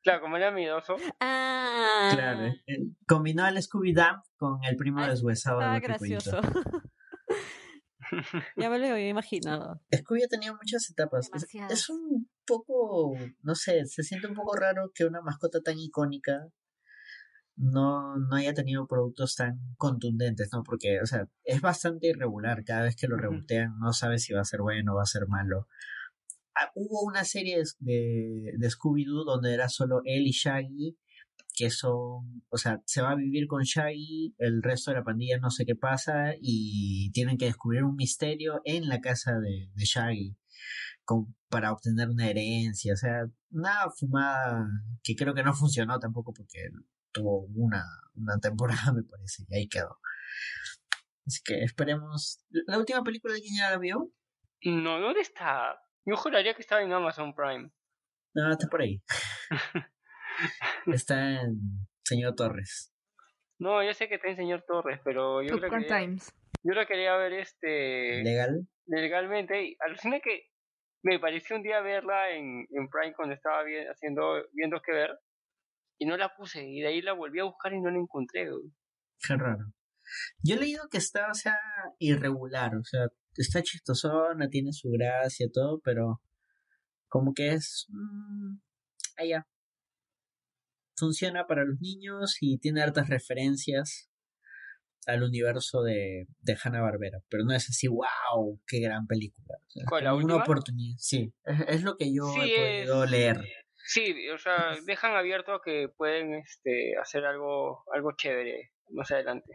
[0.02, 0.98] Claro, como era miedoso.
[1.22, 2.10] Ah.
[2.14, 6.42] Claro, eh, combinó al Scooby Dump con el primo ah, deshuesado Ah, gracioso.
[8.58, 9.82] ya me lo había imaginado.
[9.96, 11.30] Scooby ha tenido muchas etapas.
[11.34, 15.80] Es, es, un poco, no sé, se siente un poco raro que una mascota tan
[15.80, 16.50] icónica
[17.56, 20.64] no, no haya tenido productos tan contundentes, ¿no?
[20.64, 22.64] Porque, o sea, es bastante irregular.
[22.64, 25.06] Cada vez que lo rebotean, no sabes si va a ser bueno o va a
[25.06, 25.68] ser malo.
[26.56, 30.98] Ah, hubo una serie de, de Scooby-Doo donde era solo él y Shaggy,
[31.56, 35.38] que son, o sea, se va a vivir con Shaggy, el resto de la pandilla
[35.40, 39.86] no sé qué pasa y tienen que descubrir un misterio en la casa de, de
[39.86, 40.38] Shaggy
[41.06, 44.68] con, para obtener una herencia, o sea, una fumada
[45.04, 46.70] que creo que no funcionó tampoco porque
[47.14, 47.86] tuvo una,
[48.16, 50.00] una temporada, me parece, y ahí quedó.
[51.26, 52.44] Así que esperemos.
[52.68, 54.12] ¿La última película de quién ya la vio?
[54.64, 55.80] No, ¿dónde está?
[56.06, 57.72] Yo juraría que estaba en Amazon Prime.
[58.34, 59.02] No, está por ahí.
[60.88, 62.94] está en Señor Torres.
[63.60, 65.86] No, yo sé que está en Señor Torres, pero yo creo que.
[65.86, 66.34] Times.
[66.64, 68.24] Yo la quería ver este.
[68.24, 68.68] ¿Legal?
[68.88, 69.64] Legalmente.
[69.64, 70.50] Y alucina que
[71.04, 75.18] me pareció un día verla en, en Prime cuando estaba haciendo, viendo qué ver
[76.04, 78.50] y no la puse y de ahí la volví a buscar y no la encontré.
[79.26, 79.74] Qué raro.
[80.44, 81.58] Yo he leído que está, o sea,
[81.98, 83.08] irregular, o sea,
[83.38, 86.22] está chistosona, tiene su gracia, todo, pero
[87.08, 87.88] como que es...
[87.88, 88.58] Mmm,
[89.16, 89.48] allá.
[90.98, 94.10] Funciona para los niños y tiene hartas referencias.
[95.06, 99.58] al universo de, de Hanna Barbera, pero no es así, wow, qué gran película.
[100.16, 103.42] una oportunidad, sí, es, lo que yo he podido leer.
[103.86, 109.54] Sí, o sea, dejan abierto que pueden este, hacer algo, algo chévere más adelante.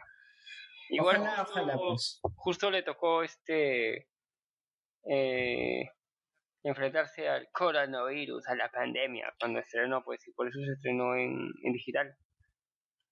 [0.90, 2.20] Igual ojalá, pues.
[2.36, 4.08] justo, le tocó este
[5.10, 5.90] eh,
[6.62, 11.50] enfrentarse al coronavirus, a la pandemia, cuando estrenó, pues, y por eso se estrenó en,
[11.62, 12.14] en digital.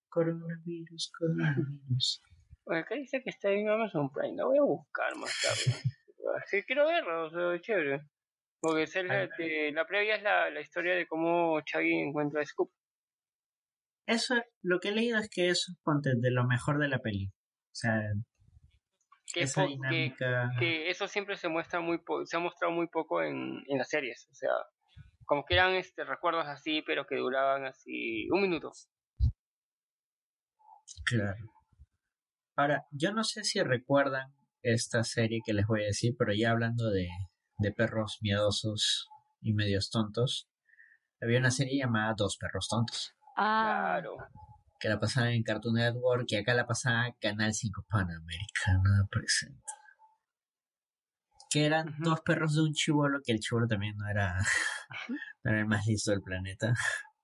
[0.09, 2.23] Coronavirus, coronavirus.
[2.67, 5.79] Acá dice que está en Amazon Prime, la voy a buscar más tarde.
[6.47, 8.03] sí, quiero verlo, o sea, chévere.
[8.67, 12.71] Porque es la previa es la, la historia de cómo Chaggy encuentra a Scoop.
[14.07, 17.27] Eso, lo que he leído es que eso es de lo mejor de la peli.
[17.27, 18.01] O sea,
[19.33, 20.51] que, esa dinámica...
[20.59, 24.29] que, eso siempre se muestra muy se ha mostrado muy poco en, en las series.
[24.31, 24.51] O sea,
[25.25, 28.71] como que eran este, recuerdos así, pero que duraban así un minuto.
[31.05, 31.37] Claro.
[32.57, 34.33] Ahora, yo no sé si recuerdan
[34.63, 37.09] esta serie que les voy a decir, pero ya hablando de,
[37.59, 39.09] de perros miedosos
[39.41, 40.49] y medios tontos,
[41.21, 43.15] había una serie llamada Dos perros tontos.
[43.37, 43.99] Ah.
[44.01, 44.17] Claro.
[44.79, 49.63] Que la pasaban en Cartoon Network y acá la pasaba Canal 5 Panamericana presente.
[51.49, 54.37] Que eran dos perros de un chivolo, que el chivolo también no era,
[55.45, 56.75] no era el más listo del planeta.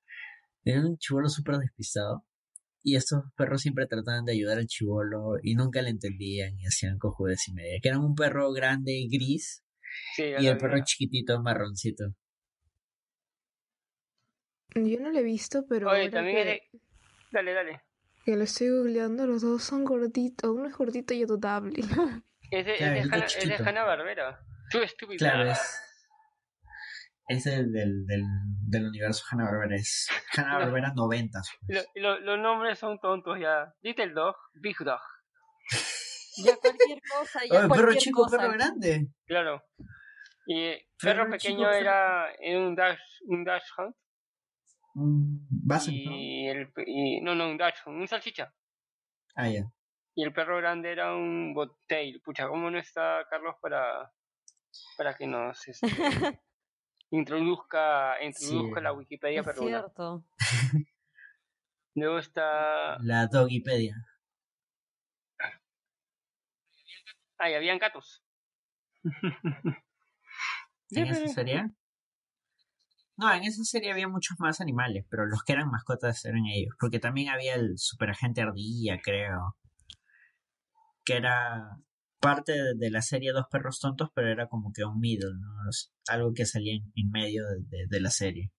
[0.64, 2.24] Era un chivolo súper despistado.
[2.84, 6.98] Y estos perros siempre trataban de ayudar al chivolo y nunca le entendían y hacían
[6.98, 7.80] cojudes y media.
[7.82, 9.64] Que eran un perro grande y gris
[10.18, 12.04] y el perro chiquitito marroncito.
[14.74, 15.90] Yo no lo he visto, pero.
[15.90, 16.58] Oye, también
[17.30, 17.80] Dale, dale.
[18.24, 20.50] Que lo estoy googleando, los dos son gorditos.
[20.50, 21.72] Uno es gordito y otro table.
[22.52, 22.80] Es de, es
[23.48, 24.38] de, Hanna, Barbera.
[24.70, 25.16] Tú estúpido.
[25.16, 25.58] Claro, es.
[27.26, 28.24] Es el del, del,
[28.68, 29.76] del universo Hanna Barbera.
[29.76, 30.06] Es
[30.36, 31.40] Hanna Barbera 90.
[31.66, 31.86] Pues.
[31.94, 33.72] los nombres son tontos ya.
[33.80, 35.00] Little Dog, Big Dog.
[36.36, 39.08] Ya cualquier cosa, ya cualquier perro chico, perro grande.
[39.26, 39.62] Claro.
[40.46, 43.96] Y perro, pequeño era un dash, un dash hunt.
[45.88, 48.52] y el y, no, no, un dash, un salchicha.
[49.34, 49.64] Ah, ya.
[50.14, 52.20] Y el perro grande era un botail.
[52.22, 54.12] Pucha, ¿cómo no está Carlos para
[54.96, 55.86] para que nos este,
[57.10, 60.24] introduzca introduzca la Wikipedia es cierto.
[61.94, 63.96] Luego está la Dogipedia.
[67.42, 68.22] Ah, y habían gatos.
[70.90, 71.70] ¿En esa serie?
[73.16, 76.72] No, en esa serie había muchos más animales, pero los que eran mascotas eran ellos.
[76.78, 79.56] Porque también había el superagente ardilla, creo.
[81.04, 81.80] Que era
[82.20, 85.48] parte de la serie Dos Perros Tontos, pero era como que un middle, ¿no?
[86.06, 87.42] Algo que salía en, medio
[87.88, 88.52] de, la serie.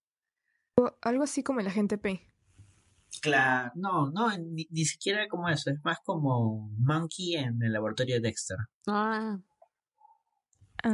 [1.01, 2.32] algo así como el agente P.
[3.22, 8.22] Claro, no, no, ni, siquiera como eso, es más como Monkey en el laboratorio de
[8.22, 8.57] Dexter.
[8.88, 9.38] Ah.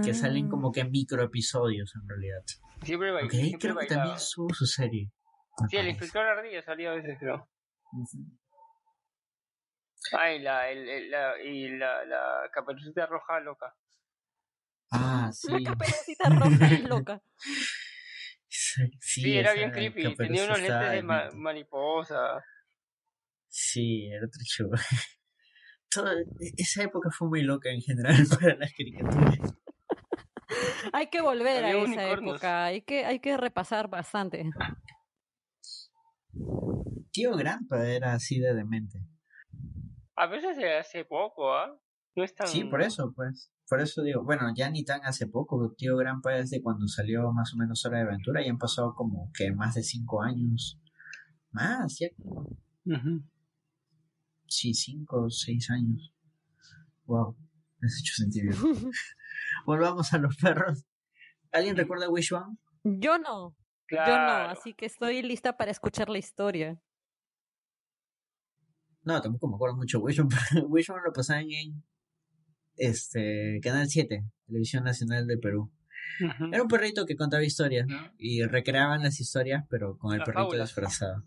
[0.04, 0.50] Que salen ah.
[0.50, 2.44] como que micro episodios en realidad.
[2.84, 3.28] Siempre baila.
[3.28, 5.12] Okay, creo que también su, su serie.
[5.70, 7.50] Sí, el inspector Ardilla salía a veces, creo.
[10.18, 13.76] Ay, la, el, la, y la, la caperucita roja loca.
[14.92, 15.52] Ah, sí.
[15.52, 17.22] La caperucita roja loca.
[19.00, 20.16] Sí, era bien creepy.
[20.16, 22.44] Tenía unos lentes de mariposa.
[23.48, 24.70] Sí, era otro show.
[25.92, 29.40] Toda, e, esa época fue muy loca en general para las caricaturas.
[30.94, 34.46] hay que volver a esa época, hay que, hay que repasar bastante.
[37.12, 39.00] Tío Grampa era así de demente.
[40.16, 41.76] A veces hace poco, ¿ah?
[42.20, 42.48] No es tan...
[42.50, 43.50] Sí, por eso, pues.
[43.70, 47.54] Por eso digo, bueno, ya ni tan hace poco, tío Grampa desde cuando salió más
[47.54, 50.78] o menos Hora de Aventura, ya han pasado como que más de cinco años.
[51.52, 52.10] Más, ya.
[54.48, 56.14] Sí, cinco o seis años.
[57.06, 57.38] Wow,
[57.80, 58.58] me has hecho sentir bien.
[59.66, 60.86] Volvamos a los perros.
[61.54, 62.58] ¿Alguien recuerda Wish One?
[62.84, 63.56] Yo no.
[63.90, 66.82] Yo no, así que estoy lista para escuchar la historia.
[69.04, 70.30] No, tampoco me acuerdo mucho Wish One.
[70.68, 71.82] Wish One lo pasaban en
[72.80, 75.72] este, Canal 7, Televisión Nacional de Perú.
[76.52, 77.88] Era un perrito que contaba historias
[78.18, 81.24] y recreaban las historias, pero con el perrito disfrazado.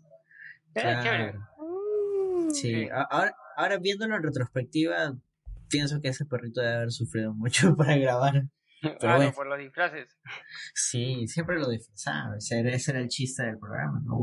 [0.75, 2.49] Mm.
[2.51, 5.15] Sí, ahora, ahora viéndolo en retrospectiva,
[5.69, 8.43] pienso que ese perrito debe haber sufrido mucho para grabar.
[8.81, 10.17] Pero por los disfraces.
[10.73, 12.35] Sí, siempre lo disfrazaba.
[12.37, 14.17] Ese era, el chiste del programa, ¿no?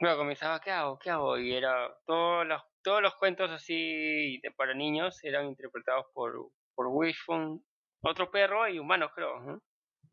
[0.00, 0.98] Bueno, comenzaba, ¿qué hago?
[0.98, 1.38] ¿Qué hago?
[1.38, 1.74] Y era
[2.06, 6.32] todos los todos los cuentos así de, para niños eran interpretados por,
[6.74, 7.60] por Wishbone,
[8.00, 9.60] otro perro y humanos, creo.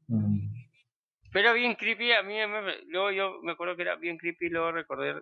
[0.07, 0.51] Mm.
[1.31, 2.35] Pero bien creepy, a mí
[2.87, 5.21] luego yo me acuerdo que era bien creepy, luego recordé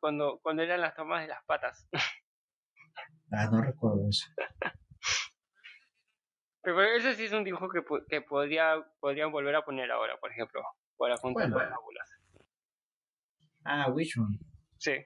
[0.00, 1.88] cuando, cuando eran las tomas de las patas.
[3.30, 4.26] Ah, no recuerdo eso.
[6.62, 10.32] Pero ese sí es un dibujo que, que podría, podrían volver a poner ahora, por
[10.32, 10.62] ejemplo,
[10.96, 12.10] para contar las fábulas.
[13.64, 14.38] Ah, which one?
[14.78, 14.96] Sí.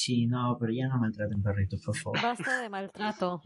[0.00, 2.22] Sí, no, pero ya no maltraten perritos, por favor.
[2.22, 3.42] Basta de maltrato.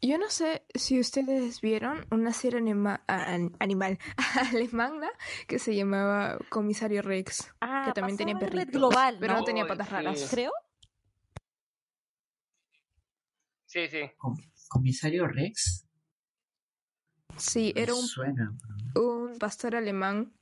[0.00, 3.98] Yo no sé si ustedes vieron una serie anima animal
[4.52, 5.10] alemana
[5.48, 9.90] que se llamaba Comisario Rex, ah, que también tenía perritos, global, pero no, tenía patas
[9.90, 10.52] raras, creo.
[13.66, 14.08] Sí, sí.
[14.68, 15.84] ¿Comisario Rex?
[17.36, 18.04] Sí, era un,
[18.94, 20.32] un pastor alemán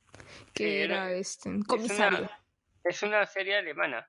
[0.53, 2.29] que era, este comisario.
[2.83, 4.07] Es una, serie alemana.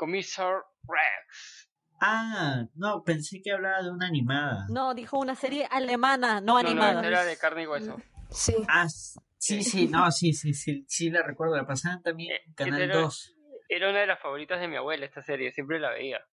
[0.00, 1.68] Comisar Rex.
[2.00, 4.64] Ah, no, pensé que hablaba de una animada.
[4.70, 7.02] No, dijo una serie alemana, no, animada.
[7.02, 8.00] No, era de carne y hueso.
[8.30, 8.54] Sí.
[8.66, 11.54] Ah, sí, sí, no, sí, sí, sí, sí la recuerdo.
[11.54, 13.36] La pasaban también en eh, Canal 2.
[13.68, 16.26] Era una de las favoritas de mi abuela esta serie, siempre la veía.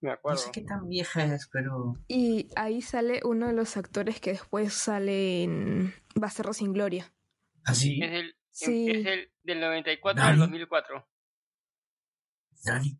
[0.00, 0.38] Me acuerdo.
[0.38, 1.94] No sé qué tan vieja es, pero.
[2.06, 7.12] Y ahí sale uno de los actores que después sale en Bastardo sin Gloria.
[7.64, 7.98] ¿Ah, sí?
[8.00, 8.88] Es el, sí.
[8.88, 11.08] Es el del 94 al 2004.
[12.64, 12.98] ¿Dani?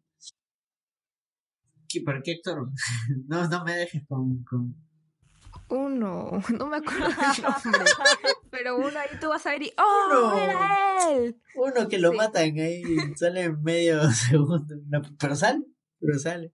[1.89, 2.69] ¿Qué, ¿Por qué actor?
[3.29, 4.75] no, no me dejes con, con...
[5.69, 7.07] Uno, no me acuerdo
[7.37, 7.93] el nombre.
[8.51, 10.39] pero uno ahí tú vas a ver y ¡Oh!
[10.39, 11.41] ¡Era él!
[11.55, 12.83] Uno que lo matan ahí,
[13.17, 14.75] sale en medio segundo.
[15.19, 15.65] pero sale,
[16.01, 16.53] pero sale.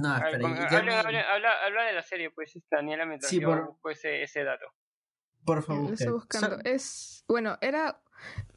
[0.00, 4.66] No, habla, habla, de la serie, pues, Daniela, mientras sí, yo busco ese, ese dato.
[5.46, 5.94] Por favor.
[5.94, 6.58] estoy buscando.
[6.62, 7.98] Es, bueno, era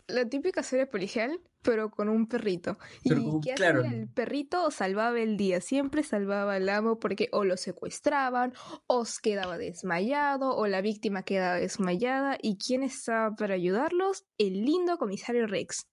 [0.07, 2.77] la típica serie policial, pero con un perrito.
[3.03, 3.83] y que claro.
[3.83, 8.53] el perrito salvaba el día, siempre salvaba al amo porque o lo secuestraban,
[8.87, 12.37] o quedaba desmayado, o la víctima quedaba desmayada.
[12.41, 14.25] ¿Y quién estaba para ayudarlos?
[14.37, 15.87] El lindo comisario Rex.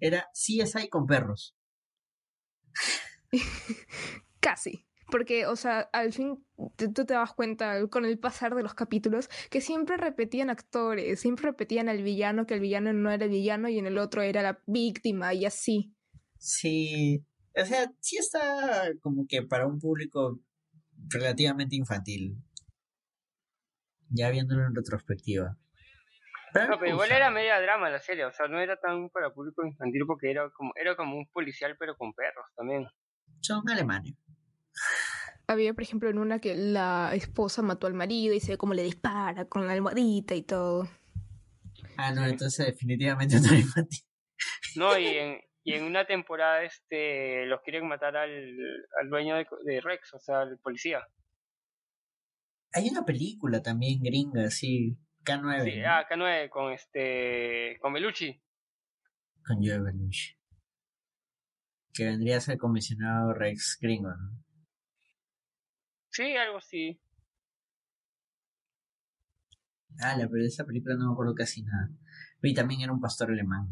[0.00, 1.54] Era CSI con perros.
[4.40, 4.86] Casi.
[5.10, 6.44] Porque, o sea, al fin
[6.76, 11.46] tú te das cuenta con el pasar de los capítulos que siempre repetían actores, siempre
[11.46, 14.42] repetían al villano, que el villano no era el villano y en el otro era
[14.42, 15.94] la víctima y así.
[16.38, 17.24] Sí,
[17.56, 20.40] o sea, sí está como que para un público
[21.08, 22.36] relativamente infantil.
[24.08, 25.56] Ya viéndolo en retrospectiva.
[26.54, 29.64] no, pero igual era media drama la serie, o sea, no era tan para público
[29.64, 32.86] infantil porque era como, era como un policial pero con perros también
[33.40, 34.14] son alemanes.
[35.50, 38.72] Había, por ejemplo, en una que la esposa mató al marido y se ve cómo
[38.72, 40.88] le dispara con la almohadita y todo.
[41.96, 44.00] Ah, no, entonces definitivamente no infantil.
[44.76, 48.56] No, y en, y en una temporada este los quieren matar al,
[49.00, 51.00] al dueño de, Rex, o sea, al policía.
[52.72, 55.64] Hay una película también gringa, sí, K9.
[55.64, 58.40] Sí, ah, K9 con este con Belucci.
[59.44, 60.40] Con Joe Belucci
[61.92, 64.44] que vendría a ser comisionado Rex Gringo, ¿no?
[66.10, 67.00] Sí, algo así.
[70.00, 71.90] Ah, la, pero de esa película no me acuerdo casi nada.
[72.42, 73.68] Y también era un pastor alemán.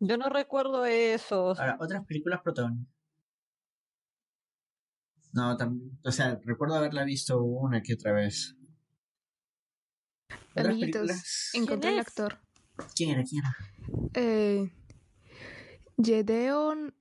[0.00, 1.50] Yo no recuerdo eso.
[1.50, 2.92] Ahora, otras películas protagonistas.
[5.32, 8.56] No, también, o sea, recuerdo haberla visto una que otra vez.
[10.56, 12.38] Amiguitos, encontré el actor.
[12.94, 13.24] ¿Quién era?
[13.24, 13.56] ¿Quién era?
[14.14, 14.72] Eh,
[16.02, 16.94] Gedeon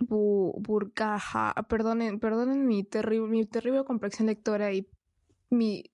[0.00, 0.66] Burkhardt.
[0.66, 4.88] Burkhardt, perdonen, perdonen mi terrible, mi terrible complexión lectora y
[5.50, 5.90] mi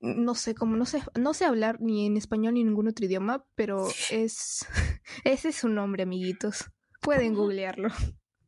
[0.00, 3.06] no sé cómo, no sé, no sé hablar ni en español ni en ningún otro
[3.06, 4.66] idioma, pero es
[5.24, 6.70] ese es su nombre, amiguitos.
[7.00, 7.88] Pueden googlearlo.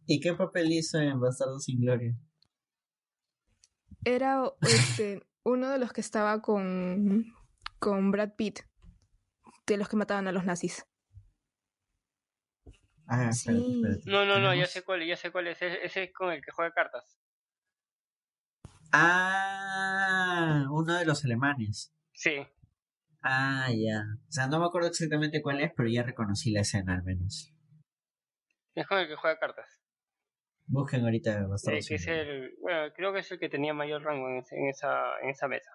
[0.07, 2.17] ¿Y qué papel hizo en Bastardo sin Gloria?
[4.05, 7.27] Era este, uno de los que estaba con,
[7.79, 8.61] con Brad Pitt,
[9.67, 10.87] de los que mataban a los nazis.
[13.09, 13.51] Ah, sí.
[14.05, 15.61] No, no, no, ya sé cuál, ya sé cuál es.
[15.63, 17.19] Ese es con el que juega cartas.
[18.93, 21.95] Ah, uno de los alemanes.
[22.13, 22.47] Sí.
[23.23, 24.05] Ah, ya.
[24.29, 27.55] O sea, no me acuerdo exactamente cuál es, pero ya reconocí la escena al menos.
[28.75, 29.67] Es con el que juega cartas.
[30.67, 31.95] Busquen ahorita bastante.
[31.95, 35.49] es el, bueno, creo que es el que tenía mayor rango en, esa, en esa
[35.49, 35.71] mesa.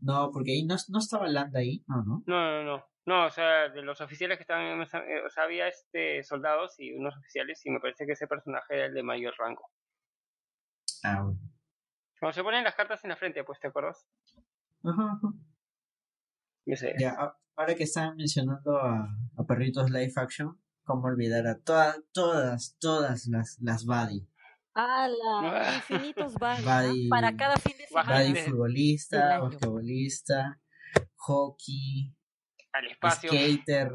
[0.00, 2.22] No, porque ahí no, no estaba Landa ahí, no, no.
[2.26, 2.93] No, no, no.
[3.06, 6.94] No, o sea, de los oficiales que estaban en o sea, había este soldados y
[6.94, 9.70] unos oficiales y me parece que ese personaje era el de mayor rango.
[11.02, 11.38] Ah, bueno.
[12.18, 14.06] Cuando se ponen las cartas en la frente, pues, ¿te acuerdas?
[14.82, 15.28] Ajá, ajá.
[16.98, 19.06] Ya, ahora que están mencionando a,
[19.36, 24.26] a perritos live action, ¿cómo olvidar a todas, todas, todas las, las Buddy?
[24.74, 25.74] ¡Hala!
[25.76, 27.08] Infinitos Buddy.
[27.08, 28.18] Para cada fin de semana.
[28.18, 30.60] Buddy futbolista, basquetbolista,
[31.16, 32.14] hockey,
[32.74, 33.30] al espacio.
[33.30, 33.92] Skater.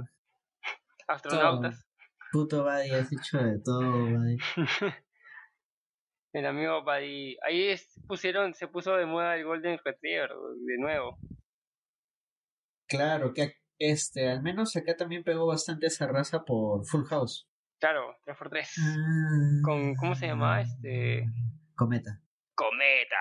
[1.08, 1.86] Astronautas.
[2.32, 4.38] Puto Buddy, has hecho de todo, Buddy.
[6.34, 7.38] el amigo Buddy.
[7.44, 7.76] Ahí
[8.08, 11.18] pusieron, se puso de moda el Golden Retriever de nuevo.
[12.88, 17.48] Claro, que este, al menos acá también pegó bastante esa raza por Full House.
[17.80, 18.68] Claro, 3x3.
[18.80, 19.62] Ah.
[19.64, 20.62] Con, ¿cómo se llamaba?
[20.62, 21.26] Este.
[21.76, 22.22] Cometa.
[22.56, 23.16] Cometa.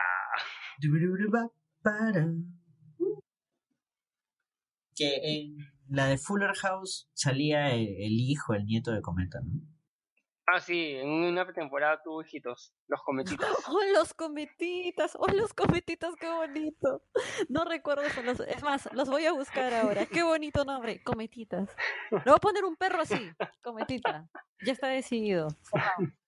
[4.99, 5.57] Que en
[5.89, 9.61] la de Fuller House salía el, hijo, el nieto de Cometa, ¿no?
[10.51, 13.49] Ah, sí, en una temporada tuvo hijitos, los cometitas.
[13.69, 15.15] ¡Oh, los cometitas!
[15.20, 16.16] ¡Oh, los cometitas!
[16.16, 17.03] ¡Qué bonito!
[17.51, 18.45] No recuerdo eso.
[18.45, 20.07] es más, los voy a buscar ahora.
[20.07, 21.03] ¡Qué bonito nombre!
[21.03, 21.69] Cometitas.
[22.11, 23.31] Le voy a poner un perro así,
[23.62, 24.29] cometita.
[24.65, 25.49] Ya está decidido.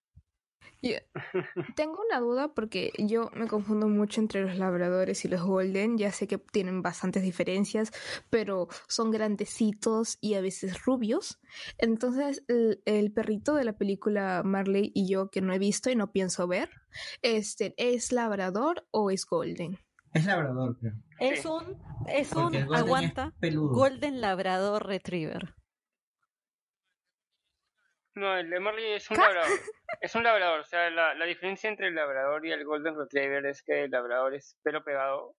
[1.77, 5.99] tengo una duda porque yo me confundo mucho entre los labradores y los golden.
[5.99, 7.93] Ya sé que tienen bastantes diferencias,
[8.31, 11.41] pero son grandecitos y a veces rubios.
[11.79, 16.13] Entonces, el, perrito de la película Marley y yo que no he visto y no
[16.13, 16.71] pienso ver,
[17.23, 19.79] este, ¿es labrador o es golden?
[20.13, 20.95] Es labrador, creo.
[21.21, 21.77] Es un,
[22.09, 25.55] es un, aguanta, golden labrador retriever.
[28.15, 29.49] No, el de Marley es un labrador.
[30.01, 30.61] Es un labrador.
[30.61, 33.91] O sea, la, la, diferencia entre el labrador y el Golden Retriever es que el
[33.91, 35.37] labrador es pelo pegado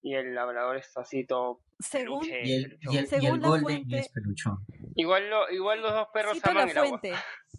[0.00, 1.60] y el labrador es así todo.
[1.78, 4.58] Según, y el, y el, Golden fuente, es peluchón.
[4.94, 7.12] Igual, lo, igual los dos perros aman la fuente,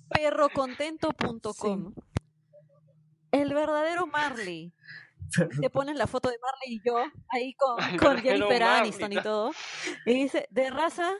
[0.09, 1.93] Perrocontento.com.
[3.31, 4.73] El verdadero Marley.
[5.61, 6.97] Te ponen la foto de Marley y yo
[7.29, 9.51] ahí con, con Jennifer Aniston y todo.
[10.05, 11.13] Y dice, de raza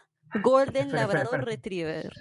[0.43, 2.11] Golden Labrador Retriever.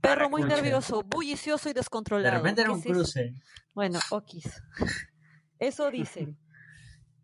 [0.00, 2.30] Perro muy nervioso, bullicioso y descontrolado.
[2.30, 3.34] De repente era un cruce.
[3.74, 4.62] Bueno, okis.
[5.58, 6.38] Eso dicen.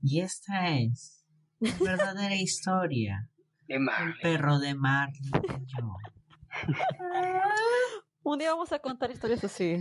[0.04, 1.24] Y esta es
[1.60, 3.30] la verdadera historia.
[3.68, 5.10] De El perro de mar
[8.24, 9.76] un día vamos a contar historias así.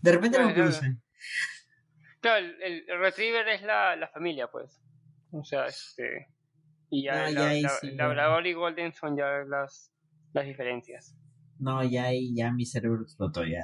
[0.00, 0.96] De repente era un cruce.
[2.20, 4.80] Claro, el, Retriever es la, la, familia, pues.
[5.32, 6.28] O sea, este.
[6.88, 7.28] Y ya,
[7.82, 9.92] Labrador y Golden son ya las,
[10.32, 11.16] las diferencias.
[11.58, 13.62] No, ya ahí ya mi cerebro explotó, ya,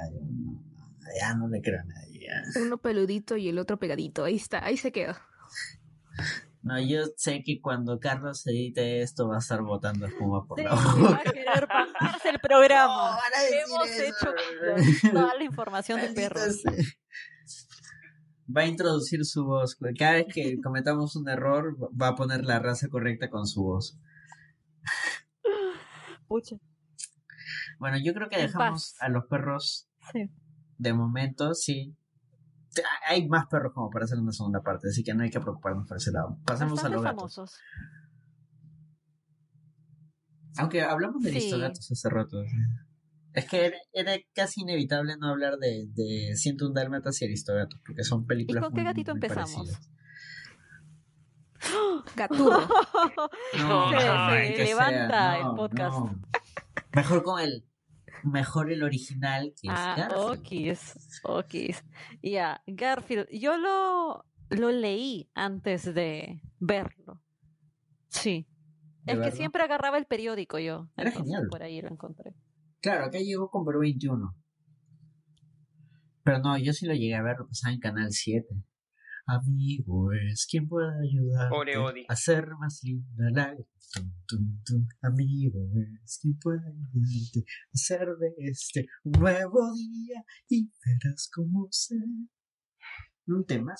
[1.19, 2.27] ya, no le creo a nadie.
[2.61, 5.21] Uno peludito y el otro pegadito, ahí está, ahí se queda.
[6.63, 10.75] No, yo sé que cuando Carlos edite esto va a estar botando espuma por la
[10.75, 11.11] boca.
[11.11, 13.17] Va a querer bajarse el programa.
[13.65, 16.39] Hemos hecho toda la información del perro.
[18.55, 19.75] Va a introducir su voz.
[19.97, 23.97] Cada vez que cometamos un error, va a poner la raza correcta con su voz.
[26.27, 26.57] Pucha.
[27.81, 29.89] Bueno, yo creo que dejamos a los perros
[30.77, 31.97] de momento, sí.
[33.09, 35.87] Hay más perros como para hacer una segunda parte, así que no hay que preocuparnos
[35.87, 36.37] por ese lado.
[36.45, 37.59] Pasemos a los gatos.
[40.59, 41.59] Aunque hablamos de sí.
[41.59, 42.43] gatos hace rato.
[43.33, 48.27] Es que era, casi inevitable no hablar de, de 101 Dálmatas y Aristogatos, porque son
[48.27, 48.61] películas.
[48.61, 49.71] ¿Y con qué gatito empezamos?
[52.15, 52.59] Gaturo.
[53.57, 53.89] No,
[54.29, 55.97] se, levanta el podcast.
[56.93, 57.65] Mejor con el
[58.23, 60.39] mejor el original que es ah, Garfield.
[60.39, 61.83] Okis, okis.
[62.21, 63.27] Ya, Garfield.
[63.31, 67.21] Yo lo, lo leí antes de verlo.
[68.09, 68.47] Sí.
[69.05, 70.89] Es que siempre agarraba el periódico yo.
[70.95, 71.47] Era genial.
[71.49, 72.35] Por ahí lo encontré.
[72.81, 74.35] Claro, acá llegó con Perú 21.
[76.23, 78.47] Pero no, yo sí lo llegué a ver, lo pasaba en Canal 7.
[79.25, 81.51] Amigo es quien puede ayudar
[82.07, 83.29] a hacer más linda.
[83.31, 83.55] La
[85.01, 85.59] Amigo
[86.03, 91.95] es quien puede ayudarte a hacer de este un nuevo día y verás cómo se
[93.27, 93.75] un tema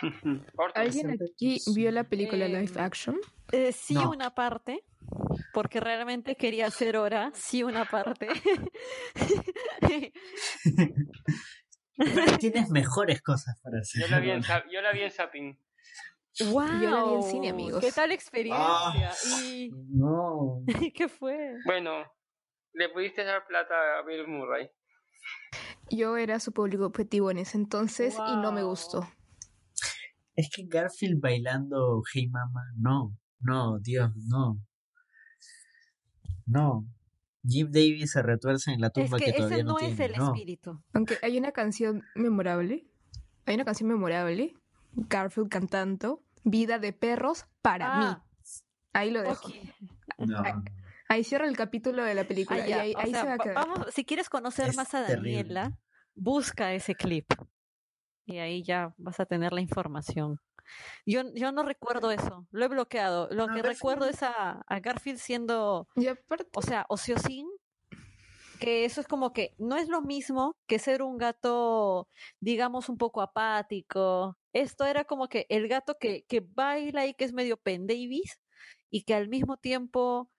[0.74, 3.16] ¿Alguien aquí vio la película Live Action?
[3.52, 4.84] Eh, sí, una parte,
[5.54, 8.28] porque realmente quería hacer hora, sí, una parte.
[12.38, 14.02] Tienes mejores cosas para hacer.
[14.02, 15.58] Yo la vi en, yo la vi en Zapping.
[16.50, 17.80] Wow, yo la vi en cine, amigos.
[17.80, 18.64] ¿Qué tal experiencia?
[18.66, 19.08] Ah,
[19.42, 19.70] y...
[19.88, 20.62] No.
[20.94, 21.56] ¿Qué fue?
[21.64, 22.04] Bueno,
[22.74, 24.70] le pudiste dar plata a Bill Murray.
[25.90, 29.08] Yo era su público objetivo en ese entonces y no me gustó.
[30.34, 34.60] Es que Garfield bailando Hey Mama, no, no, Dios, no.
[36.44, 36.86] No.
[37.46, 40.82] Jim Davis se retuerce en la tumba que, todavía no, es el espíritu.
[40.92, 42.86] Aunque hay una canción memorable,
[43.44, 44.54] hay una canción memorable,
[44.92, 48.04] Garfield cantando Vida de perros para mí.
[48.06, 48.24] Ah.
[48.92, 49.50] Ahí lo dejo.
[51.08, 52.62] Ahí, cierra el capítulo de la película.
[52.62, 53.66] ahí, se va a quedar.
[53.92, 55.76] si quieres conocer más a Daniela,
[56.14, 57.26] busca ese clip.
[58.26, 60.40] Y ahí ya vas a tener la información.
[61.04, 63.28] Yo, yo no recuerdo eso, lo he bloqueado.
[63.30, 65.88] Lo que recuerdo es a, Garfield siendo,
[66.54, 67.48] o sea, ociosín,
[68.58, 72.08] que eso es como que no es lo mismo que ser un gato,
[72.40, 74.36] digamos, un poco apático.
[74.52, 78.40] Esto era como que el gato que, que baila y que es medio pendavis
[78.90, 80.30] y que al mismo tiempo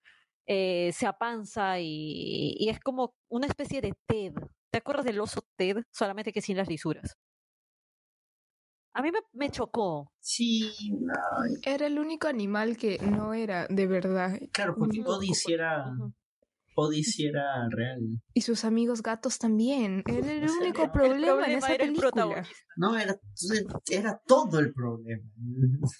[0.47, 4.33] eh, se apanza y, y, es como una especie de Ted.
[4.71, 5.83] ¿Te acuerdas del oso Ted?
[5.91, 7.17] Solamente que sin las lisuras.
[8.97, 10.11] A mí me, chocó.
[10.19, 11.13] Sí, no.
[11.63, 14.39] Era el único animal que no era de verdad.
[14.51, 15.85] Claro, porque Odyssey era,
[16.75, 17.99] Odyssey era real.
[18.33, 20.03] Y sus amigos gatos también.
[20.07, 22.43] Era el único problema, en esa película.
[22.75, 23.15] No, era,
[23.87, 25.23] era todo el problema.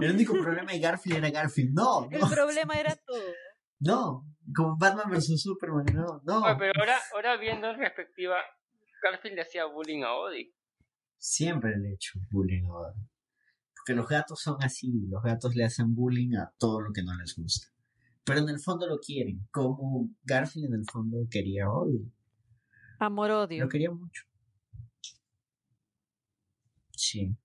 [0.00, 1.72] El único problema de Garfield era Garfield.
[1.72, 3.32] No, El problema era todo.
[3.80, 6.56] No, como Batman vs Superman, no, no.
[6.58, 8.36] pero ahora, ahora viendo en perspectiva,
[9.02, 10.57] Garfield le hacía bullying a Odyssey.
[11.18, 12.94] Siempre le he hecho bullying a
[13.74, 17.14] Porque los gatos son así, los gatos le hacen bullying a todo lo que no
[17.16, 17.68] les gusta.
[18.24, 22.00] Pero en el fondo lo quieren, como Garfield en el fondo quería odio.
[22.98, 23.64] Amor-odio.
[23.64, 24.24] Lo quería mucho.
[26.92, 27.36] Sí.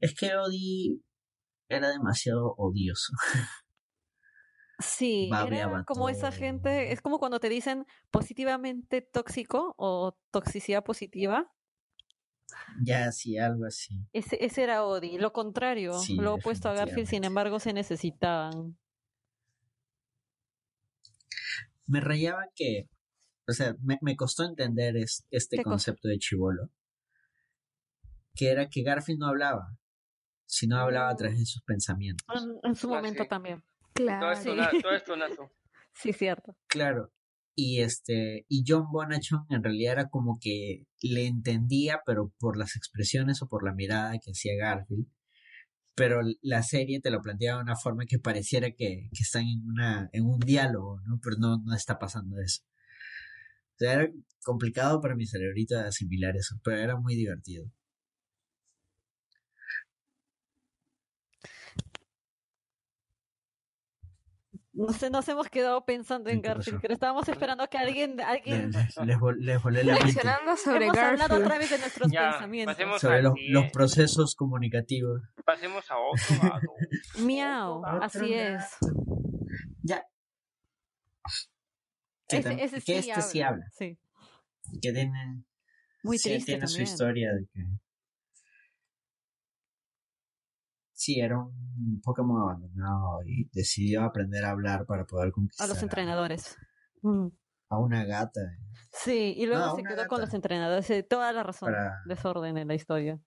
[0.00, 1.00] Es que Odie
[1.68, 3.12] era demasiado odioso.
[4.80, 11.52] Sí, era como esa gente, es como cuando te dicen positivamente tóxico o toxicidad positiva.
[12.82, 14.06] Ya, sí, algo así.
[14.12, 18.78] Ese, ese era Odi, lo contrario, lo opuesto a Garfield, sin embargo, se necesitaban.
[21.86, 22.88] Me rayaba que,
[23.46, 24.96] o sea, me, me costó entender
[25.30, 26.70] este concepto de chivolo.
[28.34, 29.76] Que era que Garfield no hablaba,
[30.46, 32.24] sino hablaba a través de sus pensamientos.
[32.62, 33.64] En, su momento también.
[33.94, 34.38] Claro.
[34.42, 35.50] Todo esto, todo
[35.92, 36.56] Sí, cierto.
[36.68, 37.10] Claro,
[37.60, 42.76] y este y John Bonachon en realidad era como que le entendía pero por las
[42.76, 45.08] expresiones o por la mirada que hacía Garfield
[45.96, 49.64] pero la serie te lo planteaba de una forma que pareciera que, que están en
[49.66, 52.62] una en un diálogo no pero no no está pasando eso.
[53.80, 54.08] Era
[54.44, 57.72] complicado para mi cerebrito asimilar eso pero era muy divertido
[64.78, 68.20] No sé, nos hemos quedado pensando en Garfield, pero estábamos esperando que alguien...
[68.20, 68.70] alguien...
[69.40, 71.22] Les, volé la Reflexionando sobre hemos Garfield.
[71.22, 73.00] hablado otra vez de nuestros pensamientos.
[73.00, 75.20] Sobre los, procesos comunicativos.
[75.44, 76.60] Pasemos a otro
[77.24, 78.62] Miau, así es.
[79.82, 80.04] Ya.
[82.28, 83.64] Que, ese, que este sí habla.
[83.72, 83.98] Sí.
[84.80, 85.42] Que tiene...
[86.04, 87.64] Muy triste tiene su historia de que
[90.98, 95.64] Sí, era un Pokémon abandonado y decidió aprender a hablar para poder conquistar.
[95.64, 96.56] A los entrenadores.
[97.02, 97.28] Mm.
[97.68, 98.40] A una gata.
[98.90, 101.06] Sí, y luego se quedó con los entrenadores.
[101.08, 101.72] Toda la razón.
[102.04, 103.20] Desorden en la historia.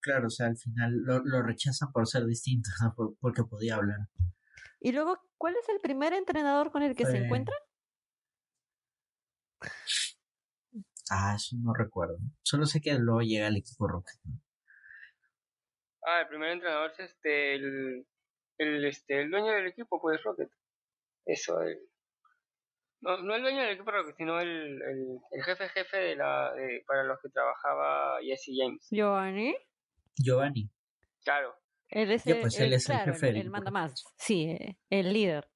[0.00, 2.68] Claro, o sea, al final lo, rechazan por ser distinto,
[3.20, 4.08] porque podía hablar.
[4.80, 7.54] Y luego, ¿cuál es el primer entrenador con el que se encuentra?
[11.10, 12.18] Ah, eso no recuerdo.
[12.42, 14.18] Solo sé que luego llega el equipo Rocket.
[16.06, 18.06] Ah, el primer entrenador es este, el,
[18.58, 20.50] el, este, el dueño del equipo, pues Rocket.
[21.24, 21.78] Eso, el,
[23.00, 26.84] no, no el dueño del equipo Rocket, sino el, el, jefe jefe de la, de,
[26.86, 28.86] para los que trabajaba Jesse James.
[28.90, 29.54] Giovanni.
[30.16, 30.70] Giovanni.
[31.22, 31.54] Claro.
[31.88, 33.28] Él es, el, pues él es el jefe.
[33.28, 34.04] Él, manda más.
[34.16, 35.48] Sí, eh, el líder.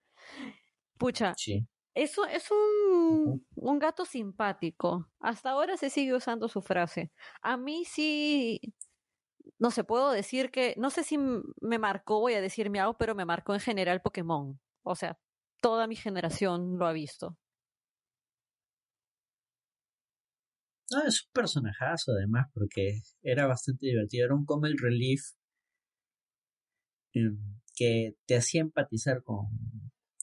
[0.96, 1.34] Pucha.
[1.36, 1.66] Sí.
[1.94, 5.10] Eso es un, un gato simpático.
[5.18, 7.10] Hasta ahora se sigue usando su frase.
[7.42, 8.60] A mí sí
[9.58, 13.14] no sé, puedo decir que, no sé si me marcó, voy a decir miau, pero
[13.14, 14.60] me marcó en general Pokémon.
[14.84, 15.18] O sea,
[15.60, 17.36] toda mi generación lo ha visto.
[20.90, 24.26] No, es un personajazo además, porque era bastante divertido.
[24.26, 25.20] Era un comic relief
[27.12, 27.36] em,
[27.74, 29.48] que te hacía empatizar con,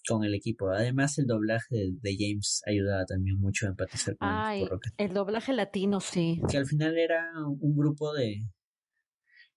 [0.07, 0.69] con el equipo.
[0.69, 5.53] Además, el doblaje de, James ayudaba también mucho a empatizar con el equipo El doblaje
[5.53, 6.41] latino, sí.
[6.49, 8.47] Que al final era un grupo de,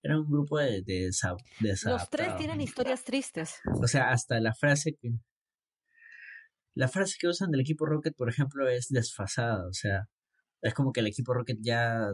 [0.02, 1.10] era un grupo de, de,
[1.60, 3.56] Los tres tienen historias tristes.
[3.82, 5.10] O sea, hasta la frase que...
[6.74, 9.66] La frase que usan del equipo Rocket, por ejemplo, es desfasada.
[9.66, 10.08] O sea,
[10.62, 12.12] es como que el equipo Rocket ya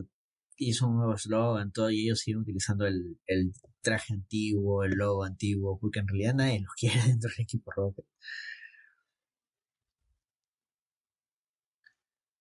[0.57, 3.53] hizo un nuevo slogan, todo, y ellos siguen utilizando el, el
[3.83, 8.07] traje antiguo, el logo antiguo, porque en realidad nadie los quiere dentro del equipo Rocket.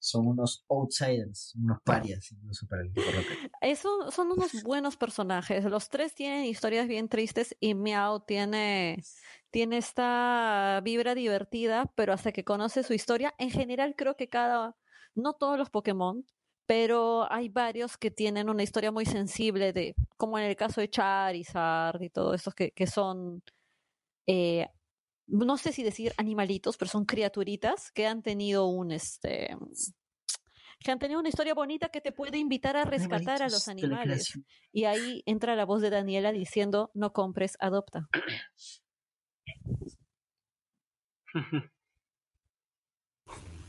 [0.03, 3.51] Son unos outsiders, unos parias incluso para el equipo Rocket.
[3.61, 5.63] Eso son unos buenos personajes.
[5.63, 9.01] Los tres tienen historias bien tristes y Meow tiene,
[9.49, 14.75] tiene esta vibra divertida, pero hasta que conoce su historia, en general creo que cada,
[15.15, 16.25] no todos los Pokémon,
[16.65, 20.89] pero hay varios que tienen una historia muy sensible, de, como en el caso de
[20.89, 23.41] Charizard y todos estos que, que son,
[24.27, 24.67] eh,
[25.33, 29.57] no sé si decir animalitos, pero son criaturitas que han tenido un, este,
[30.79, 34.39] que han tenido una historia bonita que te puede invitar a rescatar a los animales.
[34.71, 38.07] Y ahí entra la voz de Daniela diciendo, no compres, adopta.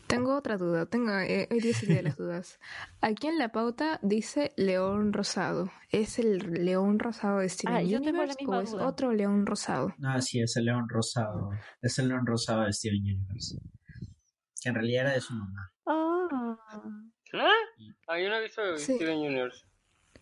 [0.07, 2.61] Tengo otra duda, tengo, eh, de las dudas.
[3.01, 5.71] Aquí en la pauta dice león rosado.
[5.91, 9.95] ¿Es el león rosado de Steven ah, Universe o es otro león rosado?
[9.99, 11.51] No, sí, es el león rosado.
[11.81, 13.57] Es el león rosado de Steven Universe.
[14.61, 15.73] Que en realidad era de su mamá.
[15.87, 16.57] Ah.
[17.35, 18.19] ¿Ah?
[18.19, 19.65] yo no he visto Steven Universe.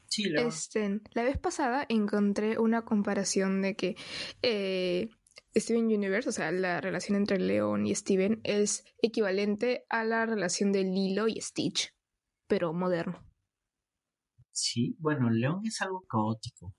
[0.07, 3.97] Sí, este, la vez pasada encontré una comparación de que
[4.43, 5.09] eh,
[5.55, 10.73] Steven Universe, o sea, la relación entre Leon y Steven, es equivalente a la relación
[10.73, 11.95] de Lilo y Stitch,
[12.47, 13.23] pero moderno.
[14.51, 16.75] Sí, bueno, Leon es algo caótico.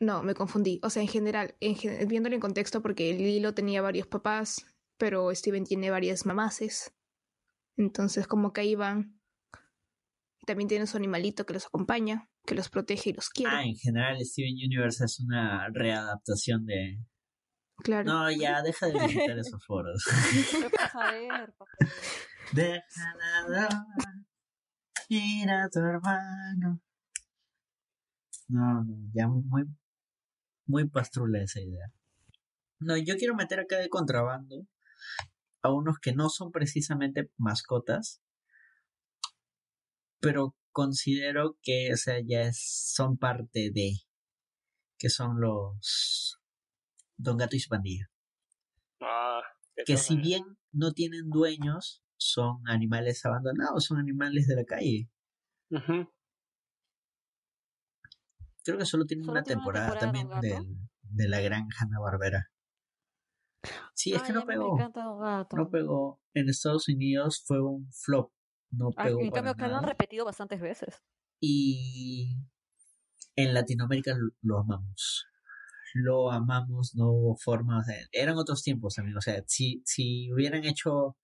[0.00, 0.80] No, me confundí.
[0.82, 1.76] O sea, en general, en,
[2.08, 4.66] viéndolo en contexto, porque Lilo tenía varios papás,
[4.98, 6.92] pero Steven tiene varias mamases.
[7.76, 9.20] Entonces, como que ahí van.
[10.46, 13.52] También tiene su animalito que los acompaña, que los protege y los quiere.
[13.52, 16.98] Ah, en general, Steven Universe es una readaptación de,
[17.82, 18.04] Claro.
[18.04, 20.04] No, ya, deja de visitar esos foros.
[22.52, 23.68] deja nada.
[25.10, 26.80] Mira a tu hermano.
[28.48, 29.64] No, no, ya muy,
[30.66, 31.92] muy pastrula esa idea.
[32.80, 34.66] No, yo quiero meter acá de contrabando
[35.62, 38.22] a unos que no son precisamente mascotas,
[40.20, 43.92] pero considero que, o sea, ya son parte de,
[44.98, 46.38] que son los
[47.16, 48.10] Don Gato y su pandilla.
[49.00, 49.42] Ah,
[49.84, 50.42] que si bien
[50.72, 55.10] no tienen dueños, son animales abandonados, son animales de la calle.
[58.64, 60.28] Creo que solo tienen una, temporada también
[61.02, 62.50] de la gran Hanna Barbera.
[63.94, 64.78] Sí, es que no pegó.
[65.56, 66.20] No pegó.
[66.34, 68.32] En Estados Unidos fue un flop.
[68.70, 69.20] No pegó.
[69.20, 71.02] en cambio, acá lo han repetido bastantes veces.
[71.40, 72.36] Y
[73.36, 75.26] en Latinoamérica lo amamos
[75.94, 80.32] lo amamos, no hubo forma, o sea, eran otros tiempos también, o sea, si, si
[80.32, 81.16] hubieran hecho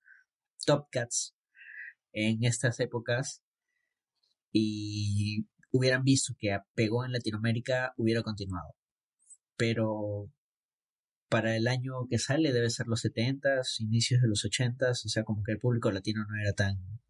[0.65, 1.35] Top Cats
[2.13, 3.43] en estas épocas
[4.53, 8.75] y hubieran visto que pegó en Latinoamérica, hubiera continuado.
[9.57, 10.31] Pero
[11.29, 15.25] para el año que sale debe ser los 70 inicios de los 80 o sea,
[15.25, 17.01] como que el público latino no era tan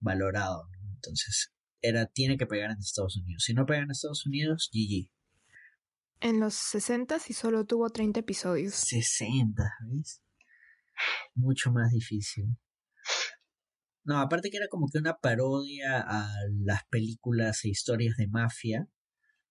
[0.00, 3.44] valorado, entonces era tiene que pegar en Estados Unidos.
[3.44, 5.10] Si no pega en Estados Unidos, GG
[6.20, 8.74] en los 60 y solo tuvo 30 episodios.
[8.74, 10.22] 60, ¿ves?
[11.34, 12.56] Mucho más difícil.
[14.04, 16.28] No, aparte que era como que una parodia a
[16.62, 18.88] las películas e historias de mafia.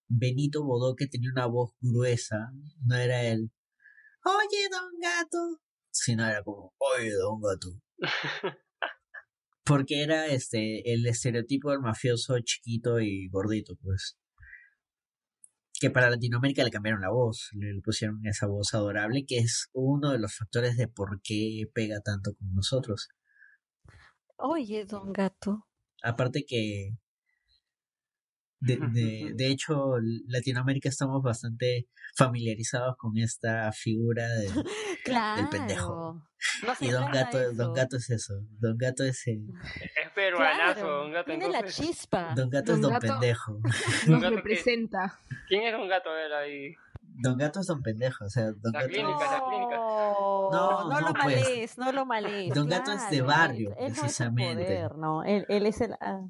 [0.08, 2.52] Benito Bodoque tenía una voz gruesa,
[2.86, 3.52] no era él.
[4.24, 5.62] Oye, don gato.
[5.92, 7.82] Sino era como, oye, don gato.
[9.66, 14.18] Porque era este el estereotipo del mafioso chiquito y gordito, pues
[15.84, 20.12] que para Latinoamérica le cambiaron la voz, le, pusieron esa voz adorable, que es uno
[20.12, 23.10] de los factores de por qué pega tanto con nosotros.
[24.38, 25.68] Oye, don gato.
[26.02, 26.92] Aparte que
[28.64, 29.96] de, de, de, hecho,
[30.28, 34.48] Latinoamérica estamos bastante familiarizados con esta figura de,
[35.06, 36.22] del pendejo.
[36.80, 38.36] y Don Gato, Don Gato es eso.
[38.60, 39.50] Don Gato es el...
[39.74, 41.26] Es peruanazo, Don Gato.
[41.26, 42.34] Tiene la chispa.
[42.36, 43.60] Don Gato es Don Pendejo.
[44.08, 45.20] Nos representa.
[45.48, 46.76] ¿Quién es Don Gato él ahí?
[47.02, 48.94] Don Gato es Don Pendejo, o sea, Don la Gato...
[48.94, 49.76] Clínica, la clínica.
[49.76, 51.26] No, no, no, lo pues.
[51.26, 52.54] malés, no lo malés.
[52.54, 54.88] Don Gato es de barrio, precisamente.
[54.98, 55.94] no, él, él es el...
[56.00, 56.22] Ah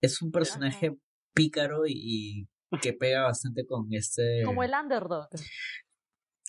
[0.00, 0.96] es un personaje
[1.34, 2.48] pícaro y,
[2.82, 4.42] que pega bastante con este...
[4.44, 5.28] Como el underdog.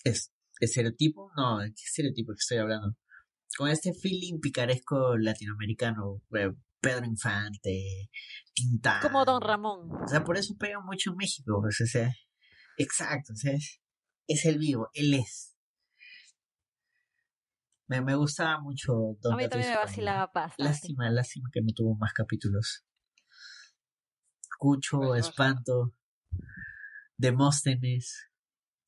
[0.04, 2.96] Es, estereotipo, no, ¿qué estereotipo que estoy hablando?
[3.56, 8.10] Con este feeling picaresco latinoamericano, eh, Pedro Infante,
[8.54, 9.02] Tintán.
[9.02, 9.90] Como Don Ramón.
[10.02, 12.12] O sea, por eso pega mucho en México, pues, o sea,
[12.78, 13.54] exacto, o sea,
[14.26, 15.56] es, el vivo, él es.
[17.88, 21.96] Me, me gustaba mucho Don A mí también me vacilaba Lástima, lástima que no tuvo
[21.96, 22.84] más capítulos.
[24.60, 25.94] Cucho, Espanto,
[27.16, 28.28] Demóstenes.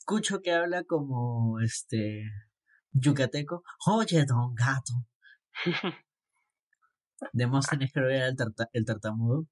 [0.04, 2.24] Cucho que habla como este
[2.90, 3.62] yucateco.
[3.86, 4.92] Oye, don gato.
[7.32, 8.36] Demóstenes creo que era el,
[8.74, 9.46] el tartamudo.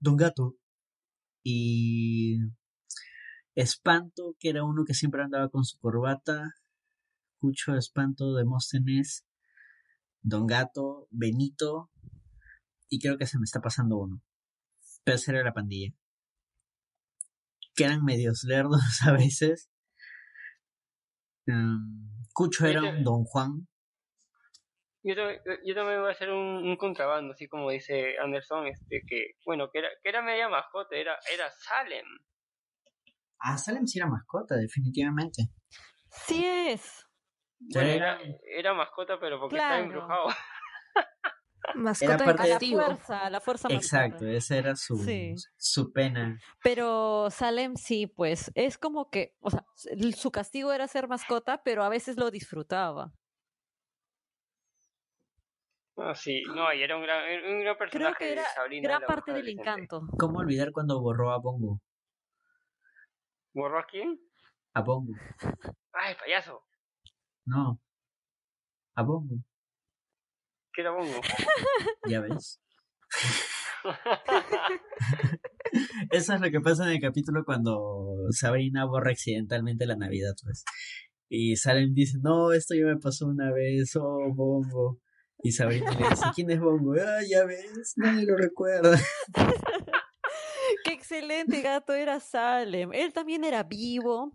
[0.00, 0.56] Don gato.
[1.42, 2.38] Y
[3.54, 6.54] Espanto, que era uno que siempre andaba con su corbata.
[7.38, 9.26] Cucho, Espanto, Demóstenes.
[10.22, 11.90] Don Gato, Benito,
[12.88, 14.22] y creo que se me está pasando uno.
[15.04, 15.92] Pero esa era la pandilla.
[17.74, 19.70] Que eran medios lerdos a veces.
[21.46, 23.68] Mm, Cucho era un Don Juan.
[25.04, 29.80] Yo, también voy a hacer un, contrabando, así como dice Anderson, este que, bueno, que
[29.80, 32.06] era, que era media mascota, era, era Salem.
[33.38, 35.42] Ah, Salem sí era mascota, definitivamente.
[36.08, 37.06] Sí es.
[37.74, 38.18] era,
[38.56, 40.28] era mascota, pero porque estaba embrujado.
[41.74, 42.80] Mascota de castigo.
[42.80, 44.96] La fuerza, la fuerza Exacto, esa era su,
[45.56, 46.38] su pena.
[46.62, 49.64] Pero Salem sí, pues, es como que, o sea,
[50.16, 53.12] su castigo era ser mascota, pero a veces lo disfrutaba.
[55.96, 58.16] Ah, sí, no, y era un gran, un gran personaje.
[58.16, 60.02] Creo que era gran parte del encanto.
[60.18, 61.80] ¿Cómo olvidar cuando borró a Bongo?
[63.52, 64.18] ¿Borró a quién?
[64.72, 65.12] A Bongo.
[65.92, 66.62] ¡Ay, payaso!
[67.46, 67.78] No.
[68.96, 69.36] A Bongo.
[70.74, 71.20] ¿Qué era Bongo?
[72.08, 72.60] ya ves.
[76.10, 80.64] Eso es lo que pasa en el capítulo cuando Sabrina borra accidentalmente la Navidad, pues.
[81.28, 85.00] Y Salem dice, no, esto ya me pasó una vez, oh, Bongo.
[85.42, 86.94] Y Sabrina le dice, ¿quién es Bongo?
[86.94, 88.98] Ah, ya ves, nadie lo recuerda.
[90.84, 92.92] Qué excelente gato era Salem.
[92.92, 94.32] Él también era vivo,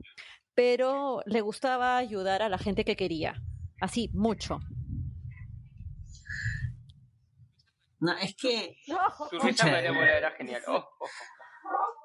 [0.53, 3.41] pero le gustaba ayudar a la gente que quería.
[3.81, 4.59] Así, mucho.
[7.99, 8.77] No, es que.
[9.29, 10.61] Su risa era genial.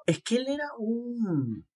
[0.05, 1.67] Es que él era un.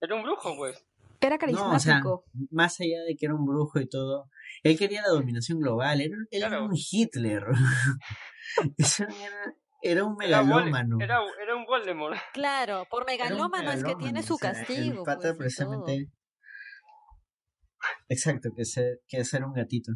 [0.00, 0.84] Era un brujo, pues.
[1.20, 2.24] Era carismático.
[2.50, 4.30] más allá de que era un brujo y todo,
[4.62, 6.00] él quería la dominación global.
[6.00, 7.44] Era, era un Hitler.
[8.78, 10.98] era, era, un megalómano.
[11.00, 12.16] Era, era, un Voldemort.
[12.32, 15.02] Claro, por megalómano, es que tiene su castigo.
[15.04, 16.08] Pues, precisamente.
[18.08, 19.92] Exacto, que, ser, que ser un gatito.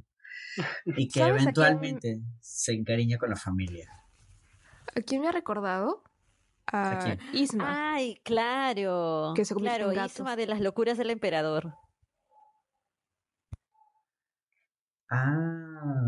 [0.84, 3.88] Y que eventualmente se encariña con la familia.
[4.94, 6.02] ¿A quién me ha recordado?
[6.66, 7.94] A, Isma.
[7.94, 9.32] Ay, claro.
[9.34, 10.12] Que se claro, en gato.
[10.14, 11.74] Isma de las locuras del emperador.
[15.10, 15.98] Ah,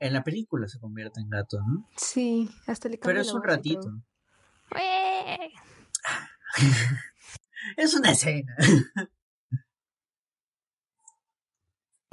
[0.00, 1.88] en la película se convierte en gato, ¿no?
[1.96, 3.88] Sí, hasta le Pero es un ratito.
[7.76, 8.56] es una escena.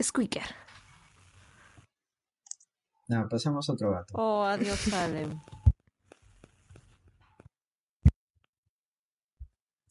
[0.02, 0.67] Squeaker.
[3.08, 4.14] No, pasemos a otro gato.
[4.18, 5.40] Oh, adiós, Salem.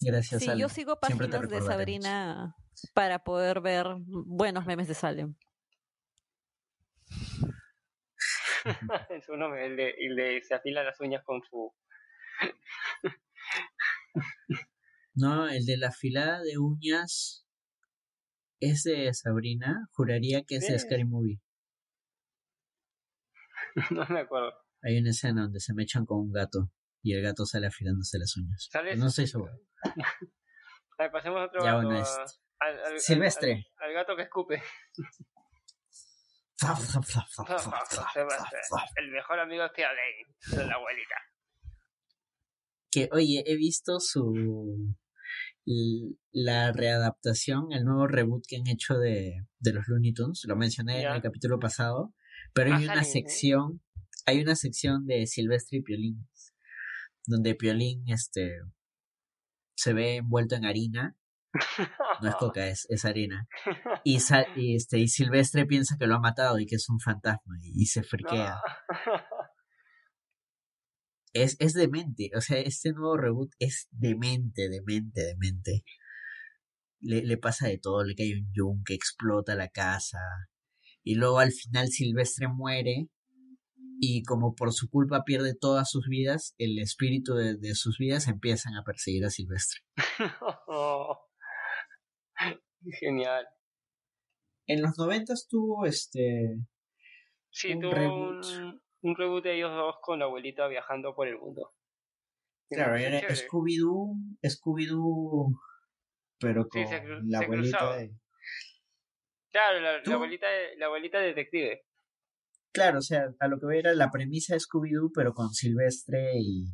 [0.01, 2.55] Gracias, Sí, yo sigo páginas de Sabrina
[2.93, 5.35] para poder ver buenos memes de Salem.
[9.11, 11.73] es uno, el de, el de se afila las uñas con su...
[15.15, 17.47] no, el de la afilada de uñas
[18.61, 19.89] es de Sabrina.
[19.93, 21.41] Juraría que es de Scary Movie.
[23.91, 24.53] no me acuerdo.
[24.83, 26.71] Hay una escena donde se me echan con un gato
[27.03, 28.69] y el gato sale afilándose las uñas.
[28.97, 29.53] No estoy seguro.
[31.13, 31.91] pasemos a otro gato.
[32.59, 33.67] al, Silvestre.
[33.77, 34.63] Al, gato que escupe.
[38.97, 41.17] el mejor amigo de de la abuelita.
[42.91, 44.97] Que, oye, he visto su.
[46.33, 50.45] La readaptación, el nuevo reboot que han hecho de, de los Looney Tunes.
[50.47, 52.15] Lo mencioné en el capítulo pasado
[52.57, 53.83] pero hay una sección,
[54.25, 56.27] hay una sección de Silvestre y Piolín,
[57.27, 58.51] donde Piolín este,
[59.77, 61.17] se ve envuelto en harina.
[62.23, 63.47] No es coca, es, es harina.
[64.03, 64.17] Y,
[64.75, 68.03] este, y Silvestre piensa que lo ha matado y que es un fantasma y, se
[68.03, 68.59] friquea.
[71.35, 75.85] Es, es demente, o sea, este nuevo reboot es demente, demente, demente.
[77.01, 80.19] Le, le pasa de todo, le cae un yunque, explota la casa,
[81.07, 83.07] y luego al final Silvestre muere
[84.01, 88.75] y como por su culpa pierde todas sus vidas, el espíritu de, sus vidas empiezan
[88.75, 89.83] a perseguir a Silvestre.
[93.01, 93.47] Genial.
[94.67, 96.59] En los 90 tuvo este...
[97.51, 98.45] Sí, un tuvo reboot.
[99.03, 101.73] Un, reboot de ellos dos con la abuelita viajando por el mundo.
[102.69, 105.57] Claro, era Scooby-Doo, Scooby-Doo,
[106.41, 108.13] pero con la abuelita de...
[109.57, 110.47] Claro, la, abuelita,
[110.77, 111.81] la abuelita detective.
[112.75, 116.33] Claro, o sea, a lo que voy era la premisa de Scooby-Doo, pero con Silvestre
[116.35, 116.67] y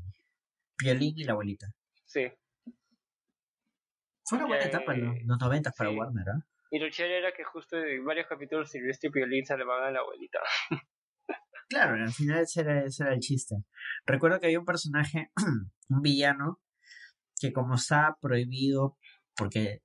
[0.77, 1.69] Piolín y la abuelita.
[2.07, 2.27] Sí.
[4.25, 6.45] Fue una buena etapa en los, 90 para Warner, ¿ah?
[6.73, 10.01] Y lo chévere era que justo en varios capítulos Silvestre y Piolín salvaban a la
[10.01, 10.41] abuelita.
[11.69, 13.55] claro, al final ese era, ese era el chiste.
[14.07, 15.31] Recuerdo que había un personaje,
[15.89, 16.61] un villano,
[17.39, 18.99] que como está prohibido,
[19.37, 19.83] porque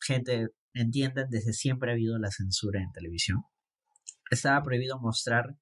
[0.00, 3.42] gente entienden, desde siempre ha habido la censura en televisión.
[4.30, 5.56] Estaba prohibido mostrar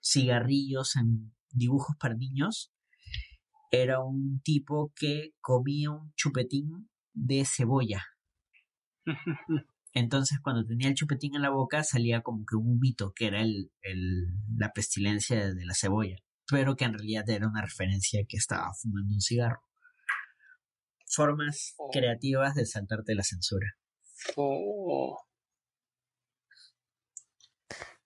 [0.00, 2.72] cigarrillos en dibujos para niños,
[3.70, 8.04] era un tipo que comía un chupetín de cebolla.
[9.92, 13.42] Entonces, cuando tenía el chupetín en la boca, salía como que un humito, que era
[13.42, 13.70] el,
[14.56, 16.16] la pestilencia de la cebolla,
[16.46, 19.62] pero que en realidad era una referencia que estaba fumando un cigarro.
[21.06, 21.88] Formas oh.
[21.90, 23.66] creativas de saltarte la censura.
[24.36, 25.18] Oh.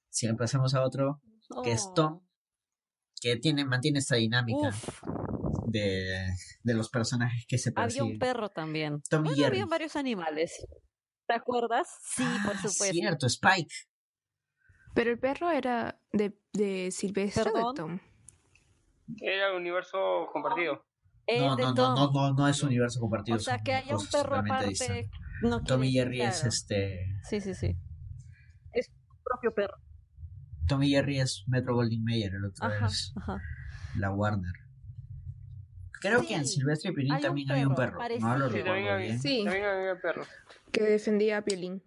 [0.08, 1.20] Si pasamos a otro,
[1.64, 2.20] que es Tom,
[3.20, 4.70] que tiene, mantiene esta dinámica
[5.66, 6.28] de,
[6.62, 8.02] de, los personajes que se persiguen.
[8.02, 9.02] Había un perro también.
[9.08, 10.66] Tom y había varios animales.
[11.26, 11.88] ¿Te acuerdas?
[12.02, 12.92] Sí, por ah, supuesto.
[12.92, 13.74] Cierto, Spike.
[14.94, 18.00] Pero el perro era de, de Silvestre o de Tom.
[19.18, 20.84] Era universo compartido.
[21.28, 23.36] No, no, no, no, no, no, es universo compartido.
[23.36, 25.08] O sea, que haya un perro aparte.
[25.42, 27.18] No Tommy Jerry es este.
[27.28, 27.76] Sí, sí, sí.
[28.72, 29.76] Es su propio perro.
[30.68, 33.12] Tommy Jerry es Metro Golding Mayer, el otro es
[33.96, 34.52] la Warner.
[36.00, 37.98] Creo que en Silvestre y Piolín también había un perro.
[38.18, 39.20] No lo recuerdo también bien.
[39.20, 40.24] Sí, también había perro.
[40.72, 41.82] Que defendía a Piolín.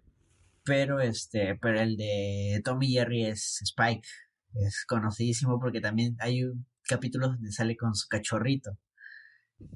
[0.64, 4.08] Pero este, pero el de Tommy Jerry es Spike.
[4.54, 8.78] Es conocidísimo porque también hay un capítulo donde sale con su cachorrito.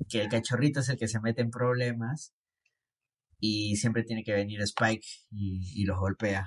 [0.09, 2.35] Que el cachorrito es el que se mete en problemas.
[3.41, 6.47] Y siempre tiene que venir Spike y, y los golpea.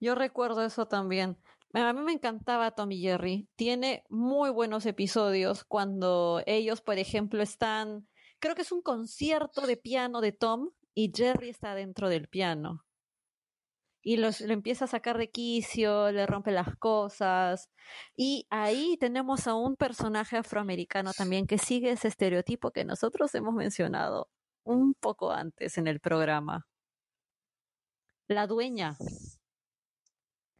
[0.00, 1.38] Yo recuerdo eso también.
[1.72, 3.48] A mí me encantaba Tommy Jerry.
[3.56, 8.08] Tiene muy buenos episodios cuando ellos, por ejemplo, están,
[8.38, 12.84] creo que es un concierto de piano de Tom y Jerry está dentro del piano.
[14.02, 15.30] Y los, lo empieza a sacar de
[16.12, 17.70] le rompe las cosas.
[18.16, 23.54] Y ahí tenemos a un personaje afroamericano también que sigue ese estereotipo que nosotros hemos
[23.54, 24.30] mencionado
[24.66, 26.66] un poco antes en el programa.
[28.28, 28.96] La dueña.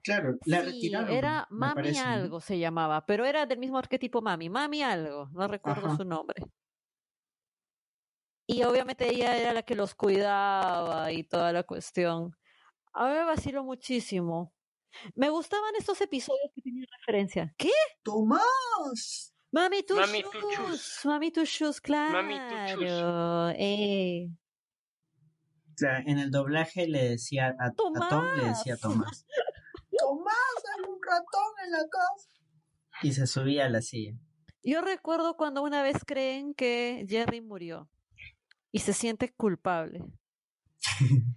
[0.02, 1.10] Claro, la retiraron.
[1.10, 5.96] Era Mami algo se llamaba, pero era del mismo arquetipo Mami, Mami algo, no recuerdo
[5.96, 6.42] su nombre.
[8.46, 12.36] Y obviamente ella era la que los cuidaba y toda la cuestión.
[12.92, 14.54] A mí me vaciló muchísimo.
[15.14, 17.54] Me gustaban estos episodios que tenían referencia.
[17.58, 17.72] ¿Qué?
[18.04, 19.35] ¡Tomás!
[19.56, 21.00] Mami tu Mami shoes.
[21.06, 22.12] Mami tu shoes, claro.
[22.12, 22.36] Mami
[23.56, 24.28] Eh.
[24.28, 27.94] O sea, en el doblaje le decía a, a Tom
[28.36, 29.24] le decía Tomás.
[29.98, 32.28] Tomás, hay un ratón en la casa.
[33.02, 34.12] Y se subía a la silla.
[34.62, 37.88] Yo recuerdo cuando una vez creen que Jerry murió
[38.72, 40.04] y se siente culpable.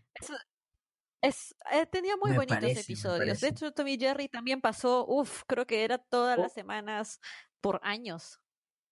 [1.22, 3.40] es, eh, tenía muy bonitos episodios.
[3.40, 6.56] De hecho, Tommy Jerry también pasó, uff, creo que era todas las oh.
[6.56, 7.22] semanas
[7.62, 8.40] por años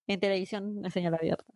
[0.08, 1.54] en televisión en señal abierta.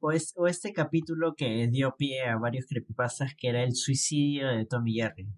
[0.00, 4.66] O, o este capítulo que dio pie a varios creepypastas que era el suicidio de
[4.66, 5.28] Tommy Jerry.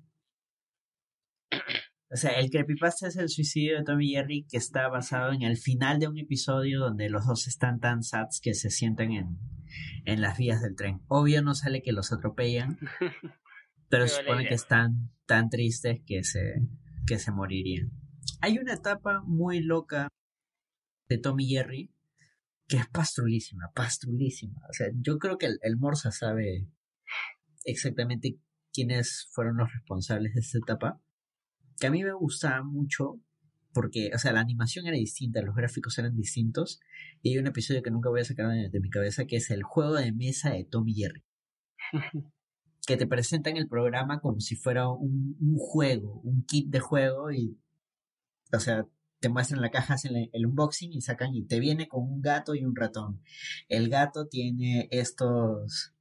[2.08, 5.56] O sea, el creepypasta es el suicidio de Tommy Jerry que está basado en el
[5.56, 9.38] final de un episodio donde los dos están tan sats que se sienten en,
[10.04, 11.00] en las vías del tren.
[11.08, 12.78] Obvio no sale que los atropellan,
[13.88, 16.62] pero se supone que están tan tristes que se,
[17.06, 17.90] que se morirían.
[18.40, 20.08] Hay una etapa muy loca
[21.08, 21.92] de Tommy Jerry
[22.68, 24.60] que es pastrulísima, pastrulísima.
[24.68, 26.66] O sea, yo creo que el, el Morsa sabe
[27.64, 28.40] exactamente
[28.72, 31.00] quiénes fueron los responsables de esta etapa
[31.78, 33.20] que a mí me gustaba mucho
[33.72, 36.80] porque, o sea, la animación era distinta, los gráficos eran distintos,
[37.20, 39.64] y hay un episodio que nunca voy a sacar de, mi cabeza, que es el
[39.64, 41.22] juego de mesa de Tommy Jerry.
[42.86, 47.60] que te presentan el programa como si fuera un, juego, un kit de juego, y,
[48.50, 48.86] o sea,
[49.26, 52.54] te muestran la caja, hacen el unboxing y sacan, y te viene con un gato
[52.54, 53.20] y un ratón.
[53.68, 55.92] El gato tiene estos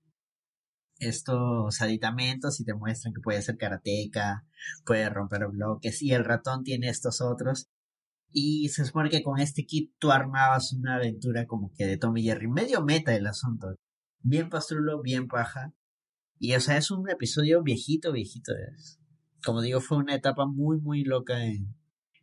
[0.99, 4.45] estos aditamentos y te muestran que puede ser karateca,
[4.85, 7.67] puede romper bloques y el ratón tiene estos otros.
[8.31, 12.21] Y se supone que con este kit tú armabas una aventura como que de Tommy
[12.21, 13.75] Jerry, medio meta el asunto.
[14.19, 15.73] Bien pastrulo, bien paja.
[16.37, 18.51] Y o sea, es un episodio viejito, viejito.
[18.71, 18.99] Es.
[19.43, 21.75] Como digo, fue una etapa muy, muy loca en,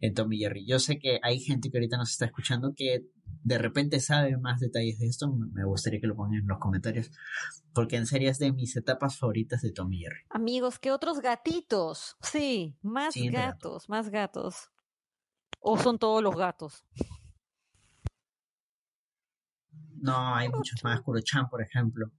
[0.03, 0.67] en Tommy Jerry.
[0.67, 3.07] Yo sé que hay gente que ahorita nos está escuchando que
[3.45, 5.33] de repente sabe más detalles de esto.
[5.33, 7.11] Me gustaría que lo pongan en los comentarios.
[7.73, 10.23] Porque en serio es de mis etapas favoritas de Tommy Jerry.
[10.31, 12.17] Amigos, ¿qué otros gatitos?
[12.21, 14.71] Sí, más gatos, más gatos.
[15.61, 16.85] ¿O son todos los gatos?
[20.01, 21.01] No, hay muchos más.
[21.01, 22.11] Kurochan, por ejemplo,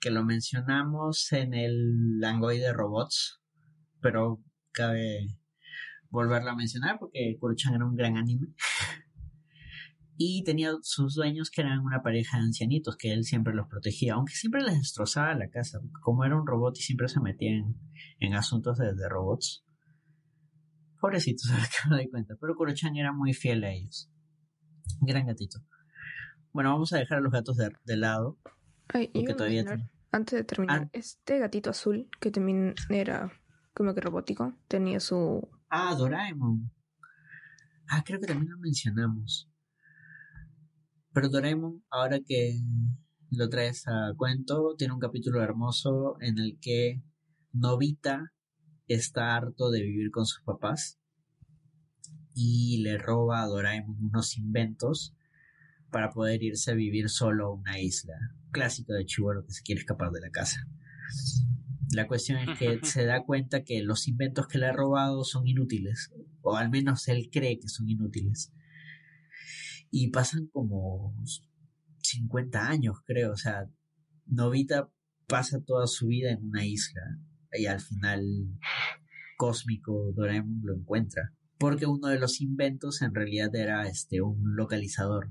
[0.00, 3.40] que lo mencionamos en el Langoy de Robots,
[4.00, 4.42] pero
[4.72, 5.37] cabe
[6.10, 8.48] volverlo a mencionar porque Kuruchan era un gran anime.
[10.16, 14.14] y tenía sus dueños que eran una pareja de ancianitos que él siempre los protegía,
[14.14, 17.52] aunque siempre les destrozaba la casa, como era un robot y siempre se metía
[18.18, 19.64] en, asuntos de, robots.
[21.00, 22.34] Pobrecitos, ahora que me doy cuenta.
[22.40, 24.10] Pero Kurochan era muy fiel a ellos.
[25.00, 25.60] Gran gatito.
[26.52, 28.38] Bueno, vamos a dejar a los gatos de, lado.
[28.88, 29.64] porque todavía
[30.10, 30.90] antes de terminar, ah.
[30.92, 33.32] este gatito azul, que también era
[33.74, 35.48] como que robótico, tenía su...
[35.70, 36.70] Ah, Doraemon.
[37.90, 39.50] Ah, creo que también lo mencionamos.
[41.12, 42.60] Pero Doraemon, ahora que
[43.30, 47.02] lo traes a cuento, tiene un capítulo hermoso en el que
[47.52, 48.32] Novita
[48.86, 50.98] está harto de vivir con sus papás
[52.34, 55.14] y le roba a Doraemon unos inventos
[55.90, 58.14] para poder irse a vivir solo a una isla.
[58.52, 60.60] Clásico de chivolo que se quiere escapar de la casa.
[61.92, 65.46] La cuestión es que se da cuenta que los inventos que le ha robado son
[65.46, 66.12] inútiles,
[66.42, 68.52] o al menos él cree que son inútiles.
[69.90, 71.14] Y pasan como
[72.02, 73.70] 50 años, creo, o sea,
[74.26, 74.90] Novita
[75.26, 77.02] pasa toda su vida en una isla
[77.52, 78.22] y al final
[79.36, 85.30] cósmico Doraemon lo encuentra porque uno de los inventos en realidad era este un localizador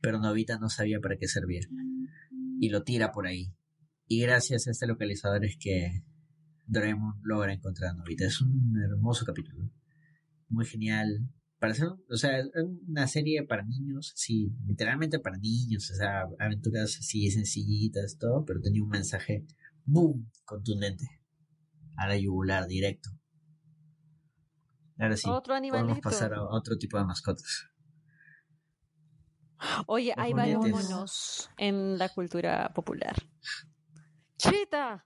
[0.00, 1.60] pero Novita no sabía para qué servía
[2.60, 3.52] y lo tira por ahí
[4.08, 6.02] y gracias a este localizador es que
[6.66, 9.70] Doraemon logra encontrar a Novita es un hermoso capítulo.
[10.48, 11.28] Muy genial.
[11.58, 12.42] Para ser, o sea,
[12.86, 18.60] una serie para niños, sí, literalmente para niños, o sea, aventuras así sencillitas, todo, pero
[18.60, 19.44] tenía un mensaje,
[19.84, 21.04] boom, contundente,
[21.96, 23.10] a la yugular directo.
[24.98, 27.68] Ahora sí, otro podemos pasar a otro tipo de mascotas.
[29.86, 33.16] Oye, hay varios monos en la cultura popular.
[34.38, 35.04] Chita.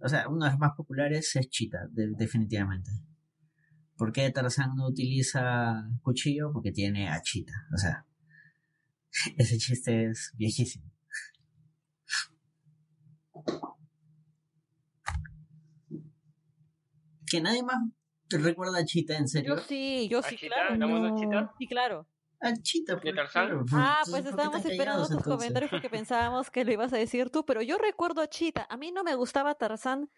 [0.00, 2.90] O sea, uno de los más populares es Chita, definitivamente.
[3.96, 6.52] ¿Por qué Tarzán no utiliza cuchillo?
[6.52, 7.52] Porque tiene achita.
[7.72, 8.04] O sea,
[9.38, 10.90] ese chiste es viejísimo.
[17.26, 17.78] Que nadie más
[18.30, 19.56] recuerda a Chita, en serio.
[19.56, 20.76] Yo sí, yo sí, claro.
[20.76, 21.54] No.
[21.58, 22.08] Sí, claro.
[22.44, 23.64] Achita, ¿De Tarzán?
[23.72, 27.62] ah, pues estábamos esperando tus comentarios porque pensábamos que lo ibas a decir tú, pero
[27.62, 28.66] yo recuerdo a Chita.
[28.68, 30.10] A mí no me gustaba Tarzán,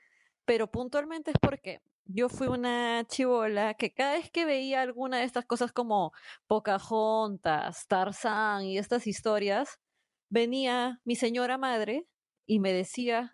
[0.44, 5.24] pero puntualmente es porque yo fui una chivola que cada vez que veía alguna de
[5.24, 6.12] estas cosas como
[6.47, 9.81] Pocahontas, Tarzán y estas historias,
[10.28, 12.07] venía mi señora madre
[12.44, 13.32] y me decía,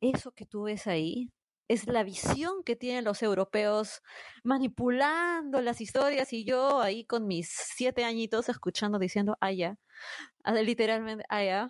[0.00, 1.30] eso que tú ves ahí
[1.68, 4.02] es la visión que tienen los europeos
[4.42, 9.78] manipulando las historias y yo ahí con mis siete añitos escuchando diciendo, allá,
[10.44, 11.68] ah, literalmente, allá,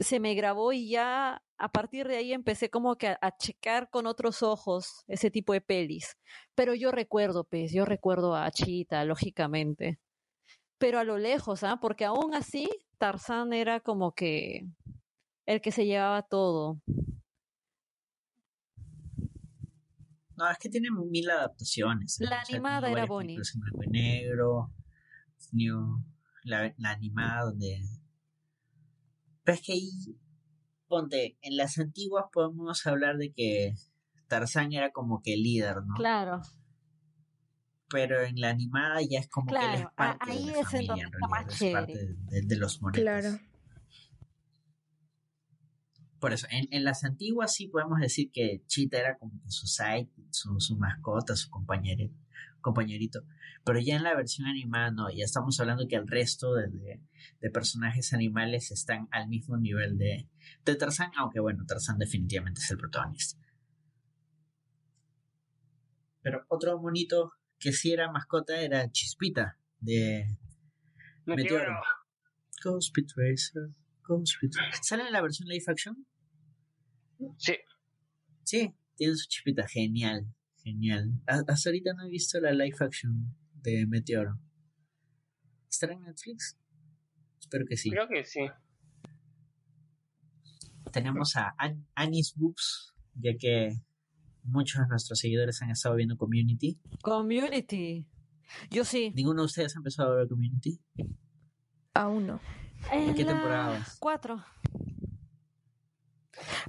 [0.00, 4.06] se me grabó y ya a partir de ahí empecé como que a, checar con
[4.06, 6.16] otros ojos ese tipo de pelis.
[6.54, 9.98] Pero yo recuerdo, pues, yo recuerdo a Chita, lógicamente.
[10.78, 11.78] Pero a lo lejos, ¿ah?
[11.80, 12.68] Porque aún así,
[12.98, 14.66] Tarzán era como que
[15.46, 16.80] el que se llevaba todo.
[20.42, 22.20] No, es que tiene mil adaptaciones.
[22.20, 22.24] ¿eh?
[22.28, 23.38] La animada era Bonnie.
[23.88, 24.72] negro,
[26.44, 27.80] la, la animada donde
[29.44, 29.90] pero es que ahí,
[30.88, 33.74] ponte, en las antiguas podemos hablar de que
[34.28, 35.94] Tarzán era como que el líder, ¿no?
[35.94, 36.40] Claro.
[37.88, 41.04] Pero en la animada ya es como que él es parte ahí de la familia,
[41.04, 43.02] en realidad, es parte de, los monetos.
[43.02, 43.38] Claro.
[46.22, 49.66] Por eso, en, en, las antiguas sí podemos decir que Chita era como que su
[49.66, 52.08] side, su, su mascota, su compañero,
[52.60, 53.24] compañerito.
[53.64, 57.00] Pero ya en la versión animada no, ya estamos hablando que el resto de,
[57.40, 60.28] de, personajes animales están al mismo nivel de,
[60.64, 63.44] de Tarzán, aunque bueno, Tarzán definitivamente es el protagonista.
[66.20, 70.38] Pero otro monito que sí era mascota era Chispita de
[71.26, 71.80] Meteoro.
[72.62, 73.70] Ghost Racer,
[74.06, 74.36] Ghost
[74.82, 76.06] ¿Sale en la versión live action?
[77.38, 77.54] Sí.
[78.44, 80.26] Sí, tiene su chispita, genial,
[80.62, 81.12] genial.
[81.26, 84.38] Hasta ahorita no he visto la live action de Meteoro.
[85.70, 86.58] ¿Estará en Netflix?
[87.40, 87.90] Espero que sí.
[87.90, 88.40] Creo que sí.
[90.92, 91.54] Tenemos a
[91.94, 93.80] Anis Boobs, ya que
[94.42, 96.78] muchos de nuestros seguidores han estado viendo Community.
[97.02, 98.06] Community.
[98.70, 99.12] Yo sí.
[99.14, 100.80] ¿Ninguno de ustedes ha empezado a ver Community?
[101.94, 102.40] Aún no.
[102.90, 103.84] ¿En, qué temporada?
[103.98, 104.44] Cuatro.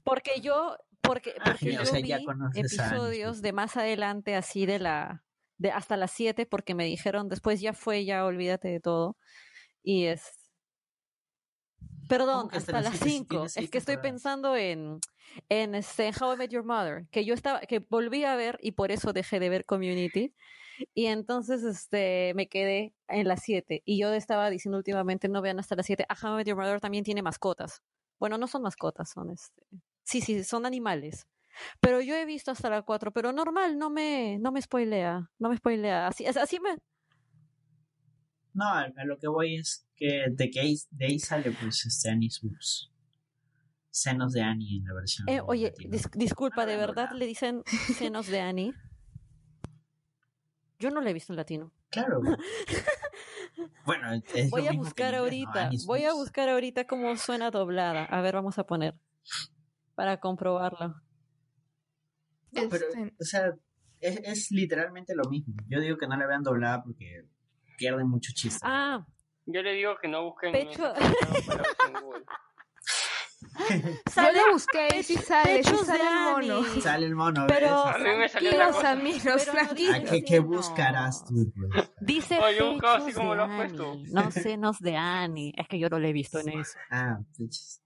[0.03, 2.13] Porque yo, porque, ah, porque yo vi
[2.55, 5.23] episodios de más adelante así de la
[5.57, 9.17] de hasta las 7 porque me dijeron después ya fue, ya olvídate de todo.
[9.81, 10.39] Y es...
[12.09, 13.45] Perdón, hasta, las 5.
[13.55, 14.99] es que estoy pensando en,
[15.47, 18.73] en este, How I Met Your Mother, que yo estaba, que volví a ver y
[18.73, 20.33] por eso dejé de ver Community.
[20.93, 23.83] Y entonces este, me quedé en las 7.
[23.85, 26.05] Y yo estaba diciendo últimamente, no vean hasta las 7.
[26.09, 27.81] A How I Met Your Mother también tiene mascotas.
[28.23, 29.67] Bueno, no son mascotas, son este.
[30.03, 31.27] Sí, sí, son animales.
[31.81, 35.49] Pero yo he visto hasta la 4, pero normal, no me, no me spoilea, no
[35.49, 36.07] me spoilea.
[36.07, 36.77] Así, así me...
[38.53, 42.11] No, a, lo que voy es que de que ahí, de ahí sale pues este
[42.11, 42.93] Anismus.
[43.89, 45.27] Senos de Annie en la versión.
[45.27, 45.73] Eh, oye,
[46.15, 47.63] disculpa, ¿de verdad le dicen
[47.97, 48.73] senos de Annie?
[50.79, 51.73] Yo no la he visto en latino.
[51.89, 52.21] Claro.
[53.85, 54.07] bueno,
[54.49, 58.05] voy a buscar ahorita, voy a buscar ahorita cómo suena doblada.
[58.05, 58.95] A ver, vamos a poner
[59.95, 60.95] para comprobarlo.
[62.51, 63.53] pero, este o sea,
[63.99, 65.55] es, es, literalmente lo mismo.
[65.67, 67.25] Yo digo que no la vean doblada porque
[67.77, 68.59] pierden mucho chiste.
[68.63, 69.05] Ah,
[69.45, 70.93] yo le digo que no busquen Pecho...
[70.95, 71.03] en.
[74.11, 76.81] Sale, Yo lo busqué y sí sale, sí sale el mono.
[76.81, 78.91] Sale el mono, pero a mí me salió la cosa.
[78.91, 79.49] amigos,
[80.09, 81.51] ¿Qué, ¿Qué, buscarás tú?
[81.55, 81.91] Pues?
[82.01, 83.97] Dice yo buscaba así como lo has puesto.
[84.11, 85.53] No senos de Annie.
[85.57, 86.77] Es que yo no lo he visto en eso.
[86.89, 87.81] Ah, pues.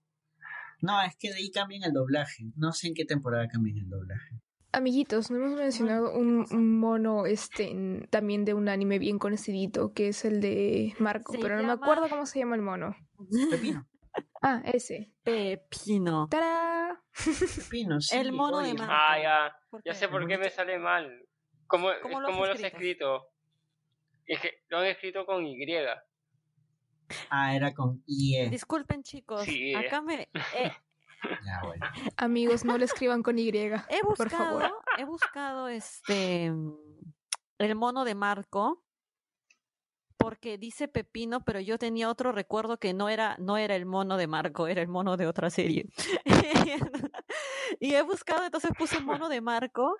[0.80, 2.44] No, es que de ahí cambian el doblaje.
[2.56, 4.40] No sé en qué temporada cambian el doblaje.
[4.70, 6.46] Amiguitos, no hemos mencionado un,
[6.78, 11.66] mono este también de un anime bien conocidito, que es el de Marco, pero no
[11.66, 12.94] me acuerdo cómo se llama el mono.
[13.50, 13.88] Pepino.
[14.42, 15.12] Ah, ese.
[15.22, 16.28] Pepino.
[16.28, 17.02] ¡Tará!
[17.12, 18.16] Pepino, sí.
[18.16, 18.92] El mono de Marco.
[18.94, 19.56] Ah, ya.
[19.84, 21.26] Ya sé por qué me sale mal.
[21.66, 23.28] ¿Cómo, ¿Cómo lo, has escrito?
[24.26, 25.56] Es que lo han escrito con Y.
[27.30, 28.48] Ah, era con IE.
[28.48, 29.46] Disculpen, chicos.
[29.76, 30.28] Acá me.
[30.54, 30.72] Eh,
[32.16, 33.48] Amigos, no le escriban con Y.
[33.48, 33.70] He
[34.02, 34.72] buscado, por favor.
[34.98, 36.52] he buscado este
[37.58, 38.84] el mono de Marco
[40.18, 44.16] porque dice Pepino, pero yo tenía otro recuerdo que no era, no era el mono
[44.16, 45.86] de Marco, era el mono de otra serie.
[47.80, 49.96] y he buscado, entonces puse mono de Marco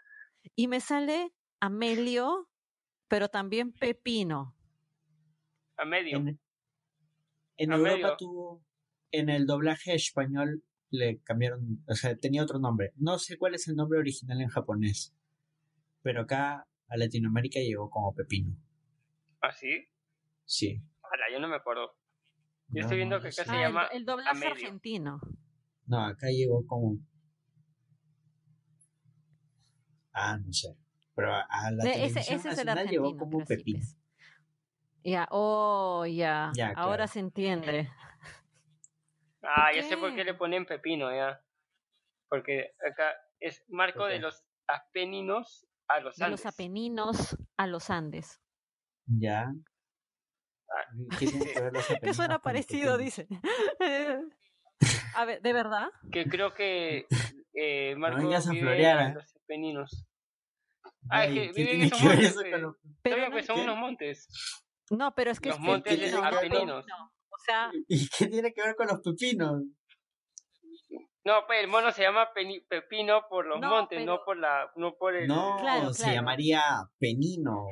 [0.57, 2.49] y me sale Amelio,
[3.07, 4.57] pero también Pepino.
[5.77, 6.19] Amelio.
[6.19, 6.41] En,
[7.57, 8.65] en Europa tuvo,
[9.13, 12.93] en el doblaje español le cambiaron, o sea, tenía otro nombre.
[12.97, 15.15] No sé cuál es el nombre original en japonés,
[16.03, 18.57] pero acá a Latinoamérica llegó como Pepino.
[19.41, 19.87] ¿Ah, sí?
[20.49, 20.83] Sí.
[21.31, 21.95] yo no me acuerdo.
[22.69, 23.87] Yo estoy viendo que acá se llama.
[23.87, 25.21] El, doblaje argentino.
[25.87, 26.99] No, acá llegó como.
[30.13, 30.77] Ah, no sé.
[31.15, 33.85] Pero a la ese, ese es el llegó como Pepino.
[35.05, 36.53] Ya, oh, ya.
[36.77, 37.91] Ahora se entiende.
[39.43, 41.41] Ah, ya sé por qué le ponen pepino, ya.
[42.29, 46.27] Porque acá es marco de los Apeninos a los Andes.
[46.27, 48.41] De los Apeninos a los Andes.
[49.07, 49.55] Ya.
[50.71, 50.85] Ah,
[51.19, 53.27] ¿Qué tiene que ver los Que suena parecido, dice.
[55.15, 55.89] a ver, ¿de verdad?
[56.13, 57.07] Que creo que
[57.55, 60.07] eh, Marco no vive en los Apeninos.
[61.11, 62.37] Ah, es que viven en esos montes.
[63.03, 64.29] Pero que son unos montes.
[64.91, 65.51] No, pero es que...
[65.51, 66.85] Los montes de Apeninos.
[67.89, 69.63] ¿Y qué tiene que ver con los pepinos?
[71.25, 75.15] No, pues el mono se llama Pepino por los montes, no por la, no por
[75.15, 75.29] el.
[75.29, 76.63] No, se llamaría
[76.99, 77.67] Penino.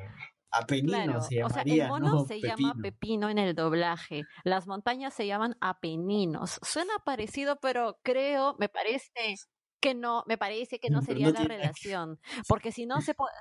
[0.50, 1.46] Apenino se llamaría.
[1.46, 4.22] O sea, el mono se llama Pepino en el doblaje.
[4.44, 6.58] Las montañas se llaman Apeninos.
[6.62, 9.36] Suena parecido, pero creo, me parece
[9.80, 12.18] que no, me parece que no sería la relación,
[12.48, 13.32] porque si no se puede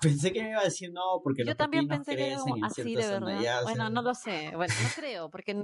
[0.00, 3.06] Pensé que me iba a decir no, porque Yo también pensé que era así de
[3.06, 3.62] verdad.
[3.62, 4.52] bueno, no lo sé.
[4.54, 5.56] Bueno, no creo, porque.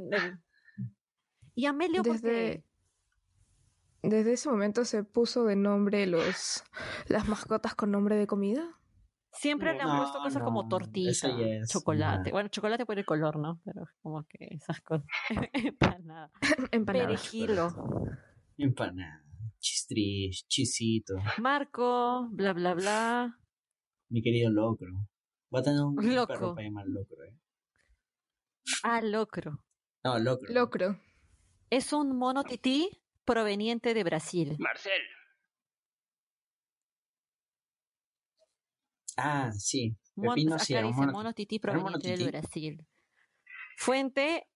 [1.54, 2.64] ¿Y Amelio desde,
[4.02, 6.64] desde ese momento se puso de nombre los
[7.08, 8.80] las mascotas con nombre de comida.
[9.32, 11.12] Siempre le han puesto cosas como tortilla,
[11.66, 12.30] chocolate.
[12.30, 13.60] Bueno, chocolate por el color, ¿no?
[13.64, 15.06] Pero como que esas cosas.
[15.54, 16.30] Empanada.
[16.70, 17.06] Empanada.
[17.06, 17.70] Perejilo.
[18.58, 19.24] Empanada.
[19.58, 21.14] Chistris, chisito.
[21.38, 23.38] Marco, bla, bla, bla
[24.12, 25.08] mi querido Locro.
[25.54, 27.34] Va a tener un perro para llamar Locro, ¿eh?
[28.84, 29.64] Ah, Locro.
[30.04, 30.52] No, Locro.
[30.52, 31.00] Locro.
[31.70, 34.56] Es un mono tití proveniente de Brasil.
[34.58, 35.00] Marcel.
[39.16, 39.96] Ah, sí.
[40.14, 42.86] Pepino, acá dice mono, tití proveniente de Brasil.
[43.76, 44.46] Fuente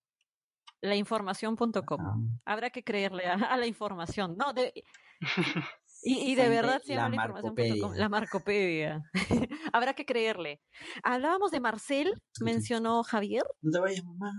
[0.83, 2.01] lainformación.com.
[2.01, 2.17] Ah.
[2.45, 4.37] Habrá que creerle a, la información.
[4.37, 4.73] No, de,
[6.03, 7.99] y, de verdad se llama la, información.
[7.99, 9.03] La Marcopedia.
[9.73, 10.61] Habrá que creerle.
[11.03, 13.45] Hablábamos de Marcel, mencionó Javier.
[13.63, 14.33] No te vayas, mamá.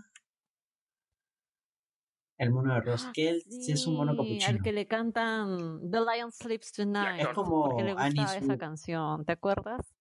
[2.38, 4.46] El mono de Ross, que sí, es un mono capuchino.
[4.46, 7.22] Al que le cantan The Lion Sleeps Tonight.
[7.22, 9.97] Es como porque le gustaba esa canción, ¿te acuerdas?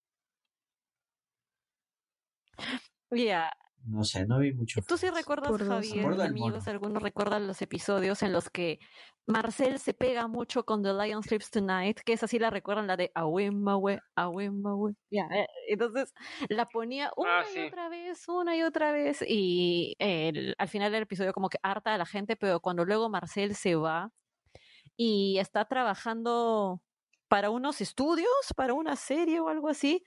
[3.10, 3.52] Ya,
[3.86, 4.82] no sé, no vi mucho.
[4.82, 8.80] ¿Tú sí recuerdas, Javier, amigos, algunos recuerdan los episodios en los que
[9.26, 12.96] Marcel se pega mucho con The Lion Sleeps Tonight, que es así la recuerdan, la
[12.96, 14.94] de Awemawe, Awemawe.
[15.08, 16.12] Ya, eh, entonces
[16.48, 19.96] la ponía una ah, y otra vez, una y otra vez, y
[20.58, 23.76] al final del episodio como que harta a la gente, pero cuando luego Marcel se
[23.76, 24.10] va
[24.96, 26.82] y está trabajando
[27.28, 30.02] para unos estudios, para una serie o algo así.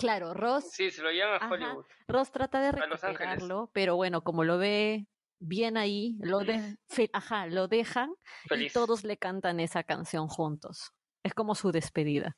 [0.00, 0.70] Claro, Ross.
[0.70, 1.84] Sí, se lo llama Hollywood.
[2.08, 5.06] Ross trata de recuperarlo, pero bueno, como lo ve
[5.38, 6.76] bien ahí, lo, de,
[7.12, 8.14] ajá, lo dejan
[8.50, 10.92] y todos le cantan esa canción juntos.
[11.22, 12.36] Es como su despedida.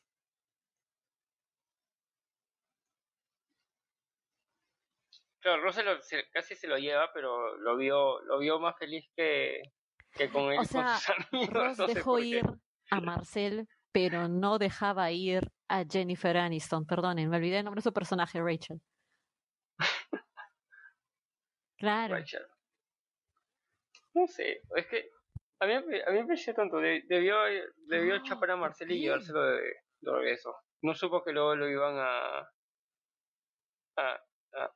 [5.40, 5.80] Claro, Ross
[6.32, 9.60] casi se lo lleva, pero lo vio, lo vio más feliz que,
[10.14, 10.58] que con él.
[10.60, 10.98] O sea,
[11.50, 12.44] Ross dejó ir
[12.90, 16.86] a Marcel, pero no dejaba ir a Jennifer Aniston.
[16.86, 18.80] Perdonen, me olvidé el nombre de su personaje, Rachel.
[21.76, 22.14] Claro.
[22.14, 22.46] Rachel.
[24.14, 25.10] No sé, es que
[25.58, 26.78] a mí, a mí me pareció tonto.
[26.78, 27.36] debió,
[27.88, 29.62] debió ah, chapar a Marcel y llevárselo de,
[30.00, 30.54] de regreso.
[30.82, 32.38] No supo que luego lo iban a,
[33.96, 34.20] a,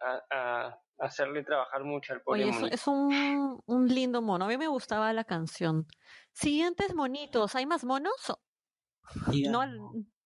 [0.00, 4.44] a, a hacerle trabajar mucho al pobre Oye, es, un, un, lindo mono.
[4.44, 5.86] A mí me gustaba la canción.
[6.32, 7.54] Siguientes monitos.
[7.54, 8.32] ¿Hay más monos?
[9.50, 9.62] No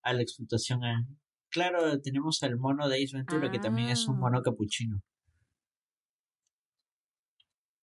[0.03, 0.81] a la explotación.
[1.51, 4.43] Claro, tenemos al mono de Ace Ventura, que también es un mono ah.
[4.43, 5.01] capuchino.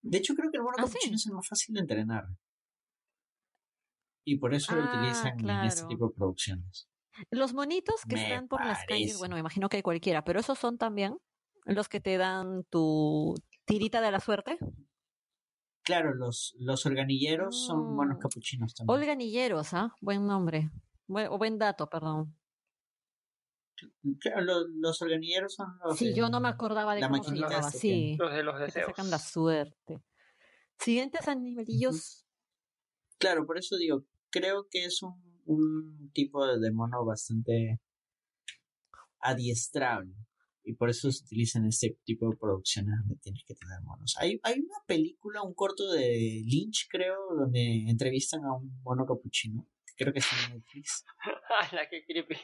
[0.02, 2.26] De hecho, creo que el mono ¿Ah, capuchino es el más fácil de entrenar.
[4.26, 6.90] Y por eso lo ah, utilizan en este tipo de producciones.
[7.32, 10.58] Los monitos que están por las calles, bueno, me imagino que hay cualquiera, pero esos
[10.60, 11.18] son también
[11.66, 14.58] los que te dan tu tirita de la suerte.
[15.84, 18.20] Claro, los, los organilleros son buenos mm.
[18.20, 19.00] capuchinos también.
[19.00, 19.96] Organilleros, ¿ah?
[20.02, 20.70] Buen nombre.
[21.08, 22.36] O buen dato, perdón.
[24.20, 25.98] Claro, los, los organilleros son los.
[25.98, 27.70] Sí, yo no me acordaba de cómo se llamaba.
[27.72, 28.88] Sí, los de los deseos.
[28.88, 30.02] sacan la suerte.
[30.80, 32.26] Siguientes animalillos.
[33.20, 37.80] Claro, por eso digo, creo que es un, un tipo de mono bastante
[39.20, 40.16] adiestrable
[40.68, 44.16] y por eso se utilizan este tipo de producciones donde tienes que tener monos.
[44.20, 49.66] Hay, hay una película, un corto de Lynch, creo, donde entrevistan a un mono capuchino.
[49.98, 51.06] Creo que es en Netflix.
[51.74, 52.38] La que creepy.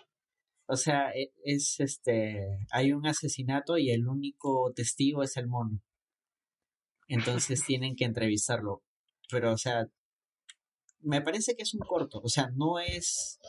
[0.66, 2.66] O sea, e, es este.
[2.72, 5.82] Hay un asesinato y el único testigo es el mono.
[7.08, 8.84] Entonces tienen que entrevistarlo.
[9.30, 9.88] Pero, o sea,
[11.02, 12.22] me parece que es un corto.
[12.24, 13.40] O sea, no es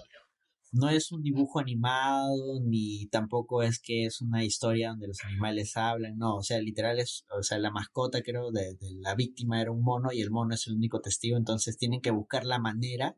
[0.74, 5.76] no es un dibujo animado, ni tampoco es que es una historia donde los animales
[5.76, 9.70] hablan, no, o sea, literal es, o sea, la mascota creo de, la víctima era
[9.70, 13.16] un mono y el mono es el único testigo, entonces tienen que buscar la manera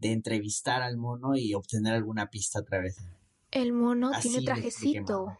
[0.00, 3.02] de entrevistar al mono y obtener alguna pista a través de
[3.50, 5.38] El mono tiene trajecito.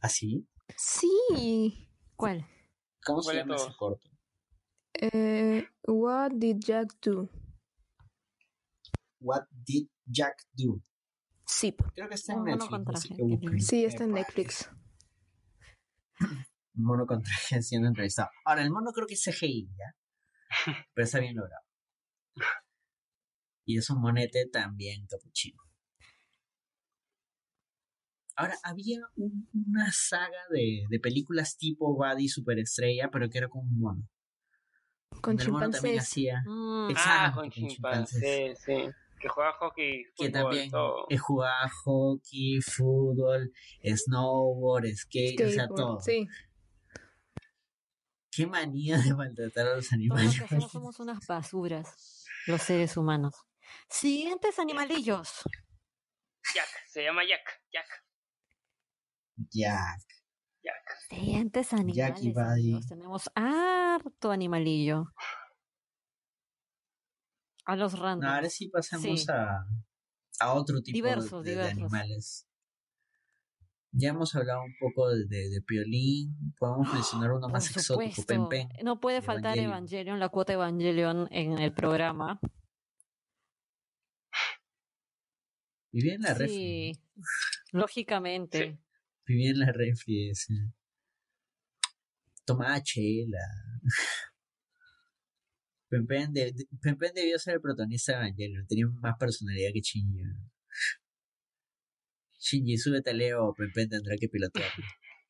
[0.00, 0.46] ¿Así?
[0.68, 1.88] ¿Ah, sí.
[2.16, 2.46] ¿Cuál?
[3.04, 4.08] ¿Cómo se llama ese corto?
[4.94, 7.28] Eh, what did Jack do?
[9.20, 10.82] What did Jack Do.
[11.46, 11.74] Sí.
[11.94, 13.66] Creo que está en Netflix.
[13.66, 14.70] sí, está en Netflix.
[16.74, 18.28] Mono con traje siendo entrevistado.
[18.44, 19.96] Ahora, el mono creo que es CGI, ¿ya?
[20.94, 21.62] Pero está bien logrado.
[23.64, 25.62] Y es un monete también capuchino.
[28.36, 33.78] Ahora, había una saga de, de, películas tipo Buddy Superestrella, pero que era con un
[33.78, 34.08] mono.
[35.22, 35.80] Con chimpancés.
[35.80, 36.42] también hacía.
[36.44, 36.88] Mm.
[36.96, 38.90] ah, con, chimpancés, sí
[39.24, 41.06] que juega hockey, fútbol, que también todo.
[41.18, 45.98] juega hockey, fútbol, snowboard, skate, o sea, todo.
[46.00, 46.28] Sí.
[48.30, 50.42] Qué manía de maltratar a los animales.
[50.46, 53.34] Todos somos unas basuras, los seres humanos.
[53.88, 55.42] Siguientes animalillos.
[56.54, 57.86] Jack, se llama Jack, Jack.
[59.50, 60.00] Jack.
[60.62, 60.98] Jack.
[61.08, 62.86] Siguientes animales.
[62.88, 65.06] Tenemos harto animalillo.
[67.66, 68.28] A los random.
[68.28, 69.64] ahora sí pasamos a,
[70.40, 71.06] a otro tipo
[71.42, 72.46] de, animales.
[73.92, 79.00] Ya hemos hablado un poco de, de, Piolín, podemos mencionar uno más exótico, Pen, No
[79.00, 80.18] puede faltar Evangelion.
[80.18, 82.40] la cuota Evangelion en el programa.
[85.94, 86.92] Vivía en la refri.
[87.70, 88.80] lógicamente.
[89.24, 90.32] Vivía en la refri.
[92.44, 93.38] Tomaba chela.
[95.88, 100.24] Pempen, debió ser el protagonista de Evangelion, tenía más personalidad que Shinji.
[102.40, 104.72] Shinji, súbete a Leo, Pempen tendrá que pilotear.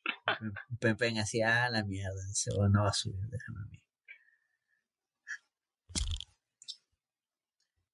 [0.80, 2.22] Pempen hacía, ah, la mierda,
[2.70, 3.83] no va a subir, déjame a mí.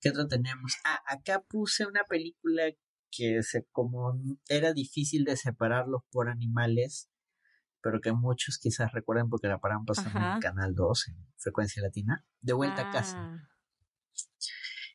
[0.00, 0.74] ¿Qué otro tenemos?
[0.84, 2.62] Ah, acá puse una película
[3.10, 4.18] que se, como
[4.48, 7.10] era difícil de separarlos por animales,
[7.82, 12.24] pero que muchos quizás recuerden porque la paraban pasando en Canal 2, en Frecuencia Latina,
[12.40, 13.16] de vuelta a casa.
[13.18, 13.48] Ah.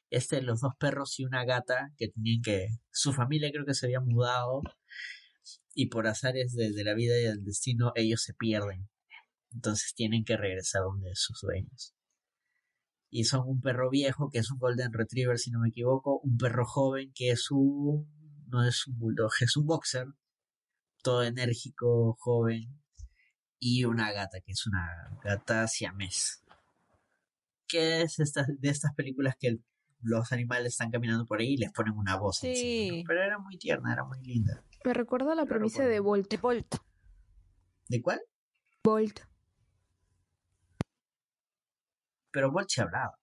[0.10, 3.88] Este, los dos perros y una gata que tenían que, su familia creo que se
[3.88, 4.62] había mudado
[5.74, 8.88] y por azares de, la vida y del destino ellos se pierden.
[9.52, 11.95] Entonces tienen que regresar donde sus dueños.
[13.16, 16.36] Y son un perro viejo que es un Golden Retriever, si no me equivoco, un
[16.38, 18.06] perro joven que es un.
[18.50, 20.08] no es un bulldog, es un boxer,
[21.02, 22.78] todo enérgico, joven,
[23.58, 26.44] y una gata que es una gata siamés.
[27.70, 29.60] ¿Qué es esta, de estas películas que
[30.02, 32.40] los animales están caminando por ahí y les ponen una voz?
[32.40, 33.06] Sí.
[33.08, 34.62] Pero era muy tierna, era muy linda.
[34.84, 36.30] Me recuerda a la premisa de Bolt.
[36.30, 36.76] De Bolt.
[37.88, 38.20] ¿De cuál?
[38.84, 39.22] Bolt.
[42.36, 43.18] Pero se hablaba.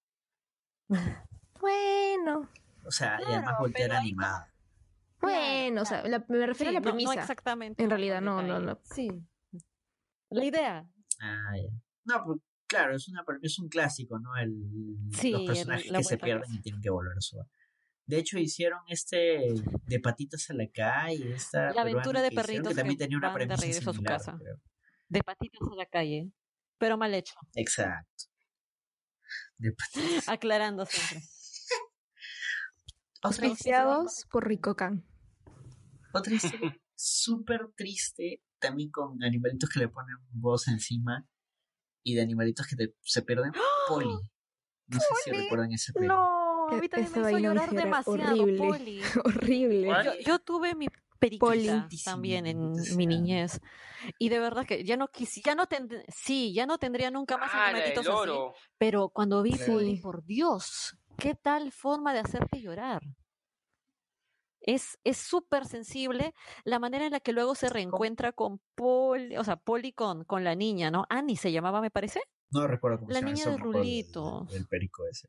[1.61, 2.49] Bueno.
[2.85, 4.53] O sea, y además Bolt era animada.
[5.21, 7.15] Bueno, o sea, me refiero a la premisa.
[7.15, 7.81] No, exactamente.
[7.81, 8.81] En realidad, no, no, no.
[8.83, 9.09] Sí.
[10.31, 10.85] La idea.
[11.21, 11.71] Ah, ya.
[12.05, 14.37] No, pues claro, es, una, es un clásico, ¿no?
[14.37, 14.51] El,
[15.07, 17.37] los personajes que se pierden y tienen que volver a su
[18.07, 19.55] de hecho, hicieron este
[19.87, 21.35] de patitas a la calle.
[21.35, 24.37] Esta la aventura de perritos que, también tenía una premisa de a su casa.
[25.09, 26.33] De patitas a la calle,
[26.79, 27.35] pero mal hecho.
[27.55, 28.32] Exacto.
[29.59, 29.75] De
[30.27, 31.23] Aclarando siempre.
[33.23, 35.07] Auspiciados por Ricocan.
[36.13, 41.27] Otra historia súper triste, también con animalitos que le ponen voz encima
[42.05, 43.53] y de animalitos que se pierden.
[43.89, 44.15] Poli.
[44.87, 46.09] No sé si recuerdan ese peli.
[46.09, 49.89] No a mí también me hizo llorar demasiado, horrible, horrible.
[50.25, 50.89] Yo, tuve mi
[51.23, 53.61] periquita también en mi niñez.
[54.19, 55.65] Y de verdad que ya no quisi, ya no
[56.09, 58.31] sí, ya no tendría nunca más ah, animalitos así.
[58.79, 63.03] Pero cuando vi Poli, por Dios, qué tal forma de hacerte llorar.
[64.61, 66.35] Es súper sensible
[66.65, 70.45] la manera en la que luego se reencuentra con Poli, o sea, Poli con, con
[70.45, 71.05] la niña, ¿no?
[71.09, 72.21] Annie se llamaba, me parece.
[72.51, 73.31] No recuerdo cómo la se llama.
[73.31, 74.47] La niña de Rulito.
[74.53, 75.29] el, perico ese.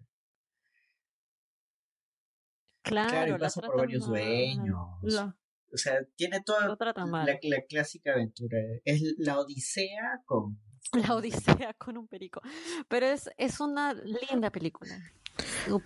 [2.84, 5.34] Claro, y pasa por varios dueños.
[5.73, 8.57] O sea, tiene toda la, clásica aventura.
[8.85, 10.60] Es la Odisea con.
[10.93, 12.41] La Odisea con un perico.
[12.87, 14.95] Pero es, es una linda película.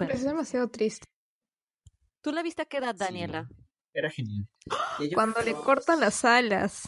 [0.09, 1.05] Es demasiado triste.
[2.21, 3.47] ¿Tú la viste a qué edad, Daniela?
[3.97, 4.47] era genial.
[5.13, 6.87] Cuando le cortan las alas.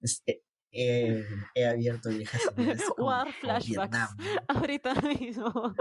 [0.00, 2.42] Este, he abierto viejas
[2.98, 3.98] War flashbacks.
[4.48, 5.74] Ahorita mismo.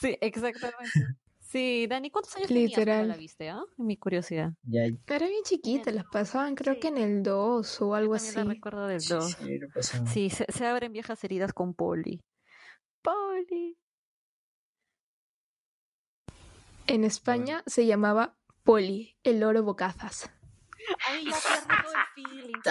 [0.00, 1.16] Sí, exactamente.
[1.52, 3.50] Sí, Dani, ¿cuántos años tenías cuando la viste?
[3.50, 3.62] Ah?
[3.76, 4.54] Mi curiosidad.
[4.62, 4.84] Ya.
[4.84, 8.34] Era bien chiquita, las pasaban creo que en el 2 o algo así.
[8.34, 9.36] La recuerdo del 2.
[10.06, 12.22] Sí, se, se, abren viejas heridas con Polly.
[13.02, 13.76] Polly.
[16.86, 20.30] En España se llamaba Polly, el loro bocazas.
[21.06, 21.32] Ay, ya
[21.68, 22.62] todo el feeling.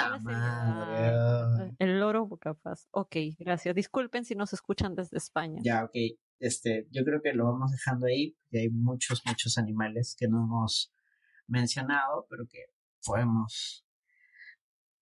[1.77, 2.87] El loro capaz.
[2.89, 3.75] Ok, gracias.
[3.75, 5.61] Disculpen si nos escuchan desde España.
[5.63, 5.93] Ya, ok.
[6.41, 8.35] Este, yo creo que lo vamos dejando ahí.
[8.49, 10.91] Y hay muchos, muchos animales que no hemos
[11.47, 12.65] mencionado, pero que
[13.05, 13.85] podemos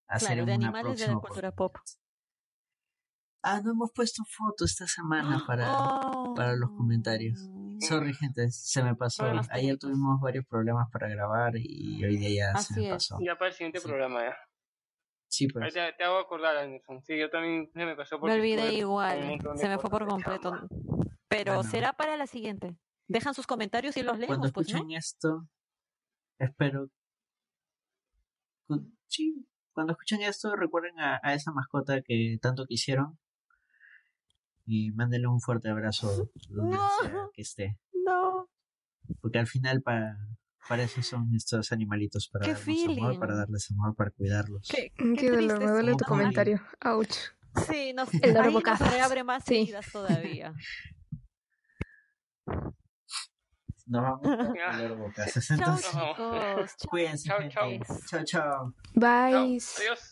[0.08, 1.77] hacer claro, de animales de la cultura pop.
[3.42, 5.77] Ah, no hemos puesto foto esta semana para,
[6.35, 7.40] para los comentarios.
[7.50, 7.77] Oh.
[7.80, 9.24] Sorry, gente, se me pasó.
[9.51, 13.18] Ayer tuvimos varios problemas para grabar y hoy día ya se me pasó.
[13.22, 14.35] Ya para el siguiente programa, ya.
[15.30, 15.74] Sí, pues.
[15.74, 17.01] Te, te, hago acordar, Anderson.
[17.03, 18.19] Sí, yo también se me pasó.
[18.19, 19.40] Me olvidé igual.
[19.56, 20.68] Se me fue por completo.
[21.30, 22.75] Pero será para la siguiente.
[23.08, 24.38] Dejan sus comentarios y los leemos.
[24.38, 25.48] Cuando pues, escuchen esto,
[26.38, 26.90] espero.
[29.08, 33.17] Sí, cuando escuchen esto, recuerden a, a esa mascota que tanto quisieron
[34.69, 37.80] y mándenle un fuerte abrazo donde sea que esté.
[38.06, 38.48] No.
[39.22, 40.17] Porque al final para,
[40.67, 44.67] para eso son estos animalitos, para darles amor, para darles amor, para cuidarlos.
[44.69, 46.61] Qué, qué, dolor, me duele tu comentario.
[46.85, 47.16] Ouch.
[47.67, 48.19] Sí, no sé.
[48.22, 49.61] El ahí nos reabre más sí.
[49.61, 50.53] heridas todavía.
[53.87, 55.49] Nos vamos a leer bocas.
[55.49, 56.75] Entonces, chao, chicos.
[56.89, 57.27] Cuídense.
[57.27, 57.69] Chao, chao.
[58.07, 58.73] Chao, chao.
[58.93, 59.35] Bye.
[59.35, 60.08] Adiós.